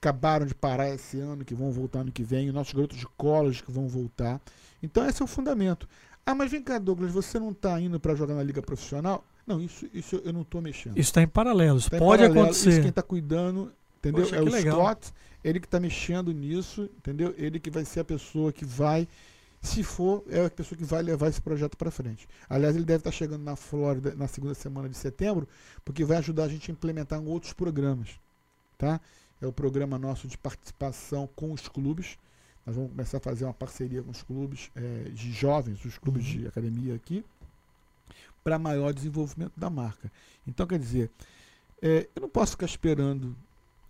acabaram 0.00 0.46
de 0.46 0.54
parar 0.54 0.88
esse 0.88 1.20
ano, 1.20 1.44
que 1.44 1.54
vão 1.54 1.70
voltar 1.70 2.00
ano 2.00 2.10
que 2.10 2.24
vem, 2.24 2.50
nossos 2.50 2.72
garotos 2.72 2.96
de 2.96 3.06
college 3.06 3.62
que 3.62 3.70
vão 3.70 3.86
voltar. 3.86 4.40
Então 4.82 5.06
esse 5.06 5.20
é 5.20 5.24
o 5.24 5.28
fundamento. 5.28 5.86
Ah, 6.24 6.34
mas 6.34 6.50
vem 6.50 6.62
cá, 6.62 6.78
Douglas, 6.78 7.12
você 7.12 7.38
não 7.38 7.50
está 7.50 7.78
indo 7.80 8.00
para 8.00 8.14
jogar 8.14 8.34
na 8.34 8.42
liga 8.42 8.62
profissional? 8.62 9.24
Não, 9.46 9.60
isso, 9.60 9.86
isso 9.92 10.20
eu 10.24 10.32
não 10.32 10.42
estou 10.42 10.62
mexendo. 10.62 10.92
Isso 10.92 11.10
está 11.10 11.22
em 11.22 11.28
paralelo, 11.28 11.78
isso 11.78 11.90
Tá 11.90 11.96
em 11.96 12.00
pode 12.00 12.22
paralelo, 12.22 12.46
acontecer. 12.46 12.70
Isso 12.70 12.80
quem 12.80 12.88
está 12.88 13.02
cuidando, 13.02 13.72
entendeu? 13.98 14.22
Poxa, 14.22 14.36
é 14.36 14.40
o 14.40 14.44
legal. 14.44 14.76
Scott, 14.78 15.12
ele 15.44 15.60
que 15.60 15.66
está 15.66 15.78
mexendo 15.78 16.32
nisso, 16.32 16.88
entendeu? 16.96 17.34
Ele 17.36 17.60
que 17.60 17.70
vai 17.70 17.84
ser 17.84 18.00
a 18.00 18.04
pessoa 18.04 18.52
que 18.52 18.64
vai, 18.64 19.06
se 19.60 19.82
for, 19.82 20.24
é 20.30 20.46
a 20.46 20.50
pessoa 20.50 20.78
que 20.78 20.84
vai 20.84 21.02
levar 21.02 21.28
esse 21.28 21.40
projeto 21.40 21.76
para 21.76 21.90
frente. 21.90 22.26
Aliás, 22.48 22.74
ele 22.74 22.84
deve 22.84 23.00
estar 23.00 23.10
chegando 23.10 23.42
na 23.42 23.56
Flórida 23.56 24.14
na 24.14 24.26
segunda 24.28 24.54
semana 24.54 24.88
de 24.88 24.96
setembro, 24.96 25.46
porque 25.84 26.04
vai 26.04 26.18
ajudar 26.18 26.44
a 26.44 26.48
gente 26.48 26.70
a 26.70 26.72
implementar 26.72 27.20
em 27.20 27.26
outros 27.26 27.52
programas, 27.52 28.10
tá? 28.78 29.00
É 29.40 29.46
o 29.46 29.52
programa 29.52 29.98
nosso 29.98 30.28
de 30.28 30.36
participação 30.36 31.28
com 31.34 31.52
os 31.52 31.66
clubes. 31.68 32.18
Nós 32.66 32.76
vamos 32.76 32.90
começar 32.90 33.16
a 33.16 33.20
fazer 33.20 33.44
uma 33.44 33.54
parceria 33.54 34.02
com 34.02 34.10
os 34.10 34.22
clubes 34.22 34.70
eh, 34.76 35.10
de 35.12 35.32
jovens, 35.32 35.84
os 35.84 35.96
clubes 35.98 36.26
Uhum. 36.26 36.40
de 36.40 36.46
academia 36.46 36.94
aqui, 36.94 37.24
para 38.44 38.58
maior 38.58 38.92
desenvolvimento 38.92 39.52
da 39.56 39.70
marca. 39.70 40.10
Então, 40.46 40.66
quer 40.66 40.78
dizer, 40.78 41.10
eh, 41.82 42.06
eu 42.14 42.22
não 42.22 42.28
posso 42.28 42.52
ficar 42.52 42.66
esperando. 42.66 43.34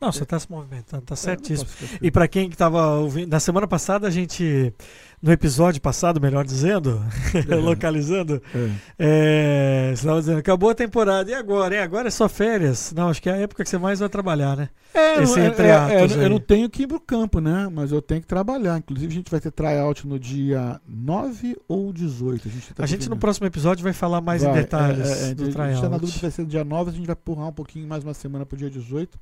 Não, 0.01 0.11
você 0.11 0.23
está 0.23 0.39
se 0.39 0.51
movimentando, 0.51 1.03
tá 1.03 1.13
é, 1.13 1.17
certíssimo. 1.17 1.69
E 2.01 2.11
para 2.11 2.27
quem 2.27 2.49
que 2.49 2.55
estava 2.55 2.95
ouvindo, 2.97 3.31
na 3.31 3.39
semana 3.39 3.67
passada 3.69 4.09
a 4.09 4.11
gente, 4.11 4.73
no 5.21 5.31
episódio 5.31 5.79
passado, 5.81 6.19
melhor 6.19 6.45
dizendo, 6.45 7.03
localizando, 7.63 8.41
É. 8.55 8.71
é, 8.99 9.89
você 9.91 10.01
estava 10.01 10.21
dizendo, 10.21 10.39
acabou 10.39 10.71
a 10.71 10.75
temporada, 10.75 11.31
e 11.31 11.35
agora? 11.35 11.75
É, 11.75 11.83
agora 11.83 12.09
é 12.09 12.11
só 12.11 12.29
férias? 12.31 12.93
Não, 12.97 13.09
acho 13.09 13.21
que 13.21 13.29
é 13.29 13.35
a 13.35 13.37
época 13.37 13.63
que 13.63 13.69
você 13.69 13.77
mais 13.77 14.01
vai 14.01 14.09
trabalhar, 14.09 14.57
né? 14.57 14.71
É, 14.95 15.23
Esse 15.23 15.39
é, 15.39 15.47
entre 15.47 15.67
é, 15.67 15.71
é, 15.71 16.25
eu 16.25 16.31
não 16.31 16.41
tenho 16.41 16.69
que 16.69 16.85
ir 16.85 16.87
pro 16.87 16.99
campo, 16.99 17.39
né? 17.39 17.69
Mas 17.71 17.93
eu 17.93 18.01
tenho 18.01 18.23
que 18.23 18.27
trabalhar. 18.27 18.79
Inclusive, 18.79 19.13
a 19.13 19.15
gente 19.17 19.31
vai 19.31 19.39
ter 19.39 19.51
tryout 19.53 20.07
no 20.07 20.19
dia 20.19 20.81
9 20.89 21.57
ou 21.69 21.93
18. 21.93 22.49
A 22.49 22.51
gente, 22.51 22.75
tá 22.75 22.83
a 22.83 22.87
gente 22.87 23.09
no 23.09 23.17
próximo 23.17 23.47
episódio 23.47 23.85
vai 23.85 23.93
falar 23.93 24.21
mais 24.21 24.43
Vai, 24.43 24.51
em 24.51 24.55
detalhes 24.55 25.09
é, 25.09 25.29
é, 25.29 25.31
é, 25.31 25.35
do 25.35 25.43
A 25.43 25.47
gente 25.47 25.55
tá 25.55 25.63
na 25.63 25.75
tryout. 25.75 26.01
dúvida 26.01 26.13
se 26.17 26.23
vai 26.23 26.31
ser 26.31 26.47
dia 26.47 26.65
9, 26.65 26.91
a 26.91 26.93
gente 26.95 27.07
vai 27.07 27.15
empurrar 27.15 27.49
um 27.49 27.53
pouquinho 27.53 27.87
mais 27.87 28.03
uma 28.03 28.15
semana 28.15 28.45
pro 28.47 28.57
dia 28.57 28.71
18. 28.71 29.19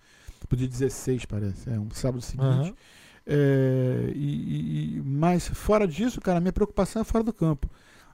Pro 0.46 0.56
dia 0.56 0.68
16, 0.68 1.24
parece. 1.26 1.68
É 1.70 1.78
um 1.78 1.90
sábado 1.90 2.20
seguinte. 2.22 2.44
Aham. 2.46 2.74
É, 3.26 4.12
e, 4.14 4.96
e- 4.96 5.02
mas 5.04 5.48
fora 5.48 5.86
disso, 5.86 6.20
cara, 6.20 6.38
a 6.38 6.40
minha 6.40 6.52
preocupação 6.52 7.02
é 7.02 7.04
fora 7.04 7.22
do 7.24 7.32
campo. 7.32 7.68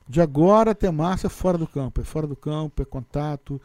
De 0.08 0.20
agora 0.20 0.72
até 0.72 0.90
março 0.90 1.26
é 1.26 1.30
fora 1.30 1.56
do 1.56 1.66
campo. 1.66 2.00
É 2.00 2.04
fora 2.04 2.26
do 2.26 2.34
campo, 2.36 2.82
é 2.82 2.84
contato, 2.84 3.60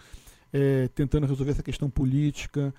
é 0.54 0.88
tentando 0.94 1.26
resolver 1.26 1.52
essa 1.52 1.64
questão 1.64 1.90
política. 1.90 2.74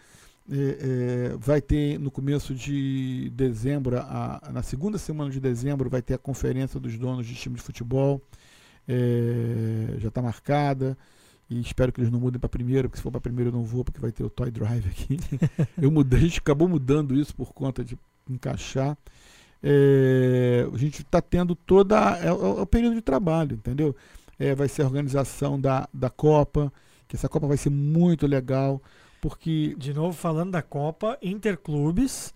É, 0.52 1.30
é, 1.32 1.36
vai 1.38 1.60
ter 1.60 1.98
no 1.98 2.10
começo 2.10 2.54
de 2.54 3.30
dezembro, 3.34 3.96
a- 3.98 4.40
a- 4.42 4.52
na 4.52 4.62
segunda 4.62 4.98
semana 4.98 5.30
de 5.30 5.38
dezembro, 5.40 5.90
vai 5.90 6.02
ter 6.02 6.14
a 6.14 6.18
conferência 6.18 6.78
dos 6.80 6.96
donos 6.98 7.26
de 7.26 7.34
time 7.34 7.56
de 7.56 7.62
futebol. 7.62 8.20
É, 8.88 9.96
já 9.98 10.08
está 10.08 10.22
marcada. 10.22 10.96
E 11.50 11.60
espero 11.60 11.92
que 11.92 12.00
eles 12.00 12.12
não 12.12 12.20
mudem 12.20 12.38
para 12.38 12.48
primeiro, 12.48 12.88
porque 12.88 12.98
se 12.98 13.02
for 13.02 13.10
para 13.10 13.20
primeiro 13.20 13.50
eu 13.50 13.52
não 13.52 13.64
vou, 13.64 13.84
porque 13.84 13.98
vai 13.98 14.12
ter 14.12 14.22
o 14.22 14.30
Toy 14.30 14.52
Drive 14.52 14.86
aqui. 14.88 15.18
eu 15.82 15.90
mudei, 15.90 16.20
a 16.20 16.22
gente 16.22 16.38
acabou 16.38 16.68
mudando 16.68 17.12
isso 17.12 17.34
por 17.34 17.52
conta 17.52 17.84
de 17.84 17.98
encaixar. 18.30 18.96
É, 19.60 20.64
a 20.72 20.76
gente 20.78 21.02
está 21.02 21.20
tendo 21.20 21.56
toda. 21.56 22.18
É, 22.18 22.28
é 22.28 22.32
o 22.32 22.64
período 22.64 22.94
de 22.94 23.02
trabalho, 23.02 23.54
entendeu? 23.54 23.96
É, 24.38 24.54
vai 24.54 24.68
ser 24.68 24.82
a 24.82 24.86
organização 24.86 25.60
da, 25.60 25.88
da 25.92 26.08
Copa, 26.08 26.72
que 27.08 27.16
essa 27.16 27.28
Copa 27.28 27.48
vai 27.48 27.56
ser 27.56 27.70
muito 27.70 28.28
legal, 28.28 28.80
porque 29.20 29.74
De 29.76 29.92
novo, 29.92 30.16
falando 30.16 30.52
da 30.52 30.62
Copa, 30.62 31.18
Interclubes, 31.20 32.32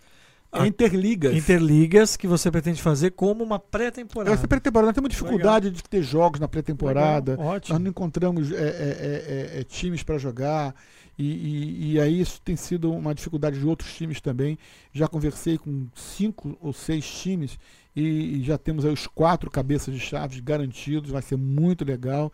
é 0.54 0.60
a- 0.62 0.66
interligas. 0.66 1.34
Interligas, 1.34 2.16
que 2.16 2.26
você 2.26 2.50
pretende 2.50 2.80
fazer 2.80 3.10
como 3.12 3.42
uma 3.44 3.58
pré-temporada. 3.58 4.34
Essa 4.34 4.48
pré-temporada 4.48 4.86
nós 4.88 4.94
temos 4.94 5.10
dificuldade 5.10 5.70
de 5.70 5.82
ter 5.82 6.02
jogos 6.02 6.40
na 6.40 6.48
pré-temporada. 6.48 7.32
Legal, 7.32 7.52
Nós 7.68 7.68
não 7.80 7.90
encontramos 7.90 8.50
é, 8.52 8.54
é, 8.54 8.58
é, 8.58 9.54
é, 9.56 9.60
é, 9.60 9.64
times 9.64 10.02
para 10.02 10.18
jogar. 10.18 10.74
E, 11.16 11.24
e- 11.24 11.92
e 11.92 12.00
aí 12.00 12.20
isso 12.20 12.40
tem 12.42 12.56
sido 12.56 12.90
uma 12.92 13.14
dificuldade 13.14 13.58
de 13.58 13.66
outros 13.66 13.92
times 13.94 14.20
também. 14.20 14.58
Já 14.92 15.06
conversei 15.06 15.56
com 15.58 15.86
cinco 15.94 16.56
ou 16.60 16.72
seis 16.72 17.04
times 17.06 17.56
e, 17.94 18.38
e 18.38 18.42
já 18.42 18.58
temos 18.58 18.84
aí 18.84 18.92
os 18.92 19.06
quatro 19.06 19.48
cabeças 19.50 19.94
de 19.94 20.00
chaves 20.00 20.40
garantidos. 20.40 21.10
Vai 21.10 21.22
ser 21.22 21.36
muito 21.36 21.84
legal. 21.84 22.32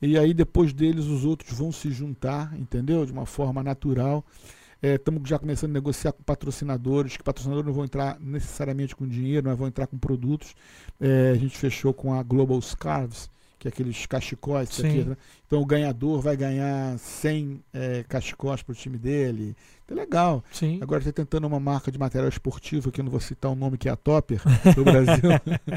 E 0.00 0.18
aí 0.18 0.32
depois 0.34 0.72
deles 0.72 1.04
os 1.04 1.24
outros 1.24 1.56
vão 1.56 1.70
se 1.70 1.90
juntar, 1.92 2.52
entendeu? 2.58 3.04
De 3.06 3.12
uma 3.12 3.26
forma 3.26 3.62
natural. 3.62 4.24
Estamos 4.82 5.28
já 5.28 5.38
começando 5.38 5.70
a 5.70 5.74
negociar 5.74 6.12
com 6.12 6.22
patrocinadores, 6.24 7.16
que 7.16 7.22
patrocinadores 7.22 7.66
não 7.66 7.72
vão 7.72 7.84
entrar 7.84 8.18
necessariamente 8.18 8.96
com 8.96 9.06
dinheiro, 9.06 9.48
mas 9.48 9.56
vão 9.56 9.68
entrar 9.68 9.86
com 9.86 9.96
produtos. 9.96 10.54
É, 11.00 11.30
a 11.30 11.36
gente 11.36 11.56
fechou 11.56 11.94
com 11.94 12.12
a 12.12 12.22
Global 12.22 12.60
Scarves, 12.60 13.30
que 13.60 13.68
é 13.68 13.70
aqueles 13.70 14.06
cachecóis. 14.06 14.68
aqui, 14.80 15.04
né? 15.04 15.16
Então 15.46 15.62
o 15.62 15.64
ganhador 15.64 16.20
vai 16.20 16.36
ganhar 16.36 16.98
100 16.98 17.62
é, 17.72 18.04
cachecóis 18.08 18.60
para 18.60 18.72
o 18.72 18.74
time 18.74 18.98
dele. 18.98 19.54
É 19.88 19.94
legal. 19.94 20.42
Sim. 20.50 20.80
Agora 20.82 21.00
está 21.00 21.12
tentando 21.12 21.46
uma 21.46 21.60
marca 21.60 21.92
de 21.92 21.98
material 21.98 22.28
esportivo, 22.28 22.90
que 22.90 23.00
eu 23.00 23.04
não 23.04 23.10
vou 23.12 23.20
citar 23.20 23.52
o 23.52 23.54
nome, 23.54 23.78
que 23.78 23.88
é 23.88 23.92
a 23.92 23.96
Topper, 23.96 24.40
do 24.74 24.82
Brasil. 24.82 25.30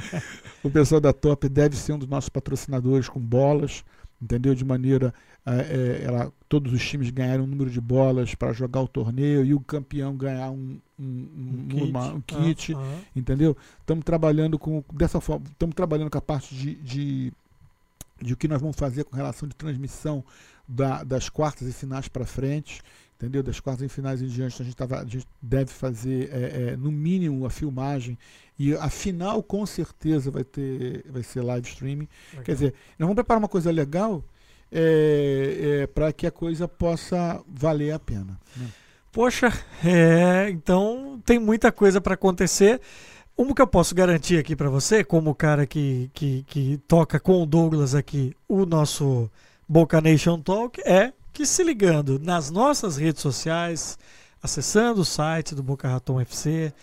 o 0.63 0.71
pessoal 0.71 0.99
da 0.99 1.13
Topper 1.13 1.49
deve 1.49 1.75
ser 1.75 1.93
um 1.93 1.99
dos 1.99 2.07
nossos 2.07 2.29
patrocinadores 2.29 3.07
com 3.07 3.19
bolas, 3.19 3.83
entendeu? 4.21 4.53
De 4.55 4.63
maneira. 4.65 5.13
eh, 5.47 6.01
ela, 6.03 6.33
todos 6.49 6.73
os 6.73 6.83
times 6.83 7.09
ganharam 7.11 7.43
um 7.43 7.47
número 7.47 7.69
de 7.69 7.79
bolas 7.79 8.33
para 8.33 8.51
jogar 8.51 8.81
o 8.81 8.87
torneio 8.87 9.45
e 9.45 9.53
o 9.53 9.59
campeão 9.59 10.15
ganhar 10.17 10.49
um, 10.49 10.79
um, 10.99 11.03
um- 11.05 11.67
Um 11.75 11.83
uma- 11.89 12.13
um 12.13 12.21
kit. 12.21 12.43
kit 12.55 12.73
Ah, 12.75 12.79
ah. 12.79 12.99
entendeu? 13.15 13.55
Estamos 13.79 14.03
trabalhando 14.03 14.57
com 14.57 14.83
dessa 14.93 15.21
forma, 15.21 15.45
estamos 15.51 15.75
trabalhando 15.75 16.09
com 16.09 16.17
a 16.17 16.21
parte 16.21 16.55
de, 16.55 16.73
de, 16.75 17.33
de 18.21 18.33
o 18.33 18.37
que 18.37 18.47
nós 18.47 18.59
vamos 18.59 18.75
fazer 18.75 19.03
com 19.03 19.15
relação 19.15 19.47
de 19.47 19.55
transmissão 19.55 20.23
da- 20.67 21.03
das 21.03 21.29
quartas 21.29 21.67
e 21.67 21.71
finais 21.73 22.07
para 22.07 22.25
frente, 22.25 22.81
entendeu? 23.15 23.41
Das 23.41 23.59
quartas 23.59 23.85
e 23.85 23.89
finais 23.89 24.21
em 24.21 24.27
diante, 24.27 24.61
a 24.61 24.65
gente, 24.65 24.75
tava, 24.75 24.99
a 24.99 25.05
gente 25.05 25.27
deve 25.41 25.71
fazer 25.71 26.29
é, 26.31 26.71
é, 26.71 26.77
no 26.77 26.91
mínimo 26.91 27.45
a 27.45 27.49
filmagem 27.49 28.17
e 28.57 28.73
a 28.75 28.89
final 28.89 29.41
com 29.43 29.65
certeza 29.65 30.31
vai 30.31 30.43
ter 30.43 31.03
vai 31.09 31.23
ser 31.23 31.41
live 31.41 31.67
streaming. 31.67 32.07
Quer 32.43 32.53
dizer, 32.53 32.73
nós 32.97 33.07
vamos 33.07 33.15
preparar 33.15 33.41
uma 33.41 33.49
coisa 33.49 33.71
legal 33.71 34.23
para 35.93 36.11
que 36.11 36.27
a 36.27 36.31
coisa 36.31 36.67
possa 36.67 37.41
valer 37.47 37.91
a 37.93 37.99
pena. 37.99 38.39
né? 38.55 38.67
Poxa, 39.15 39.47
é, 39.81 40.49
então 40.49 41.21
tem 41.25 41.39
muita 41.39 41.71
coisa 41.71 42.01
para 42.01 42.15
acontecer. 42.15 42.81
Uma 43.37 43.55
que 43.55 43.61
eu 43.61 43.67
posso 43.67 43.95
garantir 43.95 44.37
aqui 44.37 44.57
para 44.57 44.69
você, 44.69 45.05
como 45.05 45.29
o 45.29 45.35
cara 45.35 45.65
que, 45.65 46.11
que, 46.13 46.43
que 46.43 46.77
toca 46.85 47.17
com 47.17 47.41
o 47.41 47.45
Douglas 47.45 47.95
aqui 47.95 48.35
o 48.45 48.65
nosso 48.65 49.31
Boca 49.67 50.01
Nation 50.01 50.41
Talk, 50.41 50.81
é 50.81 51.13
que 51.35 51.45
se 51.45 51.65
ligando 51.65 52.17
nas 52.17 52.49
nossas 52.49 52.95
redes 52.95 53.21
sociais, 53.21 53.99
acessando 54.41 55.01
o 55.01 55.05
site 55.05 55.53
do 55.53 55.61
Boca 55.61 55.85
Raton 55.85 56.21
FC 56.21 56.73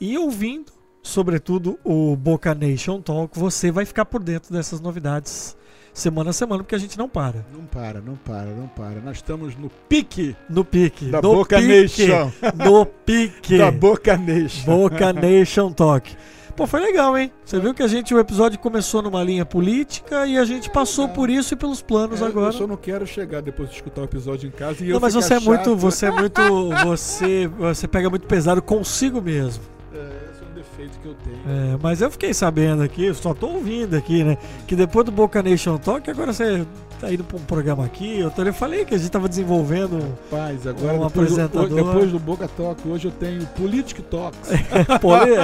e 0.00 0.18
ouvindo 0.18 0.72
sobretudo 1.00 1.78
o 1.84 2.16
Boca 2.16 2.52
Nation 2.56 3.00
Talk, 3.00 3.38
você 3.38 3.70
vai 3.70 3.84
ficar 3.84 4.04
por 4.04 4.20
dentro 4.20 4.52
dessas 4.52 4.80
novidades 4.80 5.56
semana 5.92 6.30
a 6.30 6.32
semana, 6.32 6.64
porque 6.64 6.74
a 6.74 6.78
gente 6.78 6.98
não 6.98 7.08
para. 7.08 7.46
Não 7.52 7.66
para, 7.66 8.00
não 8.00 8.16
para, 8.16 8.46
não 8.46 8.66
para. 8.66 9.00
Nós 9.00 9.18
estamos 9.18 9.54
no 9.54 9.70
pique. 9.88 10.34
No 10.50 10.64
pique. 10.64 11.06
Da 11.06 11.22
Boca 11.22 11.56
pique, 11.58 11.68
Nation. 11.68 12.32
No 12.56 12.84
pique. 12.84 13.58
Da 13.58 13.70
Boca 13.70 14.16
Nation. 14.16 14.64
Boca 14.64 15.12
Nation 15.12 15.70
Talk. 15.72 16.16
Pô, 16.56 16.66
foi 16.66 16.80
legal, 16.80 17.18
hein? 17.18 17.32
Você 17.44 17.58
viu 17.58 17.74
que 17.74 17.82
a 17.82 17.88
gente, 17.88 18.14
o 18.14 18.18
episódio 18.18 18.58
começou 18.58 19.02
numa 19.02 19.22
linha 19.24 19.44
política 19.44 20.24
e 20.26 20.38
a 20.38 20.44
gente 20.44 20.70
passou 20.70 21.08
por 21.08 21.28
isso 21.28 21.54
e 21.54 21.56
pelos 21.56 21.82
planos 21.82 22.22
É, 22.22 22.26
agora. 22.26 22.48
Eu 22.48 22.52
só 22.58 22.66
não 22.66 22.76
quero 22.76 23.06
chegar 23.06 23.42
depois 23.42 23.68
de 23.70 23.76
escutar 23.76 24.02
o 24.02 24.04
episódio 24.04 24.46
em 24.46 24.50
casa 24.52 24.84
e 24.84 24.88
eu 24.88 24.94
Não, 24.94 25.00
mas 25.00 25.14
ficar 25.14 25.26
você 25.26 25.34
é 25.34 25.40
muito, 25.40 25.64
chato. 25.70 25.76
você 25.76 26.06
é 26.06 26.10
muito, 26.12 26.40
você, 26.84 27.46
você 27.48 27.88
pega 27.88 28.08
muito 28.08 28.26
pesado 28.26 28.62
consigo 28.62 29.20
mesmo. 29.20 29.64
É, 29.92 29.98
é 29.98 30.33
defeito 30.74 30.98
que 31.00 31.06
eu 31.08 31.14
tenho. 31.24 31.74
É, 31.74 31.78
mas 31.80 32.00
eu 32.00 32.10
fiquei 32.10 32.34
sabendo 32.34 32.82
aqui, 32.82 33.12
só 33.14 33.32
tô 33.32 33.48
ouvindo 33.48 33.96
aqui, 33.96 34.24
né? 34.24 34.36
Que 34.66 34.74
depois 34.74 35.06
do 35.06 35.12
Boca 35.12 35.42
Nation 35.42 35.78
Talk, 35.78 36.10
agora 36.10 36.32
você 36.32 36.66
tá 37.00 37.12
indo 37.12 37.24
pra 37.24 37.36
um 37.36 37.40
programa 37.40 37.84
aqui. 37.84 38.18
Eu, 38.18 38.30
tô, 38.30 38.42
eu 38.42 38.52
falei 38.54 38.84
que 38.84 38.94
a 38.94 38.98
gente 38.98 39.10
tava 39.10 39.28
desenvolvendo. 39.28 39.98
Rapaz, 40.30 40.66
agora 40.66 40.94
Um 40.94 41.06
depois 41.06 41.34
do, 41.34 41.40
apresentador. 41.40 41.84
depois 41.84 42.10
do 42.10 42.18
Boca 42.18 42.48
Talk, 42.48 42.88
hoje 42.88 43.06
eu 43.08 43.12
tenho 43.12 43.46
Politic 43.48 44.00
Talks. 44.10 44.50
Pô, 45.00 45.16
é, 45.16 45.34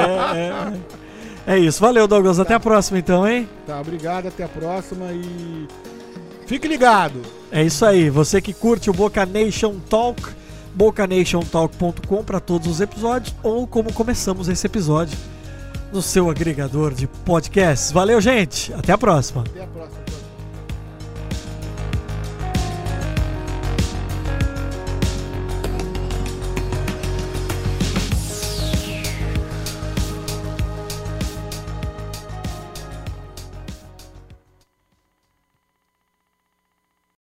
é, 1.47 1.55
é 1.55 1.59
isso. 1.59 1.81
Valeu, 1.81 2.07
Douglas. 2.07 2.41
Até 2.41 2.55
a 2.55 2.61
próxima, 2.61 2.99
então, 2.99 3.26
hein? 3.26 3.49
Tá, 3.66 3.81
obrigado, 3.81 4.26
até 4.26 4.45
a 4.45 4.49
próxima 4.49 5.12
e 5.12 5.66
fique 6.47 6.66
ligado. 6.66 7.20
É 7.53 7.62
isso 7.62 7.85
aí. 7.85 8.11
Você 8.11 8.41
que 8.41 8.53
curte 8.53 8.91
o 8.91 8.93
Boca 8.93 9.24
Nation 9.26 9.74
Talk, 9.89 10.22
bocanationtalk.com 10.75 12.25
para 12.25 12.41
todos 12.41 12.66
os 12.68 12.81
episódios 12.81 13.35
ou 13.43 13.66
como 13.66 13.93
começamos 13.93 14.49
esse 14.49 14.66
episódio 14.66 15.16
no 15.93 16.01
seu 16.01 16.31
agregador 16.31 16.95
de 16.95 17.07
podcasts. 17.07 17.91
Valeu, 17.91 18.21
gente. 18.21 18.73
Até 18.75 18.93
a 18.93 18.99
próxima. 18.99 19.43
Até 19.43 19.64
a 19.64 19.66
próxima. 19.66 19.99